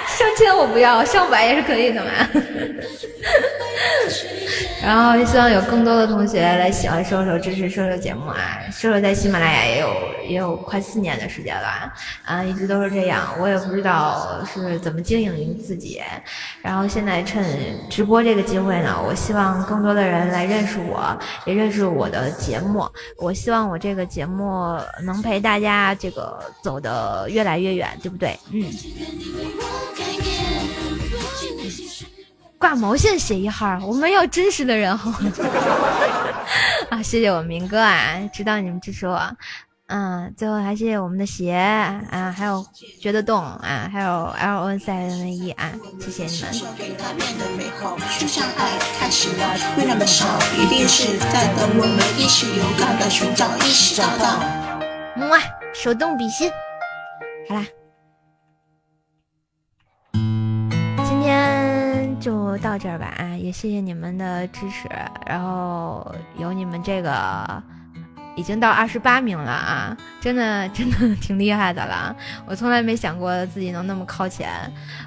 [0.08, 2.10] 上千我不要，上百也是可以的嘛。
[4.86, 8.60] 然后希望有更多的同学来喜欢瘦瘦，支持瘦瘦节目啊！
[8.70, 9.88] 瘦瘦在喜马拉雅也有
[10.28, 11.94] 也有快四年的时间了，
[12.26, 13.30] 啊，一直都是这样。
[13.40, 16.02] 我也不知道是怎么经营自己，
[16.62, 17.46] 然后现在趁
[17.90, 22.88] 直播这个机会呢，我希望更多的人来认识我，也认识我的节目。
[23.18, 28.40] 我希望我这个节目能陪大家这个走的越来越远，对不对？
[28.52, 28.66] 嗯。
[32.58, 35.12] 挂毛线写一号，我们要真实的人好？
[36.90, 39.20] 啊，谢谢我明哥啊，知道你们支持我，
[39.94, 42.66] 嗯，最后还谢谢我们的鞋啊，还有
[43.00, 46.52] 觉得动啊，还有 L O N 赛 N E 啊，谢谢你们。
[55.16, 55.38] 么，
[55.76, 56.50] 手动比心，
[57.48, 57.64] 好啦。
[61.06, 63.38] 今天就到这儿吧啊！
[63.38, 64.90] 也谢谢你们的支持，
[65.28, 66.04] 然后
[66.40, 67.12] 有你们这个
[68.36, 69.98] 已经到二十八名了啊！
[70.20, 72.16] 真的 真的挺厉害的了，
[72.46, 74.50] 我从来没想过自己能那么靠前，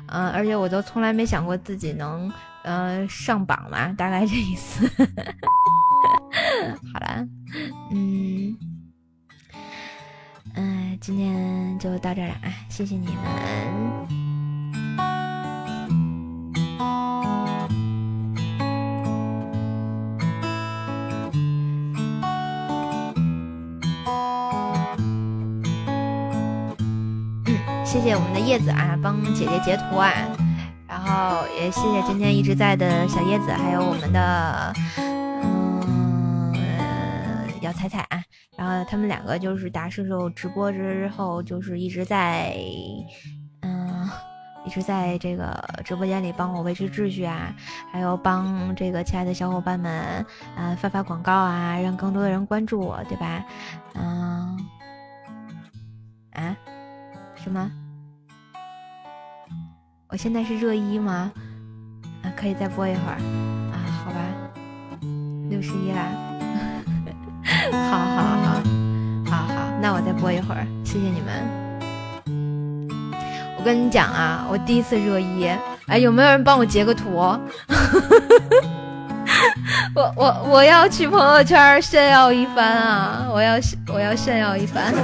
[0.06, 2.32] 嗯，而且我都从来没想过自己能
[2.62, 4.86] 呃上榜嘛，大概这意思。
[6.92, 7.26] 好了，
[7.90, 8.56] 嗯
[10.54, 12.52] 嗯，今天就到这了啊！
[12.68, 13.16] 谢谢你们。
[27.97, 30.12] 谢谢我们的叶子啊，帮姐姐截图啊，
[30.86, 36.52] 然后也谢谢今天一直在的小叶子，还有我们的嗯
[37.62, 38.23] 姚彩彩啊，
[38.55, 42.55] 然后他们两个就是打射手直播之后，就是一直在
[43.62, 44.09] 嗯
[44.66, 47.52] 一直在这个直播间里帮我维持秩序啊，
[47.90, 50.24] 还有帮这个亲爱的小伙伴们
[50.55, 53.43] 啊发发广告啊，让更多的人关注我，对吧？
[53.94, 54.56] 嗯
[56.35, 56.55] 啊
[57.36, 57.73] 什么？
[60.08, 61.32] 我现在是热一吗？
[62.22, 63.18] 啊，可以再播一会儿
[63.72, 63.74] 啊？
[64.04, 64.20] 好吧，
[65.50, 66.06] 六十一啦。
[67.72, 68.62] 好 好好，
[69.26, 71.44] 好好，那我再播一会儿，谢谢你们。
[73.58, 75.48] 我跟你讲啊，我第一次热一，
[75.88, 77.10] 哎，有没有人帮我截个图？
[79.94, 83.26] 我我我要去朋友圈炫耀一番啊！
[83.28, 83.54] 我要
[83.92, 84.94] 我要炫耀一番。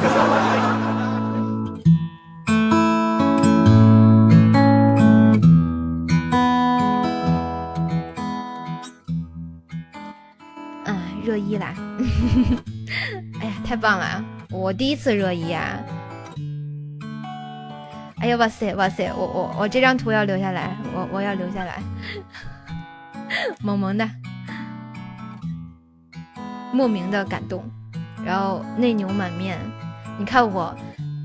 [11.33, 11.73] 热一啦！
[13.41, 14.23] 哎呀，太棒了！
[14.51, 15.79] 我第一次热一啊！
[18.21, 19.11] 哎呀，哇塞哇塞！
[19.17, 21.81] 我我我这张图要留下来，我我要留下来，
[23.65, 24.07] 萌萌的，
[26.71, 27.65] 莫名的感动，
[28.23, 29.59] 然后内牛满面。
[30.19, 30.77] 你看我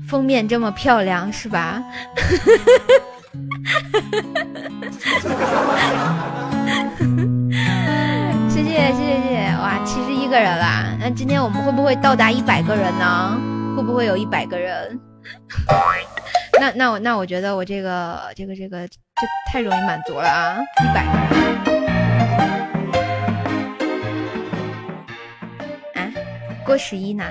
[0.08, 1.82] 封面这么漂亮，是吧？
[8.48, 9.37] 谢谢谢谢谢谢！
[9.88, 10.94] 七十一个人啦！
[11.00, 13.40] 那今天我们会不会到达一百个人呢？
[13.74, 15.00] 会不会有一百个人？
[16.60, 18.94] 那那我那我觉得我这个这个这个这
[19.50, 20.58] 太容易满足了啊！
[20.82, 21.12] 一百个
[21.72, 21.88] 人
[25.94, 26.12] 啊，
[26.66, 27.24] 过十一呢？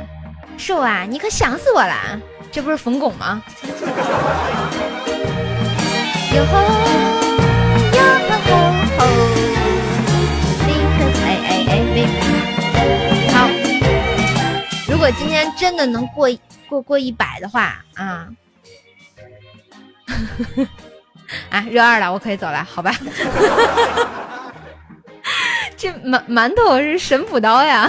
[0.58, 2.20] 瘦啊，你可想死我了！
[2.52, 3.40] 这不是冯巩吗？
[6.34, 6.60] 哟吼
[7.94, 8.02] 哟
[8.32, 8.56] 吼
[8.98, 9.06] 吼！
[11.24, 11.72] 哎哎哎，
[12.22, 12.27] 好，
[14.98, 16.28] 如果今天真的能过
[16.68, 18.28] 过过一百的话啊，
[21.52, 22.92] 啊热二了，我可以走了，好吧？
[25.78, 27.88] 这馒馒头是神补刀呀！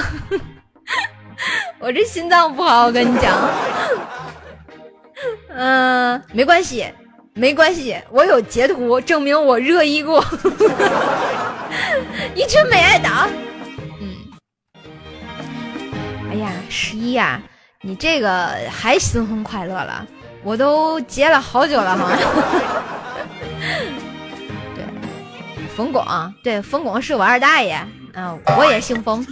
[1.81, 3.35] 我这心脏不好，我跟你讲。
[5.49, 6.93] 嗯，没关系，
[7.33, 10.23] 没关系，我有截图证明我热议过。
[12.35, 13.27] 一群美爱党。
[16.69, 17.41] 十一呀，
[17.83, 20.07] 你这个还新婚快乐了，
[20.43, 22.11] 我都结了好久了哈。
[24.75, 24.85] 对，
[25.75, 27.75] 冯广，对，冯广是我二大爷，
[28.15, 29.25] 啊，我也姓冯。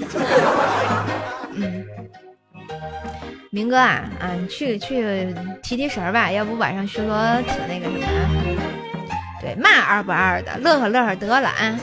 [1.52, 1.84] 嗯，
[3.50, 8.06] 明哥啊啊，你去去提提神儿吧，要不晚上巡逻挺那个什么。
[9.46, 11.78] 对，嘛二不二的，乐呵乐呵得了啊！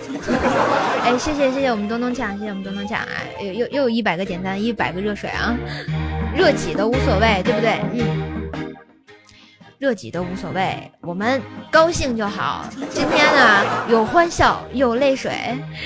[1.02, 3.08] 哎，谢谢谢谢我们东东抢，谢谢我们东东抢啊！
[3.40, 5.56] 又又又一百个点赞，一百个热水啊！
[6.36, 7.80] 热几都无所谓，对不对？
[7.94, 8.76] 嗯，
[9.80, 11.42] 热几都无所谓，我们
[11.72, 12.66] 高兴就好。
[12.90, 15.32] 今天呢，有欢笑，有泪水，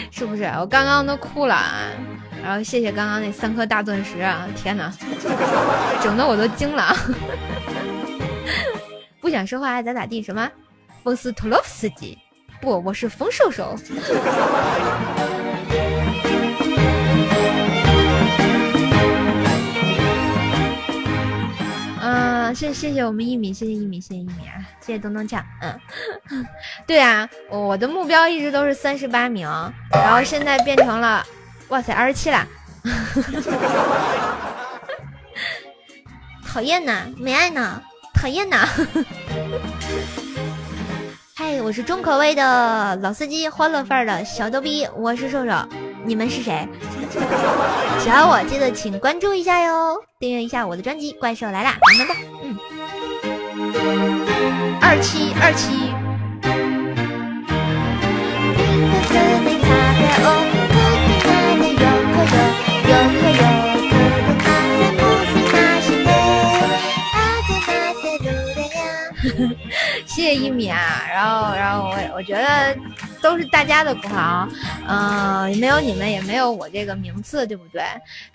[0.09, 0.45] 是不是？
[0.57, 1.91] 我刚刚都哭了啊！
[2.43, 4.47] 然后谢谢刚刚那三颗大钻石啊！
[4.55, 4.91] 天哪，
[6.01, 6.95] 整的我都惊了。
[9.21, 10.23] 不想说话爱咋咋地？
[10.23, 10.49] 什么？
[11.07, 12.17] 风斯托洛夫斯基？
[12.59, 13.73] 不，我是冯瘦瘦。
[22.01, 24.59] 嗯，谢谢谢我们一米，谢谢一米，谢谢一米啊！
[24.81, 25.41] 谢谢东东酱。
[25.61, 25.79] 嗯，
[26.85, 29.47] 对啊，我的目标一直都是三十八名，
[29.89, 31.25] 然后现在变成了，
[31.69, 32.45] 哇塞，二十七啦！
[36.45, 37.81] 讨厌呐，没爱呢，
[38.13, 38.67] 讨厌呐！
[41.39, 45.51] 嗨，我是重口味的老司机，欢乐范儿的小逗逼，我是瘦瘦，
[46.03, 46.67] 你们是谁？
[48.01, 52.57] 喜欢我记得请关注一下哟，订阅一下我的专辑《怪兽来啦》，么么哒，嗯，
[54.81, 55.93] 二七二七。
[70.27, 72.77] 谢谢一米啊，然后然后我我觉得
[73.21, 74.45] 都是大家的功劳，
[74.85, 77.81] 嗯，没有你们也没有我这个名次，对不对？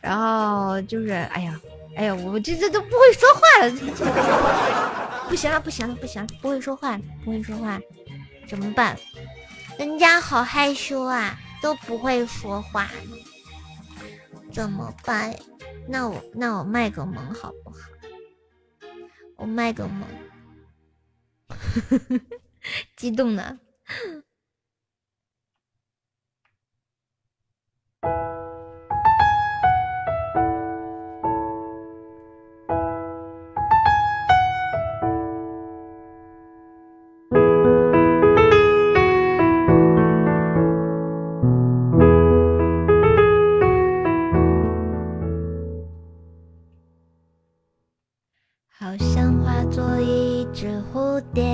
[0.00, 1.60] 然后就是哎呀
[1.94, 3.70] 哎呀，我这这都不会说话了，
[5.28, 7.78] 不行了不行了不行了，不会说话不会说话，
[8.48, 8.96] 怎么办？
[9.78, 12.88] 人家好害羞啊，都不会说话，
[14.50, 15.34] 怎么办？
[15.86, 17.76] 那我那我卖个萌好不好？
[19.36, 20.08] 我卖个萌。
[22.96, 23.58] 激动呢。
[48.82, 51.42] 好像化作一只蝴蝶。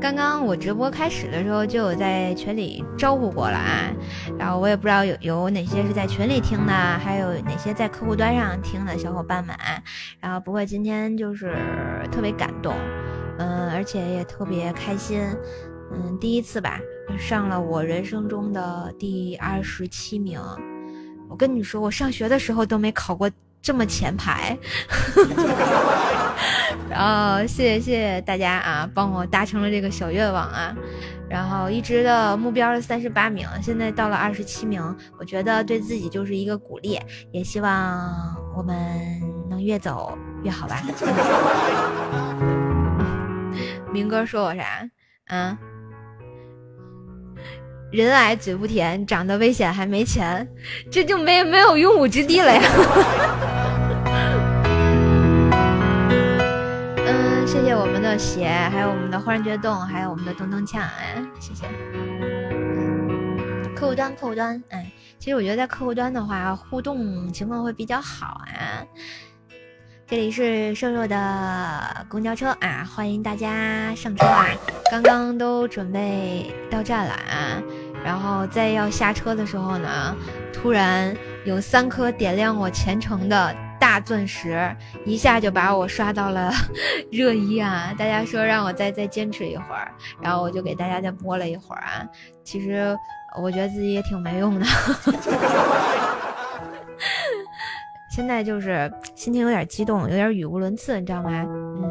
[0.00, 3.92] 刚刚我直播开始的时候就有在群里招呼过了啊，
[4.38, 9.54] 然后我也不知道有有哪些是在群里听的，还有哪些在客户端上听的小伙伴们，
[10.20, 11.56] 然后不过今天就是
[12.12, 12.72] 特别感动，
[13.38, 15.20] 嗯，而且也特别开心，
[15.92, 16.78] 嗯，第一次吧
[17.18, 20.40] 上了我人生中的第二十七名，
[21.28, 23.28] 我跟你说，我上学的时候都没考过。
[23.60, 24.56] 这么前排，
[26.88, 30.74] 然后谢谢谢谢大家啊，帮我达成了这个小愿望啊，
[31.28, 34.82] 然后一直的目标是三十八名，现在到了二十七名，
[35.18, 36.98] 我觉得对自己就是一个鼓励，
[37.32, 38.76] 也希望我们
[39.50, 40.82] 能越走越好吧。
[43.92, 44.88] 明哥说我啥？
[45.26, 45.56] 嗯。
[47.90, 50.46] 人矮嘴不甜，长得危险还没钱，
[50.90, 52.62] 这就没没有用武之地了呀。
[57.06, 61.64] 嗯，谢谢我们的鞋，还有我们的忽然觉动，还有我们的咚咚锵，哎，谢谢。
[63.74, 68.84] 客户端，客户端，哎，其实我觉得在客户端的话，互动情况会比较好啊。
[70.10, 74.46] 这里是瘦瘦的公交车啊，欢迎大家上车啊！
[74.90, 77.62] 刚刚都准备到站了啊，
[78.02, 80.16] 然后在要下车的时候呢，
[80.50, 81.14] 突然
[81.44, 84.74] 有三颗点亮我前程的大钻石，
[85.04, 86.50] 一下就把我刷到了
[87.12, 87.94] 热一啊！
[87.98, 92.08] 大家说让我再再坚持一会儿，然后我就给大家再播了一会儿啊。
[92.42, 92.96] 其实
[93.42, 94.66] 我觉得自己也挺没用的。
[98.18, 101.30] 现在就是心情有点激动，有点语无伦次，你知道吗？
[101.46, 101.88] 嗯。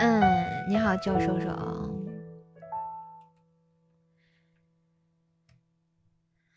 [0.00, 0.22] 嗯，
[0.68, 1.48] 你好，教授手。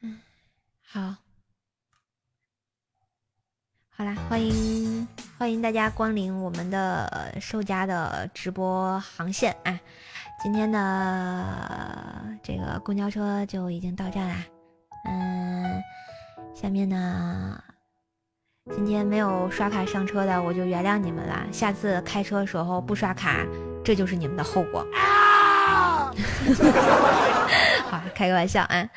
[0.02, 0.20] 嗯，
[0.86, 1.16] 好，
[3.90, 9.80] 好啦，欢迎欢迎大家光临我们的售家的直播航线啊！
[10.42, 11.46] 今天的
[12.42, 14.36] 这个公交车就已经到站啦。
[15.06, 15.84] 嗯，
[16.56, 17.62] 下面呢，
[18.74, 21.46] 今天没有刷卡上车的，我就原谅你们啦。
[21.52, 23.46] 下次开车的时候不刷卡，
[23.84, 24.88] 这就是你们的后果。
[27.90, 28.88] 好，开个玩笑啊！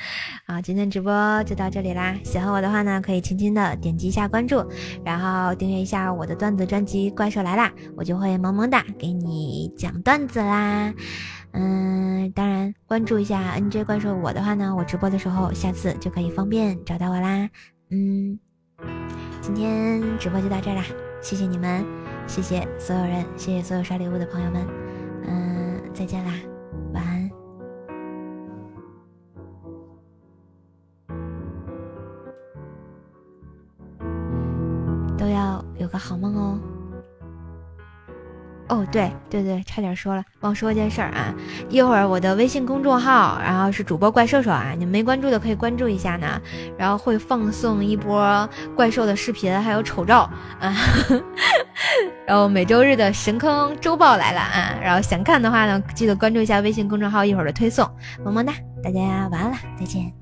[0.47, 2.15] 啊，今天直播就到这里啦。
[2.25, 4.65] 喜欢我的话呢，可以轻轻的点击一下关注，
[5.05, 10.93] 然后订阅一下我的段子专辑《怪兽来啦》，我就会萌萌哒给你讲段子啦。
[11.53, 17.49] 嗯，当然关注一下 NJ 怪兽我的话呢，我直播的时候，下次就可以方便找到我啦。
[17.91, 18.39] 嗯，
[19.41, 20.85] 今天直播就到这啦，
[21.23, 21.85] 谢谢你们，
[22.27, 24.67] 谢谢所有人，谢谢所有刷礼物的朋友们。
[25.27, 26.33] 嗯，再见啦，
[35.83, 36.59] 有个好梦哦。
[38.69, 41.35] 哦，对对对，差点说了，忘说件事儿啊！
[41.69, 46.41] 一会儿我的微信公众号，然后是主播怪兽兽啊，你们没关注的可以关注一下呢。
[46.79, 50.75] 然后会放送一波怪兽的视频，还有丑照啊。
[52.27, 54.79] 然后每周日的神坑周报来了啊！
[54.81, 57.87] 然后想看的话呢，记得关注一下微信公众号，一会儿的推送。
[58.25, 60.22] 么么哒，大家晚安了，再见。